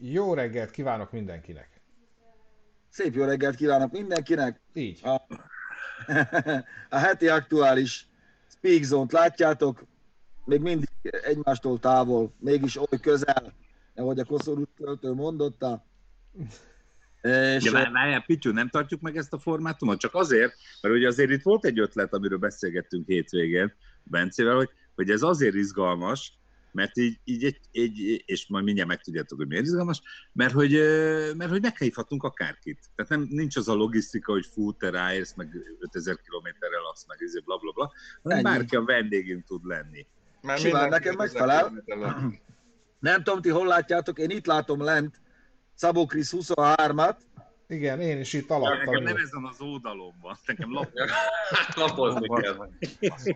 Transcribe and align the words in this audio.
Jó 0.00 0.34
reggelt 0.34 0.70
kívánok 0.70 1.12
mindenkinek! 1.12 1.80
Szép 2.88 3.14
jó 3.14 3.24
reggelt 3.24 3.56
kívánok 3.56 3.92
mindenkinek! 3.92 4.60
Így. 4.72 5.00
A, 5.02 5.26
a 6.96 6.96
heti 6.96 7.28
aktuális 7.28 8.06
Speak 8.48 8.82
Zone-t 8.82 9.12
látjátok, 9.12 9.84
még 10.44 10.60
mindig 10.60 10.88
egymástól 11.02 11.78
távol, 11.78 12.34
mégis 12.38 12.76
oly 12.76 13.00
közel, 13.00 13.54
ahogy 13.94 14.18
a 14.18 14.24
koszorú 14.24 14.64
költő 14.76 15.12
mondotta. 15.12 15.84
És... 17.22 17.64
Ja, 17.64 17.72
várjál, 17.72 18.24
Pityu, 18.26 18.52
nem 18.52 18.68
tartjuk 18.68 19.00
meg 19.00 19.16
ezt 19.16 19.32
a 19.32 19.38
formátumot? 19.38 19.98
Csak 19.98 20.14
azért, 20.14 20.54
mert 20.80 20.94
ugye 20.94 21.06
azért 21.06 21.30
itt 21.30 21.42
volt 21.42 21.64
egy 21.64 21.80
ötlet, 21.80 22.14
amiről 22.14 22.38
beszélgettünk 22.38 23.06
hétvégén 23.06 23.74
Bencével, 24.02 24.54
hogy, 24.54 24.70
hogy 24.94 25.10
ez 25.10 25.22
azért 25.22 25.54
izgalmas, 25.54 26.38
mert 26.72 26.96
így, 26.96 27.18
így 27.24 27.44
egy, 27.44 27.60
egy, 27.72 28.22
és 28.26 28.46
majd 28.48 28.64
mindjárt 28.64 28.88
megtudjátok, 28.88 29.38
hogy 29.38 29.46
miért 29.46 29.64
izgalmas, 29.64 30.02
mert 30.32 30.52
hogy, 30.52 30.72
mert 31.36 31.50
hogy 31.50 31.62
meghívhatunk 31.62 32.22
akárkit. 32.22 32.78
Tehát 32.96 33.10
nem, 33.10 33.26
nincs 33.30 33.56
az 33.56 33.68
a 33.68 33.74
logisztika, 33.74 34.32
hogy 34.32 34.46
fú, 34.52 34.72
te 34.72 34.90
ráérsz, 34.90 35.34
meg 35.34 35.56
5000 35.78 36.20
kilométerre 36.24 36.78
laksz, 36.78 37.06
meg 37.06 37.22
ezért 37.22 37.44
bla 37.44 37.56
bla 37.56 37.72
bla, 37.72 37.92
hanem 38.22 38.42
bárki 38.42 38.76
a 38.76 38.84
vendégünk 38.84 39.44
tud 39.44 39.64
lenni. 39.64 40.06
Mert 40.42 40.60
Simán 40.60 40.88
nekem 40.88 41.14
megfelel. 41.16 41.84
Nem 42.98 43.22
tudom, 43.22 43.40
ti 43.40 43.48
hol 43.48 43.66
látjátok, 43.66 44.18
én 44.18 44.30
itt 44.30 44.46
látom 44.46 44.82
lent 44.82 45.20
Szabó 45.74 46.06
Krisz 46.06 46.32
23-at, 46.36 47.16
igen, 47.70 48.00
én 48.00 48.20
is 48.20 48.32
itt 48.32 48.50
alattam. 48.50 48.78
Nekem 48.78 49.02
nem 49.02 49.16
ezen 49.16 49.44
az 49.44 49.60
oldalon 49.60 50.14
van, 50.20 50.36
nekem 50.46 50.72
lap... 50.72 50.90
lapozni 51.76 52.28
kell. 52.40 52.68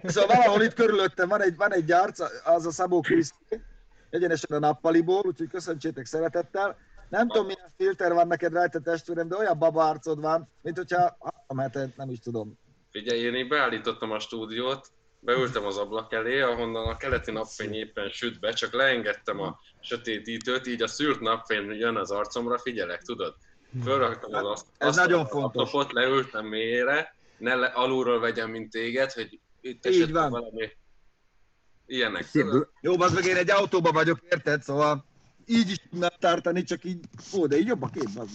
Szóval 0.03 0.37
valahol 0.37 0.63
itt 0.63 0.75
körülöttem 0.75 1.29
van 1.29 1.43
egy, 1.43 1.57
van 1.57 1.73
egy 1.73 1.85
gyárc, 1.85 2.21
az 2.45 2.67
a 2.67 2.71
Szabó 2.71 3.01
Krisz, 3.01 3.35
egyenesen 4.11 4.57
a 4.57 4.59
nappaliból, 4.59 5.23
úgyhogy 5.27 5.49
köszöntsétek 5.49 6.07
szeretettel. 6.07 6.77
Nem 7.09 7.29
tudom, 7.29 7.47
milyen 7.47 7.73
filter 7.77 8.13
van 8.13 8.27
neked 8.27 8.53
rajta 8.53 8.81
testvérem, 8.81 9.29
de 9.29 9.37
olyan 9.37 9.59
baba 9.59 9.89
arcod 9.89 10.21
van, 10.21 10.49
mint 10.63 10.77
hogyha 10.77 10.99
három 10.99 11.59
hetet, 11.59 11.97
nem 11.97 12.11
is 12.11 12.19
tudom. 12.19 12.59
Figyelj, 12.91 13.21
én 13.21 13.49
beállítottam 13.49 14.11
a 14.11 14.19
stúdiót, 14.19 14.91
beültem 15.21 15.65
az 15.67 15.77
ablak 15.77 16.13
elé, 16.13 16.41
ahonnan 16.41 16.89
a 16.89 16.97
keleti 16.97 17.31
napfény 17.31 17.75
éppen 17.75 18.09
süt 18.09 18.41
be, 18.41 18.53
csak 18.53 18.73
leengedtem 18.73 19.41
a 19.41 19.59
sötétítőt, 19.81 20.67
így 20.67 20.83
a 20.83 20.87
szűrt 20.87 21.21
napfény 21.21 21.71
jön 21.71 21.97
az 21.97 22.11
arcomra, 22.11 22.59
figyelek, 22.59 23.03
tudod? 23.03 23.35
Fölraktam 23.83 24.35
az 24.35 24.45
azt, 24.45 24.67
Ez 24.79 24.97
nagyon 24.97 25.27
fontos. 25.27 25.63
laptopot, 25.73 25.93
leültem 25.93 26.47
mélyére, 26.47 27.15
ne 27.39 27.55
le, 27.55 27.67
alulról 27.67 28.21
vegyem, 28.21 28.51
mint 28.51 28.71
téged, 28.71 29.13
hogy 29.13 29.41
itt 29.61 29.87
Így 29.87 30.13
van. 30.13 30.31
valami 30.31 30.71
ilyenek. 31.87 32.27
Jó, 32.81 33.01
az 33.01 33.13
meg 33.13 33.25
én 33.25 33.37
egy 33.37 33.51
autóban 33.51 33.93
vagyok, 33.93 34.19
érted? 34.31 34.63
Szóval 34.63 35.05
így 35.47 35.71
is 35.71 35.77
tudnám 35.91 36.11
tartani, 36.19 36.63
csak 36.63 36.85
így, 36.85 37.05
ó, 37.35 37.47
de 37.47 37.57
így 37.59 37.67
jobb 37.67 37.83
a 37.83 37.89
kép, 37.89 38.09
meg. 38.15 38.27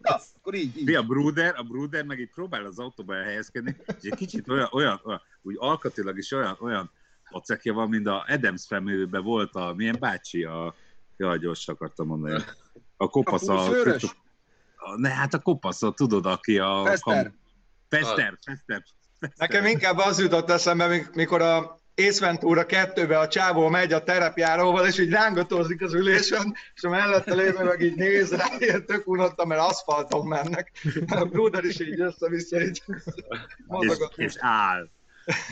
Na, 0.00 0.16
akkor 0.38 0.54
így, 0.54 0.76
így. 0.78 0.84
Mi 0.84 0.94
a 0.94 1.02
Bruder, 1.02 1.54
a 1.56 1.62
Bruder 1.62 2.04
meg 2.04 2.18
itt 2.18 2.32
próbál 2.34 2.64
az 2.64 2.78
autóba 2.78 3.14
elhelyezkedni, 3.16 3.76
és 4.02 4.08
egy 4.10 4.18
kicsit 4.18 4.48
olyan, 4.48 4.68
olyan, 4.72 5.00
olyan 5.04 5.22
úgy 5.42 5.56
alkatilag 5.58 6.18
is 6.18 6.32
olyan, 6.32 6.56
olyan 6.60 6.90
pacekja 7.30 7.72
van, 7.72 7.88
mint 7.88 8.06
a 8.06 8.24
Adams 8.28 8.66
family 8.66 9.08
volt 9.10 9.54
a, 9.54 9.72
milyen 9.76 9.96
bácsi, 9.98 10.44
a, 10.44 10.74
jaj, 11.16 11.38
gyors 11.38 11.68
akartam 11.68 12.06
mondani, 12.06 12.42
a 13.00 13.08
kopasz, 13.08 13.48
A 13.48 14.96
ne, 14.96 15.08
hát 15.08 15.34
a 15.34 15.38
kopasz, 15.38 15.82
a, 15.82 15.90
tudod, 15.90 16.26
aki 16.26 16.58
a... 16.58 16.82
Fester. 16.84 17.32
Fester, 17.88 18.38
Fester. 18.44 18.82
Nekem 19.36 19.64
inkább 19.64 19.98
az 19.98 20.20
jutott 20.20 20.50
eszembe, 20.50 20.86
mik- 20.86 21.14
mikor 21.14 21.42
a 21.42 21.78
Ace 21.94 22.26
Ventura 22.26 22.64
2-be 22.66 23.18
a 23.18 23.28
csávó 23.28 23.68
megy 23.68 23.92
a 23.92 24.02
terepjáróval, 24.02 24.86
és 24.86 24.98
így 24.98 25.10
rángatózik 25.10 25.82
az 25.82 25.94
ülésen, 25.94 26.54
és 26.74 26.82
a 26.82 26.88
mellette 26.88 27.34
lévő 27.34 27.64
meg 27.64 27.80
így 27.80 27.94
néz 27.94 28.34
rá, 28.34 28.46
ilyen 28.58 28.86
tök 28.86 29.08
unotta, 29.08 29.44
mert 29.44 29.60
aszfalton 29.60 30.26
mennek. 30.26 30.72
A 31.06 31.24
Bruder 31.24 31.64
is 31.64 31.80
így 31.80 32.00
össze-vissza, 32.00 32.60
így 32.60 32.82
És, 33.80 33.96
és 34.16 34.34
áll. 34.38 34.88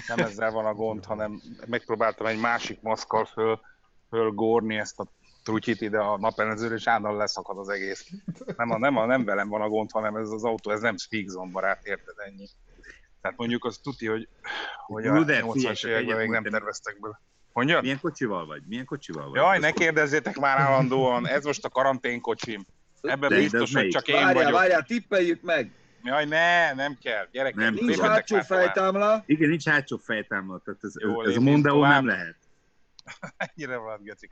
nem 0.06 0.18
ezzel 0.18 0.50
van 0.50 0.66
a 0.66 0.74
gond, 0.74 1.04
hanem 1.04 1.40
megpróbáltam 1.66 2.26
egy 2.26 2.40
másik 2.40 2.80
maszkal 2.80 3.24
föl, 3.24 3.60
fölgórni 4.08 4.76
ezt 4.76 4.98
a 4.98 5.06
trutyit 5.46 5.80
ide 5.80 5.98
a 5.98 6.18
napelezőre, 6.18 6.74
és 6.74 6.86
állandóan 6.86 7.16
leszakad 7.16 7.58
az 7.58 7.68
egész. 7.68 8.10
Nem, 8.56 8.70
a, 8.70 8.78
nem, 8.78 8.96
a, 8.96 9.06
nem 9.06 9.24
velem 9.24 9.48
van 9.48 9.60
a 9.60 9.68
gond, 9.68 9.90
hanem 9.90 10.16
ez 10.16 10.30
az 10.30 10.44
autó, 10.44 10.70
ez 10.70 10.80
nem 10.80 10.96
Speakzone 10.96 11.50
barát, 11.50 11.86
érted 11.86 12.14
ennyi. 12.16 12.48
Tehát 13.20 13.36
mondjuk 13.36 13.64
az 13.64 13.78
tuti, 13.78 14.06
hogy, 14.06 14.28
hogy 14.86 15.06
a 15.06 15.12
Bruder, 15.12 15.42
figyelj, 15.42 15.74
80-as 15.74 15.78
csak 15.78 15.90
években 15.90 16.16
még 16.16 16.28
nem 16.28 16.42
terveztek 16.42 17.00
bele. 17.00 17.20
Mondja? 17.52 17.80
Milyen 17.80 18.00
kocsival 18.00 18.46
vagy? 18.46 18.62
Milyen 18.66 18.84
kocsival 18.84 19.28
vagy? 19.28 19.34
Jaj, 19.34 19.58
ne 19.58 19.70
kérdezzétek 19.70 20.38
már 20.38 20.58
állandóan, 20.58 21.28
ez 21.28 21.44
most 21.44 21.64
a 21.64 21.68
karanténkocsim. 21.68 22.66
Ebben 23.00 23.28
De- 23.28 23.34
de 23.34 23.42
biztos, 23.42 23.60
hogy 23.60 23.72
melyik? 23.72 23.92
csak 23.92 24.08
én 24.08 24.14
Várjál, 24.14 24.34
vagyok. 24.34 24.52
várjál, 24.52 24.82
tippeljük 24.82 25.42
meg. 25.42 25.70
Jaj, 26.02 26.24
ne, 26.24 26.72
nem 26.72 26.98
kell, 27.02 27.28
gyerekek. 27.32 27.58
Nem, 27.58 27.74
Nincs 27.74 27.98
hátsó 27.98 28.40
fejtámla. 28.40 29.22
Igen, 29.26 29.48
nincs 29.48 29.68
hátsó 29.68 29.96
fejtámla, 29.96 30.60
tehát 30.64 30.80
ez, 30.82 30.92
Jó, 31.00 31.22
ez 31.24 31.36
a 31.36 31.40
Mondeo 31.40 31.86
nem 31.86 32.06
lehet. 32.06 32.36
Ennyire 33.36 33.76
van, 33.76 34.00
gecik. 34.02 34.30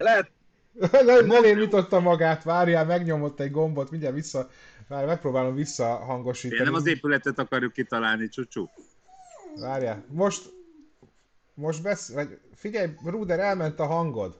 Lehet, 0.00 0.30
nem, 1.04 1.26
nem 1.26 2.02
magát, 2.02 2.42
várjál, 2.42 2.84
megnyomott 2.84 3.40
egy 3.40 3.50
gombot, 3.50 3.90
mindjárt 3.90 4.14
vissza, 4.14 4.48
várj, 4.88 5.06
megpróbálom 5.06 5.48
Én 5.48 5.54
visszahangosítani. 5.54 6.62
nem 6.62 6.74
az 6.74 6.86
épületet 6.86 7.38
akarjuk 7.38 7.72
kitalálni, 7.72 8.28
csúcsú. 8.28 8.68
Várjál, 9.56 10.04
most, 10.08 10.52
most 11.54 11.82
besz... 11.82 12.12
vagy 12.12 12.38
figyelj, 12.54 12.90
Ruder, 13.04 13.38
elment 13.38 13.80
a 13.80 13.86
hangod. 13.86 14.38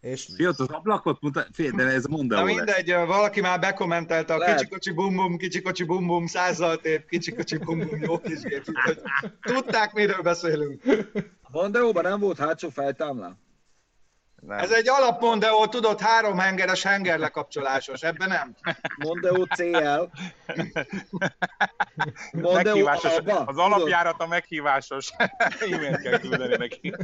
És 0.00 0.28
Fiat, 0.36 0.58
az 0.58 0.68
ablakot 0.68 1.20
mutat, 1.20 1.48
fél, 1.52 1.70
de 1.70 1.82
ez 1.82 2.04
Na 2.04 2.16
Mondeo 2.16 2.44
lesz. 2.44 2.56
mindegy, 2.56 2.92
valaki 2.92 3.40
már 3.40 3.60
bekommentelte 3.60 4.34
a 4.34 4.38
Lehet. 4.38 4.58
kicsi 4.58 4.68
kocsi 4.70 4.92
bum 4.92 5.16
bum, 5.16 5.36
kicsi 5.36 5.62
kocsi 5.62 5.84
bum 5.84 6.06
bum, 6.06 6.26
százzal 6.26 6.76
tép, 6.76 7.08
kicsi 7.08 7.34
kocsi 7.34 7.56
bum 7.56 7.78
bum, 7.78 8.02
jó 8.02 8.18
kis 8.18 8.40
gép. 8.40 8.64
Tudták, 9.42 9.92
miről 9.92 10.22
beszélünk. 10.22 10.82
a 11.42 11.48
Mondeóban 11.50 12.02
nem 12.02 12.20
volt 12.20 12.38
hátsó 12.38 12.68
fejtámla. 12.68 13.36
Nem. 14.46 14.58
Ez 14.58 14.70
egy 14.70 14.88
alapmondeó, 14.88 15.66
tudod, 15.66 16.00
három 16.00 16.38
hengeres 16.38 16.82
henger 16.82 17.18
lekapcsolásos, 17.18 18.02
ebben 18.02 18.28
nem. 18.28 18.54
Mondeo 18.96 19.44
CL. 19.44 19.72
Mondeo 22.32 22.52
Meghívásos, 22.52 23.12
Alba. 23.16 23.38
az 23.44 23.56
alapjárat 23.58 24.20
a 24.20 24.26
meghívásos. 24.26 25.10
E-mailt 25.70 26.02
kell 26.02 26.18
küldeni 26.18 26.56
neki. 26.56 26.94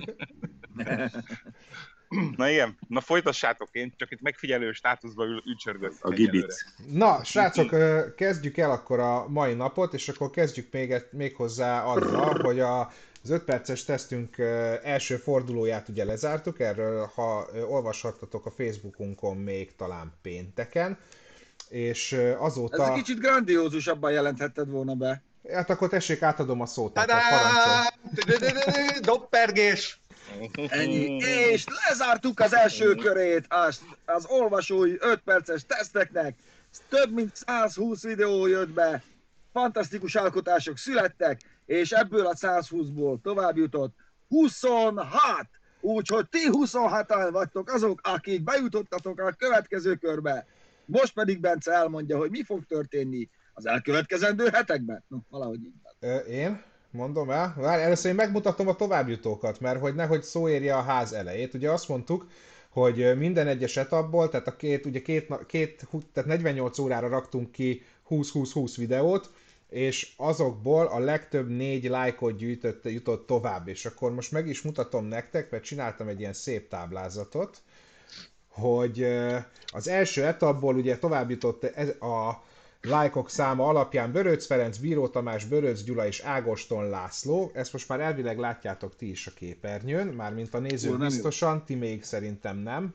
Na 2.36 2.48
igen, 2.48 2.78
na 2.88 3.00
folytassátok, 3.00 3.68
én 3.72 3.94
csak 3.96 4.10
itt 4.10 4.20
megfigyelő 4.20 4.72
státuszban 4.72 5.26
ül, 5.28 5.42
ücsörgök. 5.46 5.92
A 6.00 6.10
gibic. 6.10 6.54
Na, 6.92 7.24
srácok, 7.24 7.74
kezdjük 8.16 8.56
el 8.56 8.70
akkor 8.70 8.98
a 9.00 9.28
mai 9.28 9.54
napot, 9.54 9.94
és 9.94 10.08
akkor 10.08 10.30
kezdjük 10.30 10.72
még, 10.72 10.92
egy- 10.92 11.08
még 11.12 11.36
hozzá 11.36 11.82
azzal, 11.84 12.40
hogy 12.42 12.60
a, 12.60 12.90
az 13.26 13.32
5 13.32 13.42
perces 13.44 13.84
tesztünk 13.84 14.38
első 14.82 15.16
fordulóját 15.16 15.88
ugye 15.88 16.04
lezártuk, 16.04 16.60
erről 16.60 17.10
ha 17.14 17.46
olvashattatok 17.68 18.46
a 18.46 18.50
Facebookunkon 18.50 19.36
még 19.36 19.76
talán 19.76 20.12
pénteken, 20.22 20.98
és 21.68 22.12
ö, 22.12 22.28
Ez 22.28 22.36
azóta... 22.38 22.88
egy 22.88 23.02
kicsit 23.02 23.18
grandiózusabban 23.18 24.12
jelenthetted 24.12 24.70
volna 24.70 24.94
be. 24.94 25.22
Hát 25.52 25.70
akkor 25.70 25.88
tessék, 25.88 26.22
átadom 26.22 26.60
a 26.60 26.66
szót. 26.66 27.00
Doppergés! 29.00 30.00
Ennyi. 30.68 31.16
És 31.16 31.64
lezártuk 31.88 32.40
az 32.40 32.54
első 32.54 32.94
körét 32.94 33.44
az, 33.48 33.80
az 34.04 34.24
olvasói 34.28 34.96
5 34.98 35.20
perces 35.24 35.66
teszteknek. 35.66 36.34
Több 36.88 37.12
mint 37.12 37.36
120 37.46 38.02
videó 38.02 38.46
jött 38.46 38.70
be, 38.70 39.02
fantasztikus 39.52 40.14
alkotások 40.14 40.78
születtek, 40.78 41.40
és 41.66 41.92
ebből 41.92 42.26
a 42.26 42.34
120-ból 42.34 43.20
tovább 43.22 43.56
jutott 43.56 43.94
26! 44.28 45.10
Úgyhogy 45.80 46.28
ti 46.28 46.38
26-an 46.50 47.28
vagytok 47.32 47.72
azok, 47.72 48.00
akik 48.02 48.42
bejutottatok 48.42 49.20
a 49.20 49.34
következő 49.38 49.94
körbe. 49.94 50.46
Most 50.84 51.12
pedig 51.12 51.40
Bence 51.40 51.72
elmondja, 51.72 52.16
hogy 52.16 52.30
mi 52.30 52.42
fog 52.42 52.64
történni 52.64 53.28
az 53.54 53.66
elkövetkezendő 53.66 54.48
hetekben. 54.48 55.04
No, 55.08 55.16
valahogy 55.28 55.64
így 55.64 55.74
van. 55.82 56.10
Ö, 56.10 56.16
én? 56.16 56.62
Mondom 56.90 57.30
el? 57.30 57.54
Várj, 57.56 57.82
először 57.82 58.10
én 58.10 58.16
megmutatom 58.16 58.68
a 58.68 58.74
továbbjutókat, 58.74 59.60
mert 59.60 59.80
hogy 59.80 59.94
nehogy 59.94 60.22
szó 60.22 60.48
érje 60.48 60.76
a 60.76 60.82
ház 60.82 61.12
elejét. 61.12 61.54
Ugye 61.54 61.70
azt 61.70 61.88
mondtuk, 61.88 62.26
hogy 62.68 63.16
minden 63.18 63.46
egyes 63.46 63.76
etapból, 63.76 64.28
tehát 64.28 64.46
a 64.46 64.56
két, 64.56 64.86
ugye 64.86 65.02
két, 65.02 65.46
két, 65.46 65.88
tehát 66.12 66.28
48 66.28 66.78
órára 66.78 67.08
raktunk 67.08 67.50
ki 67.52 67.82
20-20-20 68.10 68.74
videót, 68.76 69.30
és 69.76 70.12
azokból 70.16 70.86
a 70.86 70.98
legtöbb 70.98 71.48
négy 71.48 71.84
lájkot 71.84 72.36
gyűjtött, 72.36 72.84
jutott 72.84 73.26
tovább, 73.26 73.68
és 73.68 73.86
akkor 73.86 74.12
most 74.12 74.32
meg 74.32 74.46
is 74.46 74.62
mutatom 74.62 75.04
nektek, 75.04 75.50
mert 75.50 75.64
csináltam 75.64 76.08
egy 76.08 76.20
ilyen 76.20 76.32
szép 76.32 76.68
táblázatot, 76.68 77.62
hogy 78.48 79.06
az 79.66 79.88
első 79.88 80.24
etapból 80.24 80.74
ugye 80.74 80.98
tovább 80.98 81.30
jutott 81.30 81.64
ez, 81.64 81.88
a 81.88 82.44
lájkok 82.82 83.30
száma 83.30 83.68
alapján 83.68 84.12
Böröc 84.12 84.46
Ferenc, 84.46 84.76
Bíró 84.78 85.08
Tamás, 85.08 85.44
Böröc 85.44 85.82
Gyula 85.82 86.06
és 86.06 86.20
Ágoston 86.20 86.88
László. 86.88 87.50
Ezt 87.54 87.72
most 87.72 87.88
már 87.88 88.00
elvileg 88.00 88.38
látjátok 88.38 88.96
ti 88.96 89.10
is 89.10 89.26
a 89.26 89.30
képernyőn, 89.34 90.06
mármint 90.06 90.54
a 90.54 90.58
néző 90.58 90.88
Jó, 90.88 90.92
nem 90.92 91.02
jó. 91.02 91.08
biztosan, 91.08 91.64
ti 91.64 91.74
még 91.74 92.02
szerintem 92.02 92.56
nem. 92.56 92.94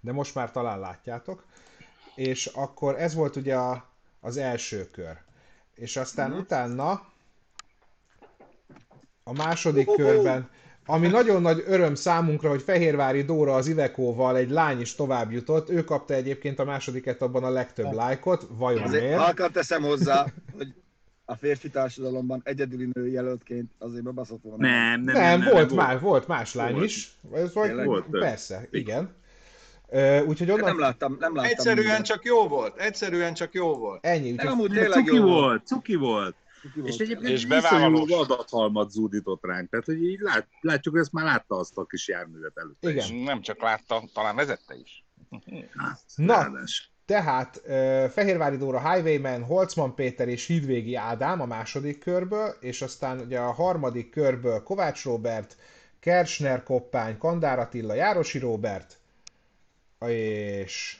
De 0.00 0.12
most 0.12 0.34
már 0.34 0.52
talán 0.52 0.80
látjátok. 0.80 1.44
És 2.14 2.46
akkor 2.46 2.98
ez 2.98 3.14
volt 3.14 3.36
ugye 3.36 3.56
a, 3.56 3.89
az 4.20 4.36
első 4.36 4.88
kör. 4.92 5.16
És 5.74 5.96
aztán 5.96 6.32
utána 6.32 7.02
a 9.24 9.32
második 9.32 9.86
körben, 9.96 10.48
ami 10.86 11.08
nagyon 11.08 11.42
nagy 11.42 11.64
öröm 11.66 11.94
számunkra, 11.94 12.48
hogy 12.48 12.62
Fehérvári 12.62 13.22
Dóra 13.22 13.54
az 13.54 13.66
Ivekóval 13.66 14.36
egy 14.36 14.50
lány 14.50 14.80
is 14.80 14.94
tovább 14.94 15.32
jutott. 15.32 15.70
Ő 15.70 15.84
kapta 15.84 16.14
egyébként 16.14 16.58
a 16.58 16.64
második 16.64 17.06
etapban 17.06 17.44
a 17.44 17.50
legtöbb 17.50 17.92
lájkot. 17.92 18.46
Vajon 18.50 18.82
Azért 18.82 19.02
miért? 19.02 19.18
halkan 19.18 19.52
teszem 19.52 19.82
hozzá, 19.82 20.26
hogy 20.56 20.74
a 21.24 21.34
férfi 21.34 21.70
társadalomban 21.70 22.40
egyedüli 22.44 22.90
nő 22.92 23.08
jelöltként 23.08 23.70
azért 23.78 24.02
bebaszott 24.02 24.42
volna. 24.42 24.66
Nem, 24.66 25.00
nem, 25.00 25.14
Nem, 25.14 25.40
nem, 25.40 25.52
volt, 25.52 25.68
nem, 25.68 25.76
már, 25.76 26.00
volt 26.00 26.26
más 26.26 26.54
lány 26.54 26.72
Volt. 26.72 26.84
is. 26.84 27.12
Ez 27.32 27.54
vagy? 27.54 27.84
Volt 27.84 28.04
több. 28.10 28.20
persze, 28.20 28.68
igen. 28.70 29.14
Úgyhogy 30.26 30.46
Nem 30.46 30.62
onnan 30.62 30.76
láttam, 30.76 31.16
nem 31.20 31.34
láttam. 31.34 31.50
Egyszerűen 31.50 31.84
mindent. 31.84 32.04
csak 32.04 32.24
jó 32.24 32.48
volt, 32.48 32.78
egyszerűen 32.78 33.34
csak 33.34 33.54
jó 33.54 33.76
volt. 33.76 34.06
ennyi. 34.06 34.30
Nem, 34.30 34.60
Úgyhogy 34.60 34.70
Nem, 34.70 34.80
tényleg 34.82 35.04
cuki 35.04 35.16
jó 35.16 35.24
volt, 35.24 35.66
cuki 35.66 35.94
volt. 35.94 36.34
Cuki 36.60 36.80
volt. 36.80 36.88
És 36.88 36.96
egyébként 36.98 37.32
És 37.32 37.44
iszonyú 37.44 38.12
adathalmat 38.14 38.90
zúdított 38.90 39.44
ránk. 39.44 39.70
Tehát, 39.70 39.84
hogy 39.86 40.02
így 40.04 40.20
lát, 40.20 40.46
látjuk, 40.60 40.94
hogy 40.94 41.02
ezt 41.02 41.12
már 41.12 41.24
látta 41.24 41.56
azt 41.56 41.78
a 41.78 41.84
kis 41.84 42.08
járművet 42.08 42.52
előtte. 42.54 42.90
Igen. 42.90 43.04
És 43.04 43.24
nem 43.24 43.40
csak 43.40 43.62
látta, 43.62 44.02
talán 44.14 44.36
vezette 44.36 44.74
is. 44.82 45.04
Na, 46.16 46.34
Ráadás. 46.34 46.90
Tehát 47.04 47.62
Fehérvári 48.12 48.56
Dóra 48.56 48.92
Highwayman, 48.92 49.42
Holcman 49.42 49.94
Péter 49.94 50.28
és 50.28 50.46
Hídvégi 50.46 50.94
Ádám 50.94 51.40
a 51.40 51.46
második 51.46 51.98
körből, 51.98 52.54
és 52.60 52.82
aztán 52.82 53.18
ugye 53.18 53.38
a 53.38 53.52
harmadik 53.52 54.10
körből 54.10 54.62
Kovács 54.62 55.04
Robert, 55.04 55.56
Kersner 56.00 56.62
Koppány, 56.62 57.18
Kandár 57.18 57.58
Attila, 57.58 57.94
Járosi 57.94 58.38
Robert, 58.38 58.98
és 60.08 60.98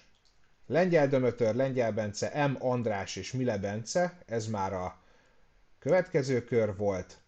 Lengyel 0.67 1.09
Dömötör, 1.09 1.55
Lengyel 1.55 1.93
Bence, 1.93 2.47
M. 2.47 2.57
András 2.59 3.17
és 3.17 3.33
Mile 3.33 3.59
Bence, 3.59 4.19
ez 4.27 4.47
már 4.47 4.73
a 4.73 4.99
következő 5.79 6.45
kör 6.45 6.77
volt. 6.77 7.19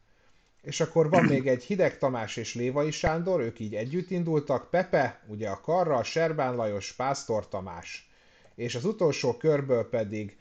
És 0.63 0.81
akkor 0.81 1.11
van 1.11 1.25
még 1.25 1.47
egy 1.47 1.65
Hideg 1.65 1.99
Tamás 1.99 2.37
és 2.37 2.55
Lévai 2.55 2.91
Sándor, 2.91 3.41
ők 3.41 3.59
így 3.61 3.75
együtt 3.75 4.11
indultak, 4.11 4.71
Pepe, 4.71 5.23
ugye 5.27 5.49
a 5.49 5.61
Karra, 5.61 6.03
Serbán 6.03 6.55
Lajos, 6.55 6.93
Pásztor 6.93 7.49
Tamás. 7.49 8.11
És 8.55 8.75
az 8.75 8.85
utolsó 8.85 9.37
körből 9.37 9.89
pedig 9.89 10.37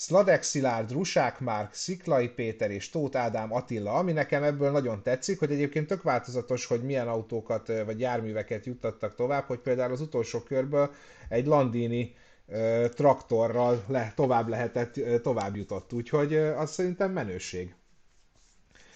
Szladek 0.00 0.42
Szilárd, 0.42 0.92
Rusák 0.92 1.40
Márk, 1.40 1.74
Sziklai 1.74 2.28
Péter 2.28 2.70
és 2.70 2.90
Tóth 2.90 3.16
Ádám 3.16 3.52
Attila, 3.52 3.94
ami 3.94 4.12
nekem 4.12 4.42
ebből 4.42 4.70
nagyon 4.70 5.02
tetszik, 5.02 5.38
hogy 5.38 5.50
egyébként 5.50 5.86
tök 5.86 6.02
változatos, 6.02 6.66
hogy 6.66 6.82
milyen 6.82 7.08
autókat 7.08 7.72
vagy 7.84 8.00
járműveket 8.00 8.66
juttattak 8.66 9.14
tovább, 9.14 9.44
hogy 9.46 9.58
például 9.58 9.92
az 9.92 10.00
utolsó 10.00 10.40
körből 10.40 10.90
egy 11.28 11.46
Landini 11.46 12.14
ö, 12.48 12.86
traktorral 12.94 13.84
le, 13.88 14.12
tovább 14.16 14.48
lehetett, 14.48 14.96
ö, 14.96 15.18
tovább 15.18 15.56
jutott, 15.56 15.92
úgyhogy 15.92 16.32
ö, 16.32 16.56
az 16.56 16.70
szerintem 16.70 17.12
menőség. 17.12 17.74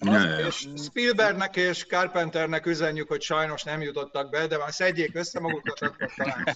Ja. 0.01 0.47
És 0.47 0.67
Spielbergnek 0.77 1.55
és 1.55 1.85
Carpenternek 1.85 2.65
üzenjük, 2.65 3.07
hogy 3.07 3.21
sajnos 3.21 3.63
nem 3.63 3.81
jutottak 3.81 4.29
be, 4.29 4.47
de 4.47 4.57
már 4.57 4.73
szedjék 4.73 5.15
össze 5.15 5.39
magukat, 5.39 5.81
akkor 5.81 6.11
talán. 6.15 6.53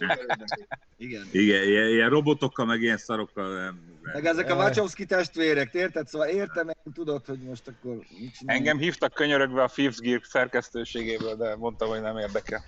Igen. 0.97 1.27
Igen, 1.31 1.63
ilyen, 1.67 1.89
ilyen 1.89 2.09
robotokkal, 2.09 2.65
meg 2.65 2.81
ilyen 2.81 2.97
szarokkal 2.97 3.53
nem. 3.53 3.96
Meg 4.13 4.25
ezek 4.25 4.49
a 4.49 4.55
Wachowski 4.55 5.05
testvérek, 5.05 5.73
érted? 5.73 6.07
Szóval 6.07 6.27
értem, 6.27 6.67
én 6.67 6.93
tudod, 6.93 7.25
hogy 7.25 7.39
most 7.39 7.67
akkor 7.67 7.95
mit 7.95 8.33
csinálni. 8.33 8.59
Engem 8.59 8.77
hívtak 8.77 9.13
könyörögve 9.13 9.63
a 9.63 9.67
Fifth 9.67 10.01
Gear 10.01 10.21
szerkesztőségéből, 10.23 11.35
de 11.35 11.55
mondtam, 11.55 11.89
hogy 11.89 12.01
nem 12.01 12.17
érdekel. 12.17 12.63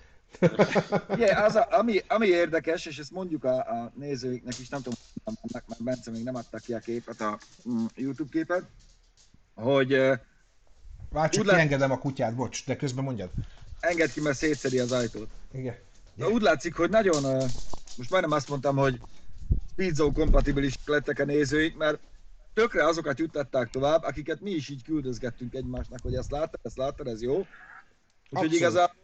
Igen, 1.15 1.43
az 1.43 1.55
a, 1.55 1.67
ami, 1.69 2.01
ami 2.07 2.27
érdekes, 2.27 2.85
és 2.85 2.97
ezt 2.97 3.11
mondjuk 3.11 3.43
a, 3.43 3.55
a 3.55 3.91
nézőiknek 3.95 4.59
is, 4.59 4.69
nem 4.69 4.81
tudom, 4.81 4.99
annak, 5.23 5.67
mert 5.67 5.83
Bence 5.83 6.11
még 6.11 6.23
nem 6.23 6.35
adta 6.35 6.57
ki 6.57 6.73
a 6.73 6.79
képet, 6.79 7.21
a 7.21 7.39
mm, 7.69 7.85
YouTube 7.95 8.29
képet, 8.31 8.63
hogy 9.55 9.91
Várj, 11.11 11.29
csak 11.29 11.47
kiengedem 11.47 11.91
a 11.91 11.97
kutyát, 11.97 12.35
bocs, 12.35 12.65
de 12.65 12.75
közben 12.75 13.03
mondjad. 13.03 13.29
engedd 13.79 14.11
ki, 14.11 14.21
mert 14.21 14.37
szétszedi 14.37 14.79
az 14.79 14.91
ajtót. 14.91 15.29
Igen. 15.51 15.75
De 16.15 16.27
úgy 16.27 16.41
látszik, 16.41 16.75
hogy 16.75 16.89
nagyon, 16.89 17.21
most 17.97 18.09
majdnem 18.09 18.31
azt 18.31 18.49
mondtam, 18.49 18.75
hogy 18.75 18.99
Speedzone 19.71 20.13
kompatibilis 20.13 20.75
lettek 20.85 21.19
a 21.19 21.25
nézőik, 21.25 21.77
mert 21.77 21.99
tökre 22.53 22.85
azokat 22.85 23.19
juttatták 23.19 23.69
tovább, 23.69 24.03
akiket 24.03 24.41
mi 24.41 24.51
is 24.51 24.69
így 24.69 24.83
küldözgettünk 24.83 25.53
egymásnak, 25.53 25.99
hogy 26.01 26.15
ezt 26.15 26.31
láttad, 26.31 26.59
ezt 26.63 26.77
láttad, 26.77 27.07
ez 27.07 27.21
jó. 27.21 27.45
Úgyhogy 28.29 28.53
igazából 28.53 28.98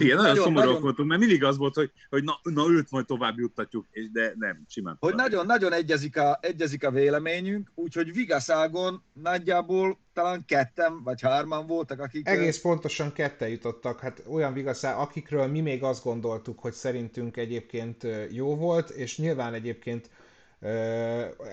Igen, 0.00 0.16
nagyon, 0.16 0.30
Nagyon- 0.30 0.44
szomorúak 0.44 0.66
nagyon- 0.66 0.82
voltunk, 0.82 1.08
mert 1.08 1.20
mindig 1.20 1.44
az 1.44 1.56
volt, 1.56 1.74
hogy, 1.74 1.90
hogy 2.10 2.24
na, 2.24 2.38
na 2.42 2.68
őt 2.70 2.90
majd 2.90 3.06
tovább 3.06 3.38
juttatjuk, 3.38 3.86
és 3.90 4.10
de 4.12 4.34
nem, 4.38 4.64
simán. 4.68 4.96
hogy 5.00 5.14
nagyon-nagyon 5.14 5.72
egyezik 5.72 6.16
a, 6.16 6.38
egyezik 6.42 6.84
a 6.84 6.90
véleményünk, 6.90 7.70
úgyhogy 7.74 8.12
Vigaszágon 8.12 9.02
nagyjából 9.12 9.98
talán 10.12 10.44
ketten 10.46 11.02
vagy 11.02 11.20
hárman 11.20 11.66
voltak, 11.66 12.00
akik... 12.00 12.28
Egész 12.28 12.60
pontosan 12.60 13.12
ketten 13.12 13.48
jutottak, 13.48 14.00
hát 14.00 14.22
olyan 14.28 14.52
vigaszá, 14.52 14.94
akikről 14.96 15.46
mi 15.46 15.60
még 15.60 15.82
azt 15.82 16.04
gondoltuk, 16.04 16.58
hogy 16.58 16.72
szerintünk 16.72 17.36
egyébként 17.36 18.06
jó 18.30 18.56
volt, 18.56 18.90
és 18.90 19.18
nyilván 19.18 19.54
egyébként 19.54 20.10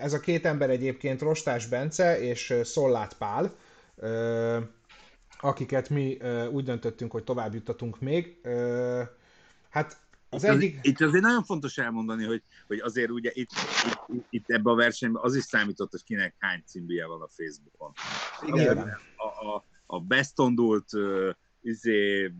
ez 0.01 0.13
a 0.13 0.19
két 0.19 0.45
ember 0.45 0.69
egyébként 0.69 1.21
Rostás 1.21 1.67
Bence 1.67 2.19
és 2.19 2.53
Szollát 2.63 3.17
Pál, 3.17 3.55
akiket 5.39 5.89
mi 5.89 6.17
úgy 6.51 6.63
döntöttünk, 6.63 7.11
hogy 7.11 7.23
tovább 7.23 7.53
juttatunk 7.53 7.99
még. 7.99 8.41
Hát 9.69 10.03
az 10.29 10.43
Itt 10.43 10.49
az- 10.49 10.55
egyik... 10.55 10.79
Itt 10.81 11.01
azért 11.01 11.23
nagyon 11.23 11.43
fontos 11.43 11.77
elmondani, 11.77 12.25
hogy, 12.25 12.43
hogy 12.67 12.79
azért 12.79 13.09
ugye 13.09 13.31
itt, 13.33 13.49
itt, 14.07 14.25
itt 14.29 14.49
ebben 14.49 14.73
a 14.73 14.75
versenyben 14.75 15.23
az 15.23 15.35
is 15.35 15.43
számított, 15.43 15.91
hogy 15.91 16.03
kinek 16.03 16.35
hány 16.39 16.63
címűje 16.65 17.05
van 17.05 17.21
a 17.21 17.27
Facebookon. 17.27 17.91
Igen. 18.41 18.77
A, 19.15 19.25
a, 19.47 19.65
a 19.85 19.99
bestondult, 19.99 20.93
uh, 20.93 21.29
izé, 21.61 22.31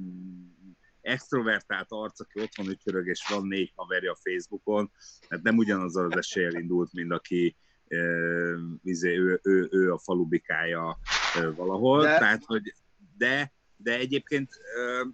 extrovertált 1.01 1.87
arc, 1.89 2.19
aki 2.19 2.41
otthon 2.41 2.69
ücsörög, 2.69 3.07
és 3.07 3.27
van 3.29 3.47
négy 3.47 3.71
haverja 3.75 4.11
a 4.11 4.17
Facebookon, 4.23 4.91
hát 5.29 5.41
nem 5.41 5.57
ugyanazzal 5.57 6.11
az 6.11 6.17
eséllyel 6.17 6.53
indult, 6.53 6.93
mint 6.93 7.11
aki 7.11 7.55
uh, 7.89 8.59
izé, 8.83 9.17
ő, 9.17 9.39
ő, 9.43 9.67
ő 9.71 9.93
a 9.93 9.97
falubikája 9.97 10.97
uh, 11.37 11.55
valahol. 11.55 12.01
De... 12.01 12.17
Tehát, 12.17 12.43
hogy 12.45 12.73
de, 13.17 13.51
de 13.77 13.97
egyébként 13.97 14.59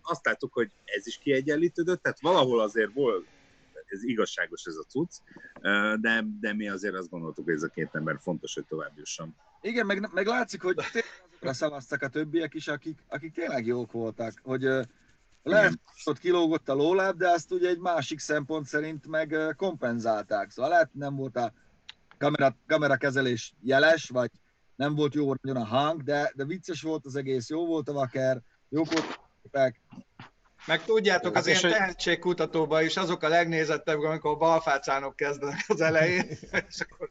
azt 0.01 0.25
láttuk, 0.25 0.53
hogy 0.53 0.72
ez 0.86 1.08
is 1.08 1.17
kiegyenlítődött, 1.17 2.01
tehát 2.01 2.20
valahol 2.20 2.62
azért 2.62 2.93
volt, 2.93 3.25
ez 3.86 4.03
igazságos 4.03 4.65
ez 4.65 4.75
a 4.75 4.84
cucc, 4.84 5.12
de, 6.01 6.25
de 6.39 6.53
mi 6.53 6.70
azért 6.70 6.96
azt 6.96 7.10
gondoltuk, 7.10 7.46
hogy 7.46 7.53
ez 7.53 7.63
a 7.63 7.67
két 7.67 7.89
ember 7.91 8.17
fontos, 8.22 8.53
hogy 8.53 8.65
tovább 8.65 8.98
jusson. 8.98 9.36
Igen, 9.62 9.86
meg, 9.86 10.13
meg 10.13 10.25
látszik, 10.25 10.62
hogy 10.62 10.75
tényleg 11.39 11.58
szavaztak 11.58 12.01
a 12.01 12.08
többiek 12.08 12.53
is, 12.53 12.67
akik, 12.67 13.00
akik 13.08 13.34
tényleg 13.34 13.65
jók 13.65 13.91
voltak, 13.91 14.34
hogy 14.43 14.62
lehet, 15.43 15.70
hogy 15.86 16.01
ott 16.03 16.20
kilógott 16.20 16.70
a 16.70 16.74
lóláb, 16.74 17.17
de 17.17 17.29
azt 17.29 17.51
ugye 17.51 17.70
egy 17.70 17.79
másik 17.79 18.20
szempont 18.20 18.65
szerint 18.65 19.08
meg 19.08 19.36
kompenzálták. 19.58 20.50
Szóval 20.50 20.72
lehet, 20.72 20.93
nem 20.93 21.15
volt 21.15 21.36
a 21.36 21.53
kamera, 22.17 22.55
kamerakezelés 22.67 23.53
jeles, 23.62 24.10
vagy 24.10 24.31
nem 24.82 24.96
volt 24.96 25.14
jó 25.14 25.34
nagyon 25.42 25.62
a 25.62 25.66
hang, 25.66 26.04
de, 26.04 26.32
de 26.36 26.46
vicces 26.46 26.82
volt 26.82 27.06
az 27.06 27.16
egész, 27.16 27.50
jó 27.50 27.66
volt 27.66 27.90
a 27.90 27.94
vaker, 27.94 28.38
jók 28.70 28.94
volt 28.94 29.06
a 29.06 29.30
képek. 29.42 29.82
Meg 30.66 30.84
tudjátok, 30.84 31.36
az 31.36 31.62
hogy- 31.62 31.72
tehetségkutatóban 31.72 32.84
is 32.84 32.98
azok 32.98 33.24
a 33.24 33.28
legnézettebbek, 33.28 34.06
amikor 34.06 34.38
balfácánok 34.38 35.16
kezdenek 35.16 35.66
az 35.68 35.82
elején, 35.82 36.28
és 36.70 36.80
akkor 36.80 37.10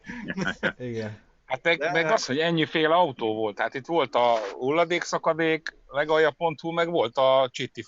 Igen. 0.79 1.19
Hát 1.45 1.63
meg, 1.63 1.79
De- 1.79 1.93
meg 1.93 2.07
az, 2.07 2.27
hogy 2.27 2.39
ennyiféle 2.39 2.95
autó 2.95 3.35
volt. 3.35 3.59
Hát 3.59 3.75
itt 3.75 3.87
volt 3.87 4.15
a 4.15 4.35
hulladékszakadék, 4.53 5.77
legalja.hu, 5.87 6.71
meg 6.71 6.91
volt 6.91 7.17
a 7.17 7.49
Csitti 7.53 7.83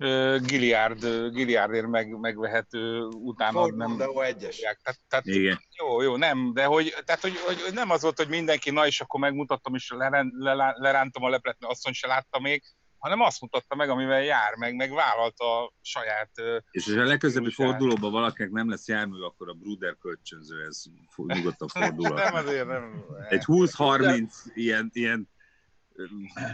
Fitti 0.00 0.46
Giliard, 0.46 1.30
Giliardért 1.30 1.86
meg, 1.86 2.18
megvehető 2.18 3.00
utána 3.02 3.58
Ford 3.60 3.76
nem 3.76 3.88
Mondeo 3.88 4.20
egyes. 4.20 4.58
Tehát, 4.58 5.00
tehát 5.08 5.26
Igen. 5.26 5.60
jó, 5.78 6.02
jó, 6.02 6.16
nem, 6.16 6.52
de 6.52 6.64
hogy, 6.64 6.94
tehát, 7.04 7.20
hogy, 7.20 7.36
hogy, 7.46 7.60
hogy 7.60 7.74
nem 7.74 7.90
az 7.90 8.02
volt, 8.02 8.16
hogy 8.16 8.28
mindenki, 8.28 8.70
na 8.70 8.86
és 8.86 9.00
akkor 9.00 9.20
megmutattam, 9.20 9.74
és 9.74 9.90
lerán, 9.96 10.32
lerán, 10.38 10.74
lerántam 10.78 11.22
a 11.22 11.28
leplet, 11.28 11.56
mert 11.58 11.72
asszony 11.72 11.92
se 11.92 12.06
látta 12.06 12.40
még, 12.40 12.62
hanem 12.98 13.20
azt 13.20 13.40
mutatta 13.40 13.74
meg, 13.74 13.88
amivel 13.88 14.22
jár, 14.22 14.54
meg, 14.56 14.74
meg 14.74 14.92
vállalta 14.92 15.62
a 15.64 15.72
saját... 15.80 16.30
És 16.70 16.84
ha 16.84 17.00
a 17.00 17.04
legközelebbi 17.04 17.52
fordulóban 17.52 18.12
valakinek 18.12 18.50
nem 18.50 18.70
lesz 18.70 18.88
jármű, 18.88 19.20
akkor 19.20 19.48
a 19.48 19.52
Bruder 19.52 19.96
kölcsönző, 20.00 20.64
ez 20.68 20.82
nyugodtan 21.16 21.68
Nem 21.74 21.82
fordulhat. 21.82 22.34
azért, 22.34 22.66
nem. 22.66 23.04
Egy 23.28 23.42
20-30 23.46 24.32
ilyen, 24.54 24.90
ilyen 24.92 25.28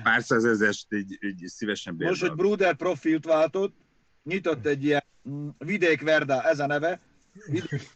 pár 0.02 0.22
százezest 0.22 0.92
így, 0.92 1.18
így 1.20 1.46
szívesen 1.46 1.94
Most, 1.98 2.08
hogy 2.08 2.18
bérlem. 2.18 2.36
Bruder 2.36 2.74
profilt 2.74 3.24
váltott, 3.24 3.74
nyitott 4.22 4.66
egy 4.66 4.84
ilyen 4.84 5.04
mm, 5.28 5.48
Vidék 5.58 6.00
Verda, 6.00 6.42
ez 6.42 6.58
a 6.58 6.66
neve, 6.66 7.00
Vidék 7.46 7.88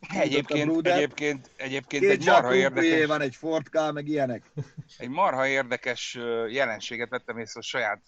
Egyébként, 0.00 0.86
egyébként, 0.86 1.50
egyébként 1.56 2.02
Két 2.02 2.10
egy 2.10 2.24
marha 2.24 2.54
érdekes, 2.54 3.06
van, 3.06 3.20
egy 3.20 3.36
Ford 3.36 3.68
K, 3.68 3.92
meg 3.92 4.08
ilyenek. 4.08 4.50
egy 4.98 5.08
marha 5.08 5.46
érdekes 5.46 6.18
jelenséget 6.48 7.08
vettem 7.08 7.38
észre 7.38 7.60
a 7.60 7.62
saját 7.62 8.02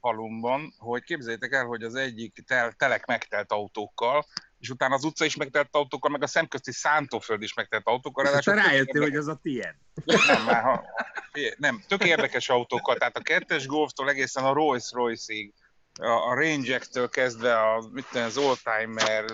falumban, 0.00 0.74
hogy 0.78 1.02
képzeljétek 1.02 1.52
el, 1.52 1.64
hogy 1.64 1.82
az 1.82 1.94
egyik 1.94 2.42
tel, 2.46 2.72
telek 2.72 3.06
megtelt 3.06 3.52
autókkal, 3.52 4.24
és 4.60 4.70
utána 4.70 4.94
az 4.94 5.04
utca 5.04 5.24
is 5.24 5.36
megtelt 5.36 5.68
autókkal, 5.70 6.10
meg 6.10 6.22
a 6.22 6.26
szemközti 6.26 6.72
szántóföld 6.72 7.42
is 7.42 7.54
megtelt 7.54 7.86
autókkal. 7.86 8.26
És 8.26 8.44
tök 8.44 8.54
rájöttél, 8.54 9.02
hogy 9.02 9.16
az 9.16 9.28
a 9.28 9.38
tiéd. 9.42 9.74
Nem, 10.04 10.44
már 10.44 10.62
ha, 10.62 10.84
nem, 11.56 11.82
tök 11.88 12.04
érdekes 12.04 12.48
autókkal, 12.48 12.96
tehát 12.96 13.16
a 13.16 13.22
kettes 13.22 13.66
Golftól 13.66 14.08
egészen 14.08 14.44
a 14.44 14.52
Rolls 14.52 14.90
Royce-ig, 14.92 15.52
a, 16.00 16.30
a 16.30 16.34
Range-ektől 16.34 17.08
kezdve 17.08 17.58
a, 17.58 17.88
mit 17.92 18.06
tudom, 18.10 18.26
az 18.26 18.36
Oldtimer, 18.36 19.24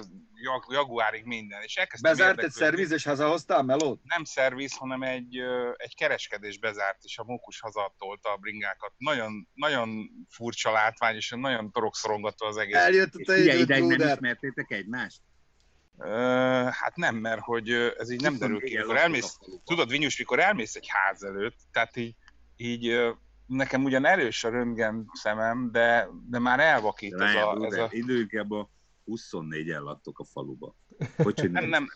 Jag, 0.43 0.65
Jaguarig 0.69 1.25
minden, 1.25 1.63
és 1.63 1.77
elkezdtem 1.77 2.11
Bezárt 2.11 2.43
egy 2.43 2.51
szerviz, 2.51 2.91
és 2.91 3.05
hazahoztál 3.05 3.63
melót? 3.63 4.01
Nem 4.03 4.25
szerviz, 4.25 4.77
hanem 4.77 5.03
egy, 5.03 5.37
egy 5.77 5.95
kereskedés 5.95 6.59
bezárt, 6.59 6.99
és 7.03 7.19
a 7.19 7.25
mókus 7.25 7.61
hazatolta 7.61 8.33
a 8.33 8.37
bringákat. 8.37 8.93
Nagyon, 8.97 9.49
nagyon 9.55 10.11
furcsa 10.29 10.73
látvány, 10.73 11.15
és 11.15 11.35
nagyon 11.37 11.71
torokszorongató 11.71 12.47
az 12.47 12.57
egész. 12.57 12.77
Eljött 12.77 13.15
a 13.15 13.25
te 13.25 13.39
időd, 13.39 13.59
ideig 13.61 13.85
nem 13.85 14.09
ismertétek 14.09 14.71
egymást? 14.71 15.21
Hát 16.71 16.97
nem, 16.97 17.17
mert 17.17 17.41
hogy 17.41 17.71
ez 17.99 18.11
így 18.11 18.21
nem 18.21 18.39
derül 18.39 18.61
ki. 18.61 18.77
Mikor 18.77 18.97
elmész, 18.97 19.39
tudod, 19.65 19.89
Vinyus, 19.89 20.19
mikor 20.19 20.41
elmész 20.41 20.75
egy 20.75 20.89
ház 20.89 21.23
előtt, 21.23 21.57
tehát 21.73 21.97
így, 21.97 22.15
így 22.57 23.15
nekem 23.47 23.85
ugyan 23.85 24.07
erős 24.07 24.45
a 24.45 24.51
röntgen 24.51 25.11
szemem, 25.13 25.71
de, 25.73 26.09
de 26.29 26.39
már 26.39 26.61
elvakít 26.61 27.13
ez 27.13 27.19
Várjál, 27.19 27.49
a, 27.49 27.67
ez 27.67 27.79
a... 27.79 27.89
időnkában 27.91 28.71
24-en 29.07 29.83
laktok 29.83 30.19
a 30.19 30.25
faluba. 30.25 30.75
Hogy 31.17 31.51
Nem, 31.51 31.65
nem, 31.65 31.87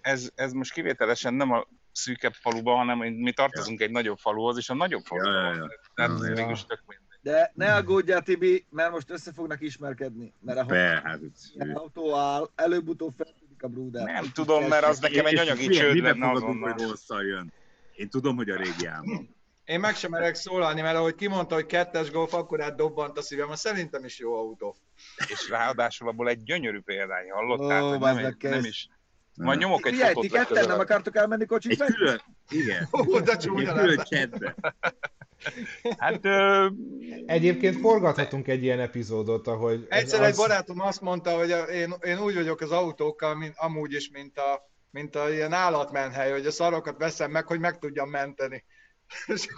ez, 0.00 0.30
ez 0.34 0.52
most 0.52 0.72
kivételesen 0.72 1.34
nem 1.34 1.52
a 1.52 1.66
szűkebb 1.92 2.32
faluban, 2.32 2.76
hanem 2.76 2.98
mi 2.98 3.32
tartozunk 3.32 3.80
egy 3.80 3.90
nagyobb 3.90 4.18
faluhoz, 4.18 4.56
és 4.56 4.70
a 4.70 4.74
nagyobb 4.74 5.04
faluban 5.04 5.32
Ja, 5.32 5.40
ja, 5.40 5.54
ja. 5.54 5.68
Tehát 5.94 6.10
Ja, 6.10 6.26
ez 6.26 6.38
ja. 6.38 6.44
mégis 6.44 6.64
tök 6.64 6.80
mindegy. 6.86 7.04
De 7.20 7.52
ne 7.54 7.74
aggódjál, 7.74 8.22
Tibi, 8.22 8.66
mert 8.70 8.90
most 8.90 9.10
össze 9.10 9.32
fognak 9.32 9.60
ismerkedni. 9.60 10.32
Mert 10.40 10.58
a 10.58 10.64
Be, 10.64 11.02
hát, 11.04 11.20
autó 11.74 12.14
áll, 12.14 12.50
előbb-utóbb 12.54 13.12
feltűnik 13.16 13.62
a 13.62 13.68
Bruder. 13.68 14.04
Nem 14.04 14.24
tudom, 14.32 14.64
mert 14.64 14.84
az 14.84 14.98
nekem 14.98 15.26
egy 15.26 15.38
anyagi 15.38 15.68
csőd 15.68 15.96
lenne 15.96 16.30
azonnal. 16.30 16.72
hogy 16.72 16.82
rosszal 16.82 17.24
jön? 17.24 17.52
Én 17.94 18.08
tudom, 18.08 18.36
hogy 18.36 18.50
a 18.50 18.56
régi 18.56 18.86
álmom. 18.86 19.35
Én 19.66 19.80
meg 19.80 19.94
sem 19.94 20.10
merek 20.10 20.34
szólalni, 20.34 20.80
mert 20.80 20.96
ahogy 20.96 21.14
kimondta, 21.14 21.54
hogy 21.54 21.66
kettes 21.66 22.10
golf, 22.10 22.34
akkor 22.34 22.60
átdobbant 22.62 23.18
a 23.18 23.22
szívem, 23.22 23.48
mert 23.48 23.60
szerintem 23.60 24.04
is 24.04 24.18
jó 24.18 24.34
autó. 24.34 24.76
És 25.28 25.48
ráadásul 25.48 26.08
abból 26.08 26.28
egy 26.28 26.42
gyönyörű 26.42 26.80
példány 26.80 27.30
hallottál, 27.30 27.98
bazd 27.98 28.14
nem, 28.20 28.24
egy, 28.24 28.36
nem 28.50 28.64
is. 28.64 28.88
Majd 29.34 29.58
nyomok 29.58 29.86
egy 29.86 29.92
Figyelj, 29.92 30.14
ti 30.14 30.28
fotót 30.28 30.46
ketten 30.46 30.68
nem 30.68 30.78
akartok 30.78 31.16
elmenni 31.16 31.46
kocsit 31.46 31.82
Egy 31.82 31.94
külön, 31.94 32.20
igen, 32.48 32.88
Ó, 32.92 33.20
de 33.20 33.36
csúnya 33.36 33.72
külön 33.74 33.96
chatbe. 34.04 34.54
Hát 35.98 36.24
ö, 36.24 36.68
Egyébként 37.26 37.80
forgathatunk 37.80 38.48
egy 38.48 38.62
ilyen 38.62 38.80
epizódot, 38.80 39.46
ahogy... 39.46 39.86
Egyszer 39.88 40.20
az- 40.20 40.26
egy 40.26 40.36
barátom 40.36 40.80
azt 40.80 41.00
mondta, 41.00 41.36
hogy 41.36 41.54
én, 41.72 41.94
én 42.00 42.18
úgy 42.18 42.34
vagyok 42.34 42.60
az 42.60 42.70
autókkal, 42.70 43.34
mint, 43.34 43.54
amúgy 43.56 43.92
is, 43.92 44.10
mint 44.10 44.38
a, 44.38 44.70
mint 44.90 45.16
a 45.16 45.30
ilyen 45.30 45.52
állatmenhely, 45.52 46.30
hogy 46.30 46.46
a 46.46 46.50
szarokat 46.50 46.98
veszem 46.98 47.30
meg, 47.30 47.46
hogy 47.46 47.60
meg 47.60 47.78
tudjam 47.78 48.10
menteni. 48.10 48.64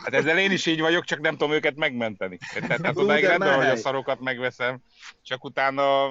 Hát 0.05 0.15
ezzel 0.15 0.39
én 0.39 0.51
is 0.51 0.67
így 0.67 0.81
vagyok, 0.81 1.05
csak 1.05 1.21
nem 1.21 1.37
tudom 1.37 1.53
őket 1.53 1.77
megmenteni. 1.77 2.39
Tehát, 2.55 2.81
Bruder, 2.81 2.97
odáig 2.97 3.25
rendben, 3.25 3.57
hogy 3.57 3.67
a 3.67 3.77
szarokat 3.77 4.21
megveszem, 4.21 4.79
csak 5.23 5.45
utána 5.45 6.11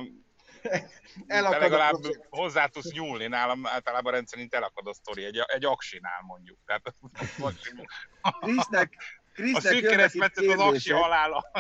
Elakad 1.27 1.61
legalább 1.61 1.93
a 2.29 2.37
hozzá 2.37 2.65
tudsz 2.65 2.91
nyúlni. 2.91 3.27
Nálam 3.27 3.67
általában 3.67 4.11
rendszerint 4.11 4.53
elakad 4.53 4.87
a 4.87 4.93
sztori, 4.93 5.23
egy, 5.23 5.43
egy 5.45 5.65
aksinál 5.65 6.23
mondjuk. 6.27 6.57
Tehát 6.65 6.81
Krisznek, 8.41 8.93
a 9.21 9.31
Krisznek 9.33 9.61
szűk 9.61 9.81
jönnek 9.81 9.83
itt 9.83 9.89
keresztmetszet 9.89 10.47
az 10.47 10.59
aksi 10.59 10.91
halála. 10.91 11.51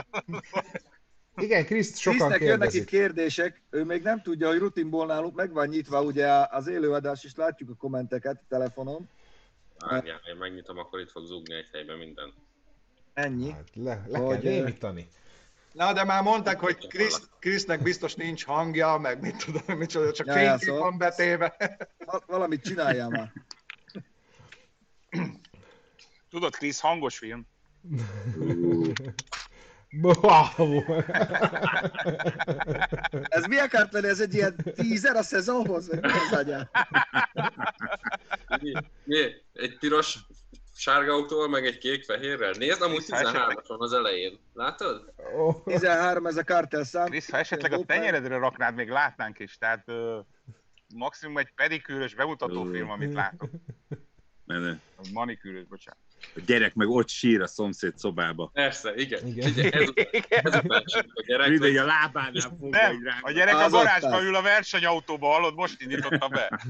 Igen, 1.35 1.65
Kriszt 1.65 1.97
sokan 1.97 2.17
Krisznek 2.17 2.41
jönnek 2.41 2.73
itt 2.73 2.85
kérdések, 2.85 3.61
ő 3.69 3.83
még 3.83 4.01
nem 4.01 4.21
tudja, 4.21 4.47
hogy 4.47 4.57
rutinból 4.57 5.05
nálunk 5.05 5.35
meg 5.35 5.51
van 5.51 5.67
nyitva 5.67 6.01
ugye 6.01 6.27
az 6.49 6.67
élőadás, 6.67 7.23
és 7.23 7.35
látjuk 7.35 7.69
a 7.69 7.75
kommenteket 7.75 8.41
telefonon. 8.49 9.09
Várjál, 9.79 10.21
én 10.29 10.35
megnyitom, 10.35 10.77
akkor 10.77 10.99
itt 10.99 11.11
fog 11.11 11.25
zúgni 11.25 11.53
egy 11.55 11.67
helyben 11.71 11.97
minden. 11.97 12.33
Ennyi. 13.13 13.51
Hát 13.51 13.69
le, 13.73 14.03
le 14.07 14.17
Hogy, 14.19 14.39
kell 14.41 14.51
ö, 14.51 14.55
némítani. 14.55 15.07
Na, 15.71 15.93
de 15.93 16.03
már 16.03 16.23
mondták, 16.23 16.59
hogy 16.59 16.87
Krisz, 16.87 17.29
Krisznek 17.39 17.81
biztos 17.83 18.15
nincs 18.15 18.45
hangja, 18.45 18.97
meg 18.97 19.21
mit 19.21 19.45
tudom, 19.45 19.77
micsoda, 19.77 20.11
csak 20.11 20.27
Ja, 20.27 20.33
fénykép 20.33 20.57
szóval- 20.59 20.81
van 20.81 20.97
betéve. 20.97 21.55
Val- 22.05 22.23
Valamit 22.27 22.61
csináljál 22.63 23.09
már. 23.09 23.31
Tudod, 26.29 26.55
Krisz, 26.55 26.79
hangos 26.79 27.17
film. 27.17 27.47
Wow. 30.01 30.83
Ez 33.23 33.45
mi 33.45 33.57
akart 33.57 33.93
lenni? 33.93 34.07
Ez 34.07 34.19
egy 34.19 34.33
ilyen 34.33 34.55
tízer 34.75 35.15
a 35.15 35.23
szezonhoz? 35.23 35.89
Vagy 35.89 36.01
mi 36.01 36.53
az? 36.53 36.67
Mi? 38.61 38.73
Mi? 39.03 39.17
Egy 39.53 39.77
piros 39.79 40.17
sárga 40.75 41.13
autóval, 41.13 41.47
meg 41.47 41.65
egy 41.65 41.77
kék-fehérrel? 41.77 42.51
Nézd, 42.51 42.81
amúgy 42.81 43.05
13 43.05 43.61
van 43.67 43.81
az 43.81 43.93
elején. 43.93 44.39
Látod? 44.53 45.13
Oh. 45.35 45.63
13 45.63 46.25
ez 46.25 46.37
a 46.37 46.43
kartel 46.43 46.83
szám. 46.83 47.05
Krisz, 47.05 47.29
ha 47.31 47.37
esetleg 47.37 47.71
a 47.71 47.85
tenyeredre 47.85 48.37
raknád, 48.37 48.75
még 48.75 48.89
látnánk 48.89 49.39
is. 49.39 49.57
Tehát 49.57 49.83
ö, 49.85 50.19
maximum 50.95 51.37
egy 51.37 51.53
pedikűrös 51.55 52.15
bemutató 52.15 52.63
film, 52.63 52.89
amit 52.89 53.13
látok. 53.13 53.49
Mert 54.45 54.77
Manikűrös, 55.13 55.63
bocsánat. 55.63 56.06
A 56.35 56.39
gyerek 56.45 56.73
meg 56.73 56.87
ott 56.87 57.09
sír 57.09 57.41
a 57.41 57.47
szomszéd 57.47 57.97
szobába. 57.97 58.49
Persze, 58.53 58.95
igen. 58.95 59.27
Igen. 59.27 59.47
igen. 59.47 59.71
Figyelj, 59.71 59.93
ezután, 60.27 60.53
ezután 60.53 60.83
sem 60.85 61.05
a 61.13 61.23
gyerek. 61.27 61.49
Mindegy, 61.49 61.77
a 61.77 61.85
lábánál 61.85 62.41
fogja 62.59 62.81
Nem, 62.81 62.93
így 62.93 63.03
rá. 63.03 63.19
a 63.21 63.31
gyerek 63.31 63.53
a 63.55 63.63
Az 63.63 63.73
áll. 63.73 64.23
ül 64.23 64.35
a 64.35 64.41
versenyautóba, 64.41 65.27
hallod, 65.27 65.55
most 65.55 65.81
indította 65.81 66.27
be. 66.27 66.59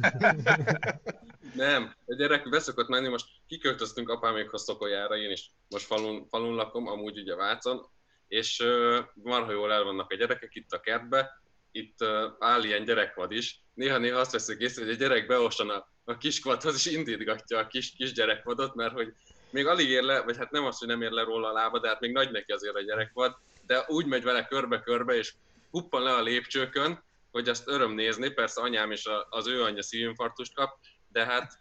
Nem, 1.54 1.94
a 2.06 2.16
gyerek 2.16 2.50
beszokott 2.50 2.88
menni, 2.88 3.08
most 3.08 3.26
kiköltöztünk 3.48 4.10
apámékhoz 4.10 4.64
Szokolyára, 4.64 5.18
én 5.18 5.32
is 5.32 5.52
most 5.70 5.86
falun, 5.86 6.28
falun 6.30 6.56
lakom, 6.56 6.88
amúgy 6.88 7.20
ugye 7.20 7.36
Vácon, 7.36 7.90
és 8.28 8.60
uh, 8.60 8.98
marha 9.14 9.52
jól 9.52 9.72
el 9.72 9.84
vannak 9.84 10.12
a 10.12 10.16
gyerekek 10.16 10.56
itt 10.56 10.72
a 10.72 10.80
kertbe, 10.80 11.42
itt 11.72 12.02
uh, 12.02 12.10
áll 12.40 12.64
ilyen 12.64 12.84
gyerekvad 12.84 13.32
is. 13.32 13.62
Néha-néha 13.74 14.20
azt 14.20 14.32
veszük 14.32 14.62
észre, 14.62 14.84
hogy 14.84 14.94
a 14.94 14.98
gyerek 14.98 15.28
beostan 15.28 15.70
a, 15.70 15.88
a 16.04 16.18
kiskvadhoz, 16.18 16.76
és 16.76 16.86
indítgatja 16.94 17.58
a 17.58 17.68
kis, 17.68 17.94
kis 17.96 18.12
gyerekvadot, 18.12 18.76
mert 18.76 18.94
hogy 18.94 19.14
még 19.50 19.66
alig 19.66 19.90
ér 19.90 20.04
le, 20.04 20.22
vagy 20.22 20.38
hát 20.38 20.52
nem 20.52 20.66
az, 20.66 20.78
hogy 20.78 20.88
nem 20.88 21.02
ér 21.02 21.12
le 21.12 21.24
róla 21.24 21.50
a 21.50 21.54
lába, 21.54 21.80
de 21.80 21.88
hát 21.88 22.00
még 22.00 22.12
nagy 22.12 22.32
neki 22.32 22.52
azért 22.52 22.76
a 22.76 22.82
gyerekvad, 22.82 23.36
de 23.66 23.84
úgy 23.88 24.06
megy 24.06 24.24
vele 24.24 24.46
körbe-körbe, 24.46 25.16
és 25.16 25.34
huppan 25.72 26.04
le 26.04 26.14
a 26.14 26.22
lépcsőkön, 26.22 27.04
hogy 27.32 27.50
azt 27.50 27.68
öröm 27.68 27.92
nézni, 27.92 28.30
persze 28.30 28.62
anyám 28.62 28.92
és 28.92 29.06
a, 29.06 29.28
az 29.30 29.48
ő 29.48 29.64
anyja 29.64 29.84
szívinfarktust 29.84 30.54
kap, 30.54 30.78
de 31.12 31.26
hát 31.26 31.60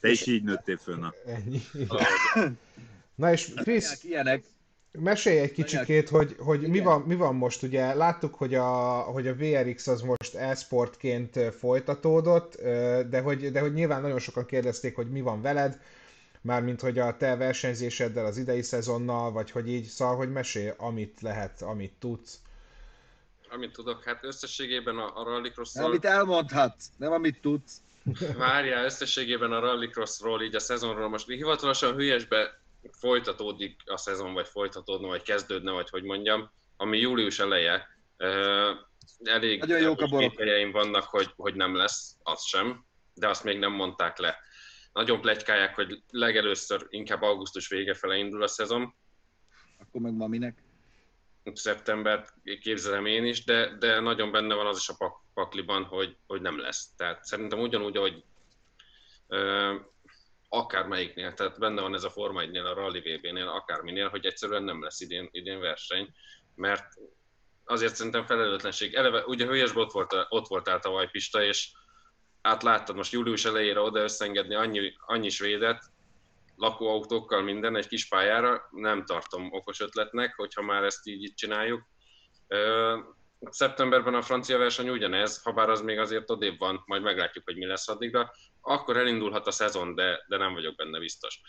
Te 0.00 0.08
is 0.10 0.26
így 0.26 0.42
nőttél 0.42 0.76
föl, 0.76 0.96
na. 0.96 1.14
Ennyi. 1.26 1.60
Na 3.14 3.32
és 3.32 3.48
Anyák 3.48 3.64
Krisz, 3.64 4.04
ilyenek. 4.04 4.44
mesélj 4.92 5.38
egy 5.38 5.52
kicsikét, 5.52 6.08
hogy, 6.08 6.36
hogy 6.38 6.60
mi, 6.60 6.80
van, 6.80 7.00
mi 7.00 7.14
van 7.14 7.34
most. 7.34 7.62
Ugye 7.62 7.94
láttuk, 7.94 8.34
hogy 8.34 8.54
a, 8.54 9.00
hogy 9.00 9.26
a 9.26 9.34
VRX 9.34 9.86
az 9.86 10.00
most 10.00 10.34
e-sportként 10.34 11.38
folytatódott, 11.58 12.60
de 13.08 13.20
hogy, 13.20 13.50
de 13.50 13.60
hogy 13.60 13.72
nyilván 13.72 14.00
nagyon 14.00 14.18
sokan 14.18 14.46
kérdezték, 14.46 14.94
hogy 14.94 15.10
mi 15.10 15.20
van 15.20 15.42
veled, 15.42 15.80
mármint 16.40 16.80
hogy 16.80 16.98
a 16.98 17.16
te 17.16 17.36
versenyzéseddel 17.36 18.26
az 18.26 18.36
idei 18.36 18.62
szezonnal, 18.62 19.32
vagy 19.32 19.50
hogy 19.50 19.68
így, 19.68 19.84
szóval, 19.84 20.16
hogy 20.16 20.30
mesélj, 20.30 20.70
amit 20.76 21.20
lehet, 21.20 21.62
amit 21.62 21.92
tudsz. 21.98 22.40
Amit 23.50 23.72
tudok, 23.72 24.04
hát 24.04 24.24
összességében 24.24 24.98
a, 24.98 25.20
a 25.20 25.24
rallycross 25.24 25.76
Amit 25.76 26.04
elmondhatsz, 26.04 26.86
nem 26.96 27.12
amit 27.12 27.40
tudsz. 27.40 27.80
várjál, 28.36 28.84
összességében 28.84 29.52
a 29.52 29.60
rallycrossról, 29.60 30.42
így 30.42 30.54
a 30.54 30.60
szezonról 30.60 31.08
most 31.08 31.26
hivatalosan 31.26 31.94
hülyesbe 31.94 32.60
folytatódik 32.90 33.80
a 33.84 33.96
szezon, 33.96 34.32
vagy 34.32 34.48
folytatódna, 34.48 35.06
vagy 35.06 35.22
kezdődne, 35.22 35.70
vagy 35.70 35.90
hogy 35.90 36.02
mondjam, 36.02 36.50
ami 36.76 36.98
július 36.98 37.38
eleje. 37.38 37.88
Elég 39.22 39.60
Nagyon 39.60 39.80
jók 39.80 40.00
a 40.00 40.06
borok. 40.06 40.72
vannak, 40.72 41.04
hogy, 41.04 41.32
hogy 41.36 41.54
nem 41.54 41.76
lesz, 41.76 42.16
az 42.22 42.44
sem, 42.44 42.84
de 43.14 43.28
azt 43.28 43.44
még 43.44 43.58
nem 43.58 43.72
mondták 43.72 44.18
le. 44.18 44.38
Nagyon 44.92 45.20
plegykálják, 45.20 45.74
hogy 45.74 46.02
legelőször 46.10 46.86
inkább 46.88 47.22
augusztus 47.22 47.68
vége 47.68 47.94
fele 47.94 48.16
indul 48.16 48.42
a 48.42 48.46
szezon, 48.46 48.94
Akkor 49.78 50.00
meg 50.00 50.12
ma 50.12 50.26
minek? 50.26 50.62
szeptembert 51.54 52.34
képzelem 52.60 53.06
én 53.06 53.24
is, 53.24 53.44
de, 53.44 53.76
de 53.78 54.00
nagyon 54.00 54.32
benne 54.32 54.54
van 54.54 54.66
az 54.66 54.78
is 54.78 54.88
a 54.88 54.94
pak, 54.98 55.16
pakliban, 55.34 55.84
hogy, 55.84 56.16
hogy 56.26 56.40
nem 56.40 56.58
lesz. 56.60 56.94
Tehát 56.96 57.24
szerintem 57.24 57.60
ugyanúgy, 57.60 57.96
hogy 57.96 58.24
ö, 59.28 59.74
akármelyiknél, 60.48 61.34
tehát 61.34 61.58
benne 61.58 61.80
van 61.80 61.94
ez 61.94 62.04
a 62.04 62.10
Forma 62.10 62.42
1-nél, 62.42 62.64
a 62.64 62.74
Rally 62.74 63.00
VB-nél, 63.00 63.48
akárminél, 63.48 64.08
hogy 64.08 64.26
egyszerűen 64.26 64.62
nem 64.62 64.82
lesz 64.82 65.00
idén, 65.00 65.28
idén 65.32 65.60
verseny, 65.60 66.14
mert 66.54 66.94
azért 67.64 67.94
szerintem 67.94 68.24
felelőtlenség. 68.24 68.94
Eleve, 68.94 69.24
ugye 69.24 69.46
Hőjesben 69.46 69.82
ott, 69.82 69.92
volt, 69.92 70.26
ott 70.28 70.46
voltál 70.46 70.78
tavaly 70.78 71.10
Pista, 71.10 71.42
és 71.42 71.72
át 72.42 72.62
láttad 72.62 72.96
most 72.96 73.12
július 73.12 73.44
elejére 73.44 73.80
oda 73.80 74.00
összengedni 74.00 74.54
annyi, 74.54 74.92
annyi 75.06 75.28
svédet, 75.28 75.82
lakóautókkal 76.56 77.42
minden 77.42 77.76
egy 77.76 77.86
kis 77.86 78.08
pályára, 78.08 78.68
nem 78.70 79.04
tartom 79.04 79.52
okos 79.52 79.80
ötletnek, 79.80 80.34
hogyha 80.36 80.62
már 80.62 80.84
ezt 80.84 81.06
így, 81.06 81.22
így 81.22 81.34
csináljuk. 81.34 81.82
Szeptemberben 83.40 84.14
a 84.14 84.22
francia 84.22 84.58
verseny 84.58 84.88
ugyanez, 84.88 85.42
ha 85.42 85.52
bár 85.52 85.68
az 85.68 85.80
még 85.80 85.98
azért 85.98 86.30
odébb 86.30 86.58
van, 86.58 86.82
majd 86.86 87.02
meglátjuk, 87.02 87.44
hogy 87.44 87.56
mi 87.56 87.66
lesz 87.66 87.88
addigra. 87.88 88.32
Akkor 88.60 88.96
elindulhat 88.96 89.46
a 89.46 89.50
szezon, 89.50 89.94
de, 89.94 90.24
de 90.28 90.36
nem 90.36 90.52
vagyok 90.52 90.76
benne 90.76 90.98
biztos. 90.98 91.40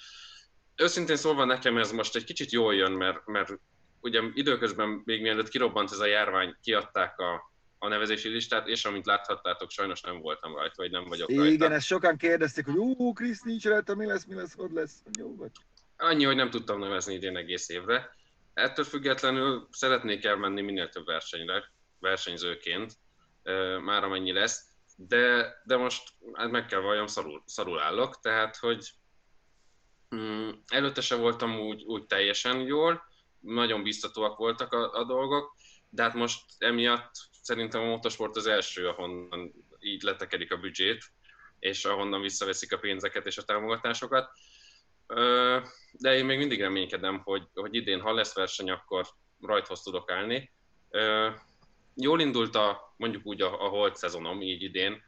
Őszintén 0.75 1.15
szólva 1.15 1.45
nekem 1.45 1.77
ez 1.77 1.91
most 1.91 2.15
egy 2.15 2.23
kicsit 2.23 2.51
jól 2.51 2.75
jön, 2.75 2.91
mert, 2.91 3.25
mert 3.25 3.51
ugye 3.99 4.21
időközben 4.33 5.01
még 5.05 5.21
mielőtt 5.21 5.49
kirobbant 5.49 5.91
ez 5.91 5.99
a 5.99 6.05
járvány, 6.05 6.55
kiadták 6.61 7.19
a, 7.19 7.50
a 7.83 7.87
nevezési 7.87 8.29
listát, 8.29 8.67
és 8.67 8.85
amint 8.85 9.05
láthattátok, 9.05 9.71
sajnos 9.71 10.01
nem 10.01 10.19
voltam 10.19 10.55
rajta, 10.55 10.73
vagy 10.75 10.91
nem 10.91 11.03
vagyok 11.03 11.29
rajta. 11.29 11.45
Igen, 11.45 11.71
ezt 11.71 11.85
sokan 11.85 12.17
kérdezték, 12.17 12.65
hogy 12.65 12.77
ú, 12.77 13.13
Krisz 13.13 13.41
nincs 13.41 13.65
rajta, 13.65 13.95
mi 13.95 14.05
lesz, 14.05 14.25
mi 14.25 14.35
lesz, 14.35 14.55
hogy 14.55 14.71
lesz, 14.71 15.03
jó 15.19 15.35
vagy. 15.35 15.51
Annyi, 15.97 16.23
hogy 16.23 16.35
nem 16.35 16.49
tudtam 16.49 16.79
nevezni 16.79 17.13
idén 17.13 17.37
egész 17.37 17.69
évre. 17.69 18.15
Ettől 18.53 18.85
függetlenül 18.85 19.67
szeretnék 19.71 20.25
elmenni 20.25 20.61
minél 20.61 20.89
több 20.89 21.05
versenyre, 21.05 21.71
versenyzőként, 21.99 22.93
már 23.83 24.03
amennyi 24.03 24.31
lesz, 24.31 24.65
de, 24.95 25.53
de 25.65 25.77
most 25.77 26.09
hát 26.33 26.51
meg 26.51 26.65
kell 26.65 26.79
valljam, 26.79 27.07
szarul, 27.07 27.43
szarul 27.45 27.79
állok, 27.79 28.19
tehát 28.19 28.55
hogy 28.55 28.89
mm, 30.15 30.49
előtte 30.67 31.01
se 31.01 31.15
voltam 31.15 31.59
úgy, 31.59 31.83
úgy 31.83 32.05
teljesen 32.05 32.59
jól, 32.59 33.03
nagyon 33.39 33.83
biztatóak 33.83 34.37
voltak 34.37 34.73
a, 34.73 34.91
a 34.93 35.03
dolgok, 35.03 35.55
de 35.89 36.03
hát 36.03 36.13
most 36.13 36.43
emiatt 36.57 37.11
szerintem 37.41 37.81
a 37.81 37.85
motorsport 37.85 38.35
az 38.35 38.47
első, 38.47 38.87
ahonnan 38.87 39.53
így 39.79 40.01
letekedik 40.01 40.51
a 40.51 40.57
büdzsét, 40.57 41.03
és 41.59 41.85
ahonnan 41.85 42.21
visszaveszik 42.21 42.73
a 42.73 42.77
pénzeket 42.77 43.25
és 43.25 43.37
a 43.37 43.43
támogatásokat. 43.43 44.31
De 45.91 46.15
én 46.15 46.25
még 46.25 46.37
mindig 46.37 46.61
reménykedem, 46.61 47.19
hogy, 47.23 47.47
hogy 47.53 47.75
idén, 47.75 47.99
ha 47.99 48.13
lesz 48.13 48.35
verseny, 48.35 48.69
akkor 48.69 49.07
rajthoz 49.41 49.81
tudok 49.81 50.11
állni. 50.11 50.51
Jól 51.95 52.19
indult 52.19 52.55
a, 52.55 52.93
mondjuk 52.97 53.25
úgy 53.25 53.41
a, 53.41 53.65
a 53.65 53.67
holt 53.67 53.95
szezonom, 53.95 54.41
így 54.41 54.61
idén. 54.61 55.01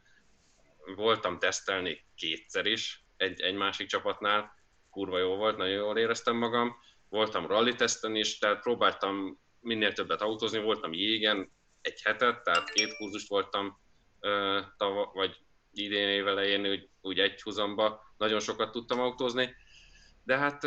Voltam 0.96 1.40
tesztelni 1.40 2.06
kétszer 2.16 2.66
is, 2.66 3.04
egy, 3.18 3.42
egy 3.42 3.56
másik 3.56 3.88
csapatnál, 3.88 4.56
kurva 4.90 5.18
jó 5.18 5.36
volt, 5.36 5.58
nagyon 5.58 5.74
jól 5.74 5.98
éreztem 5.98 6.36
magam. 6.36 6.76
Voltam 7.10 7.48
rally 7.48 7.76
teszten 7.76 8.16
is, 8.16 8.38
tehát 8.38 8.62
próbáltam 8.62 9.40
minél 9.60 9.94
többet 9.94 10.22
autózni, 10.22 10.60
voltam 10.60 10.94
jégen 10.94 11.52
egy 11.84 12.02
hetet, 12.02 12.44
tehát 12.44 12.72
két 12.72 12.98
kurzust 12.98 13.30
voltam 13.30 13.80
tava, 14.78 15.12
vagy 15.14 15.40
idén 15.74 16.08
év 16.08 16.28
elején 16.28 16.68
úgy, 16.68 16.90
úgy 17.02 17.20
egy 17.20 17.42
húzamba, 17.42 18.14
nagyon 18.18 18.40
sokat 18.40 18.72
tudtam 18.72 19.00
autózni, 19.00 19.56
de 20.24 20.38
hát 20.38 20.64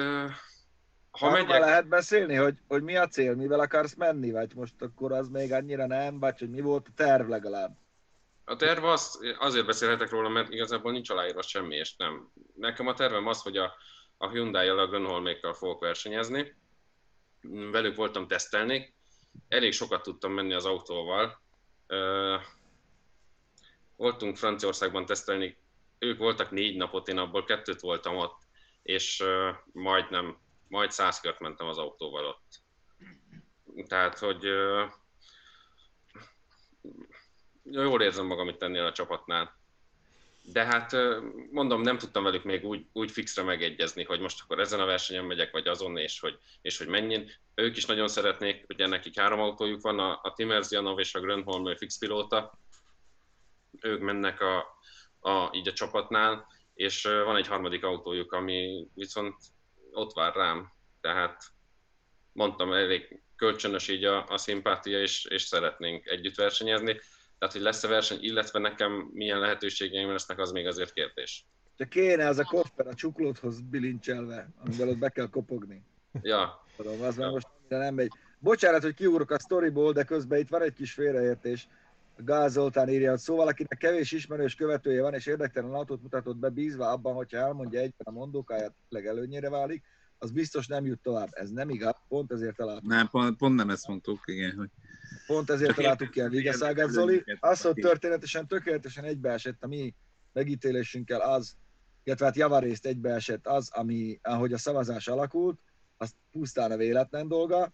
ha 1.10 1.30
megyek... 1.30 1.60
lehet 1.60 1.88
beszélni, 1.88 2.34
hogy, 2.34 2.54
hogy 2.68 2.82
mi 2.82 2.96
a 2.96 3.08
cél, 3.08 3.34
mivel 3.34 3.60
akarsz 3.60 3.94
menni, 3.94 4.30
vagy 4.30 4.54
most 4.54 4.82
akkor 4.82 5.12
az 5.12 5.28
még 5.28 5.52
annyira 5.52 5.86
nem, 5.86 6.18
vagy 6.18 6.38
hogy 6.38 6.50
mi 6.50 6.60
volt 6.60 6.86
a 6.88 6.92
terv 6.96 7.28
legalább? 7.28 7.76
A 8.44 8.56
terv 8.56 8.84
az, 8.84 9.20
azért 9.38 9.66
beszélhetek 9.66 10.10
róla, 10.10 10.28
mert 10.28 10.52
igazából 10.52 10.92
nincs 10.92 11.10
aláírva 11.10 11.42
semmi, 11.42 11.76
és 11.76 11.96
nem. 11.96 12.32
Nekem 12.54 12.86
a 12.86 12.94
tervem 12.94 13.26
az, 13.26 13.42
hogy 13.42 13.56
a, 13.56 13.74
a 14.16 14.28
Hyundai-jal, 14.28 14.78
a 14.78 14.86
Grönholmékkal 14.86 15.54
fogok 15.54 15.80
versenyezni. 15.80 16.54
Velük 17.70 17.96
voltam 17.96 18.26
tesztelni, 18.26 18.94
elég 19.48 19.72
sokat 19.72 20.02
tudtam 20.02 20.32
menni 20.32 20.52
az 20.52 20.64
autóval. 20.64 21.40
Voltunk 23.96 24.36
Franciaországban 24.36 25.06
tesztelni, 25.06 25.56
ők 25.98 26.18
voltak 26.18 26.50
négy 26.50 26.76
napot, 26.76 27.08
én 27.08 27.18
abból 27.18 27.44
kettőt 27.44 27.80
voltam 27.80 28.16
ott, 28.16 28.42
és 28.82 29.24
majdnem, 29.72 30.38
majd 30.68 30.90
száz 30.90 31.20
kört 31.20 31.40
mentem 31.40 31.66
az 31.66 31.78
autóval 31.78 32.24
ott. 32.24 32.62
Tehát, 33.86 34.18
hogy 34.18 34.42
jól 37.62 38.02
érzem 38.02 38.26
magam 38.26 38.48
itt 38.48 38.62
ennél 38.62 38.84
a 38.84 38.92
csapatnál 38.92 39.55
de 40.52 40.64
hát 40.64 40.96
mondom, 41.50 41.80
nem 41.80 41.98
tudtam 41.98 42.22
velük 42.22 42.44
még 42.44 42.64
úgy, 42.64 42.86
úgy 42.92 43.10
fixre 43.10 43.42
megegyezni, 43.42 44.04
hogy 44.04 44.20
most 44.20 44.40
akkor 44.42 44.60
ezen 44.60 44.80
a 44.80 44.84
versenyen 44.84 45.24
megyek, 45.24 45.52
vagy 45.52 45.66
azon, 45.66 45.96
és 45.96 46.20
hogy, 46.20 46.38
és 46.62 46.78
hogy 46.78 46.86
menjen. 46.86 47.30
Ők 47.54 47.76
is 47.76 47.84
nagyon 47.84 48.08
szeretnék, 48.08 48.64
ugye 48.68 48.86
nekik 48.86 49.18
három 49.18 49.40
autójuk 49.40 49.80
van, 49.80 49.98
a, 49.98 50.20
a 50.22 50.32
Timerzianov 50.32 50.98
és 50.98 51.14
a 51.14 51.20
Grönholm 51.20 51.76
fix 51.76 51.98
pilóta. 51.98 52.58
Ők 53.80 54.00
mennek 54.00 54.40
a, 54.40 54.78
a, 55.20 55.50
így 55.52 55.68
a 55.68 55.72
csapatnál, 55.72 56.46
és 56.74 57.02
van 57.02 57.36
egy 57.36 57.46
harmadik 57.46 57.84
autójuk, 57.84 58.32
ami 58.32 58.86
viszont 58.94 59.36
ott 59.92 60.12
vár 60.12 60.34
rám. 60.34 60.72
Tehát 61.00 61.44
mondtam, 62.32 62.72
elég 62.72 63.22
kölcsönös 63.36 63.88
így 63.88 64.04
a, 64.04 64.26
a 64.28 64.38
szimpátia, 64.38 65.00
és, 65.00 65.24
és 65.24 65.42
szeretnénk 65.42 66.06
együtt 66.06 66.34
versenyezni 66.34 67.00
tehát, 67.38 67.54
hogy 67.54 67.62
lesz-e 67.62 67.88
verseny, 67.88 68.18
illetve 68.20 68.58
nekem 68.58 69.10
milyen 69.12 69.38
lehetőségeim 69.38 70.10
lesznek, 70.10 70.38
az 70.38 70.50
még 70.50 70.66
azért 70.66 70.92
kérdés. 70.92 71.46
Csak 71.76 71.88
kéne 71.88 72.28
az 72.28 72.38
a 72.38 72.44
koffer 72.44 72.86
a 72.86 72.94
csuklódhoz 72.94 73.60
bilincselve, 73.60 74.48
amivel 74.64 74.88
ott 74.88 74.98
be 74.98 75.08
kell 75.08 75.28
kopogni. 75.28 75.82
Ja. 76.22 76.64
Tudom, 76.76 77.02
az 77.02 77.16
már 77.16 77.30
most 77.30 77.48
nem 77.68 77.94
megy. 77.94 78.10
Bocsánat, 78.38 78.82
hogy 78.82 78.94
kiúrok 78.94 79.30
a 79.30 79.38
storyból, 79.38 79.92
de 79.92 80.04
közben 80.04 80.38
itt 80.38 80.48
van 80.48 80.62
egy 80.62 80.72
kis 80.72 80.92
félreértés. 80.92 81.68
Gál 82.16 82.48
Zoltán 82.48 82.88
írja, 82.88 83.10
hogy 83.10 83.18
szóval 83.18 83.48
akinek 83.48 83.78
kevés 83.78 84.12
ismerős 84.12 84.54
követője 84.54 85.02
van, 85.02 85.14
és 85.14 85.26
érdektelen 85.26 85.74
autót 85.74 86.02
mutatott 86.02 86.36
be, 86.36 86.48
bízva 86.48 86.90
abban, 86.90 87.14
hogyha 87.14 87.38
elmondja 87.38 87.80
egyben 87.80 88.06
a 88.06 88.10
mondókáját, 88.10 88.74
legelőnyére 88.88 89.50
válik, 89.50 89.82
az 90.18 90.30
biztos 90.30 90.66
nem 90.66 90.86
jut 90.86 91.00
tovább. 91.02 91.28
Ez 91.30 91.50
nem 91.50 91.68
igaz, 91.68 91.94
pont 92.08 92.32
ezért 92.32 92.56
találtuk. 92.56 92.88
Nem, 92.88 93.08
pont, 93.08 93.36
pont 93.36 93.54
nem 93.54 93.70
ezt 93.70 93.86
mondtuk, 93.86 94.20
igen, 94.26 94.56
hogy 94.56 94.70
Pont 95.26 95.50
ezért 95.50 95.68
Csak 95.68 95.76
találtuk 95.76 96.10
ki 96.10 96.20
a 96.20 96.28
vigaszágát, 96.28 96.90
Zoli. 96.90 97.24
Az, 97.40 97.60
hogy 97.60 97.74
történetesen, 97.74 98.46
tökéletesen 98.46 99.04
egybeesett 99.04 99.62
a 99.62 99.66
mi 99.66 99.94
megítélésünkkel 100.32 101.20
az, 101.20 101.56
illetve 102.04 102.24
hát 102.24 102.36
javarészt 102.36 102.86
egybeesett 102.86 103.46
az, 103.46 103.70
ami, 103.72 104.18
ahogy 104.22 104.52
a 104.52 104.58
szavazás 104.58 105.08
alakult, 105.08 105.60
az 105.96 106.14
pusztán 106.30 106.70
a 106.70 106.76
véletlen 106.76 107.28
dolga. 107.28 107.72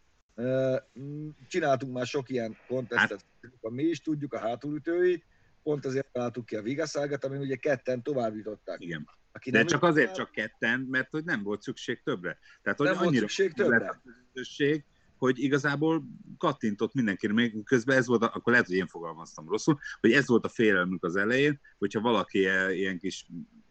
Csináltunk 1.48 1.92
már 1.92 2.06
sok 2.06 2.30
ilyen 2.30 2.56
kontesztet, 2.68 3.24
hát. 3.62 3.72
mi 3.72 3.82
is 3.82 4.00
tudjuk, 4.00 4.32
a 4.32 4.38
hátulütői, 4.38 5.22
pont 5.62 5.86
ezért 5.86 6.12
találtuk 6.12 6.46
ki 6.46 6.56
a 6.56 6.62
vigaszágát, 6.62 7.24
ami 7.24 7.36
ugye 7.36 7.56
ketten 7.56 8.02
tovább 8.02 8.36
jutották. 8.36 8.80
Igen. 8.80 9.08
Aki 9.32 9.50
De 9.50 9.64
csak 9.64 9.82
azért 9.82 10.14
csak 10.14 10.30
ketten, 10.30 10.80
mert 10.90 11.10
hogy 11.10 11.24
nem 11.24 11.42
volt 11.42 11.62
szükség 11.62 12.02
többre. 12.02 12.38
Tehát, 12.62 12.78
hogy 12.78 12.86
nem 12.86 12.96
annyira 12.96 13.10
volt 13.10 13.30
szükség 13.30 13.52
többre. 13.52 13.88
A 13.88 14.02
közösség, 14.32 14.84
hogy 15.18 15.38
igazából 15.38 16.04
kattintott 16.38 16.94
mindenkire, 16.94 17.32
még 17.32 17.64
közben 17.64 17.96
ez 17.96 18.06
volt, 18.06 18.22
akkor 18.22 18.52
lehet, 18.52 18.66
hogy 18.66 18.76
én 18.76 18.86
fogalmaztam 18.86 19.48
rosszul, 19.48 19.78
hogy 20.00 20.12
ez 20.12 20.26
volt 20.28 20.44
a 20.44 20.48
félelmünk 20.48 21.04
az 21.04 21.16
elején, 21.16 21.60
hogyha 21.78 22.00
valaki 22.00 22.38
ilyen 22.70 22.98
kis 22.98 23.26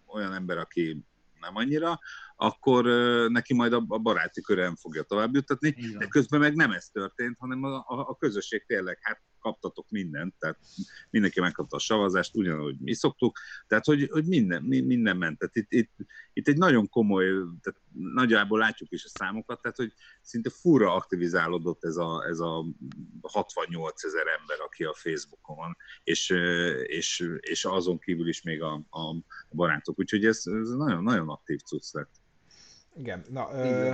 olyan 0.05 0.33
ember, 0.33 0.57
aki 0.57 1.05
nem 1.39 1.55
annyira, 1.55 1.99
akkor 2.35 2.85
neki 3.29 3.53
majd 3.53 3.73
a 3.73 3.79
baráti 3.79 4.41
körön 4.41 4.75
fogja 4.75 5.03
tovább 5.03 5.35
juttatni, 5.35 5.75
de 5.97 6.07
közben 6.07 6.39
meg 6.39 6.55
nem 6.55 6.71
ez 6.71 6.89
történt, 6.89 7.37
hanem 7.39 7.63
a, 7.63 7.75
a, 7.75 8.09
a 8.09 8.15
közösség 8.15 8.65
tényleg, 8.65 8.97
hát 9.01 9.21
kaptatok 9.41 9.89
mindent, 9.89 10.35
tehát 10.39 10.57
mindenki 11.09 11.39
megkapta 11.39 11.75
a 11.75 11.79
szavazást, 11.79 12.35
ugyanúgy 12.35 12.79
mi 12.79 12.93
szoktuk, 12.93 13.37
tehát 13.67 13.85
hogy, 13.85 14.09
hogy 14.11 14.25
minden, 14.25 14.63
minden 14.63 15.17
ment. 15.17 15.37
Tehát 15.37 15.55
itt, 15.55 15.71
itt, 15.71 15.91
itt 16.33 16.47
egy 16.47 16.57
nagyon 16.57 16.89
komoly, 16.89 17.25
tehát 17.61 17.79
nagyjából 18.13 18.59
látjuk 18.59 18.91
is 18.91 19.05
a 19.05 19.09
számokat, 19.09 19.61
tehát 19.61 19.77
hogy 19.77 19.93
szinte 20.21 20.49
fura 20.49 20.93
aktivizálódott 20.93 21.83
ez 21.83 21.95
a, 21.95 22.25
ez 22.27 22.39
a 22.39 22.65
68 23.21 24.03
ezer 24.03 24.27
ember, 24.39 24.59
aki 24.59 24.83
a 24.83 24.93
Facebookon 24.93 25.55
van, 25.55 25.77
és, 26.03 26.29
és, 26.83 27.29
és 27.39 27.65
azon 27.65 27.99
kívül 27.99 28.27
is 28.27 28.41
még 28.41 28.61
a, 28.61 28.73
a 28.89 29.15
barátok, 29.51 29.99
úgyhogy 29.99 30.25
ez, 30.25 30.43
ez 30.45 30.69
nagyon, 30.69 31.03
nagyon 31.03 31.29
aktív 31.29 31.59
cucc 31.59 31.93
lett. 31.93 32.11
Igen, 32.95 33.25
na, 33.29 33.49
ö, 33.53 33.91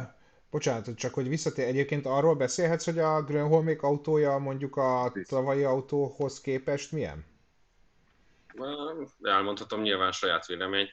bocsánat, 0.57 0.95
csak 0.95 1.13
hogy 1.13 1.27
visszatér, 1.27 1.67
egyébként 1.67 2.05
arról 2.05 2.35
beszélhetsz, 2.35 2.85
hogy 2.85 2.99
a 2.99 3.23
Grönholmék 3.23 3.81
autója 3.81 4.37
mondjuk 4.37 4.75
a 4.75 5.11
tavalyi 5.27 5.63
autóhoz 5.63 6.41
képest 6.41 6.91
milyen? 6.91 7.25
Elmondhatom 9.21 9.81
nyilván 9.81 10.11
saját 10.11 10.45
vélemény. 10.45 10.89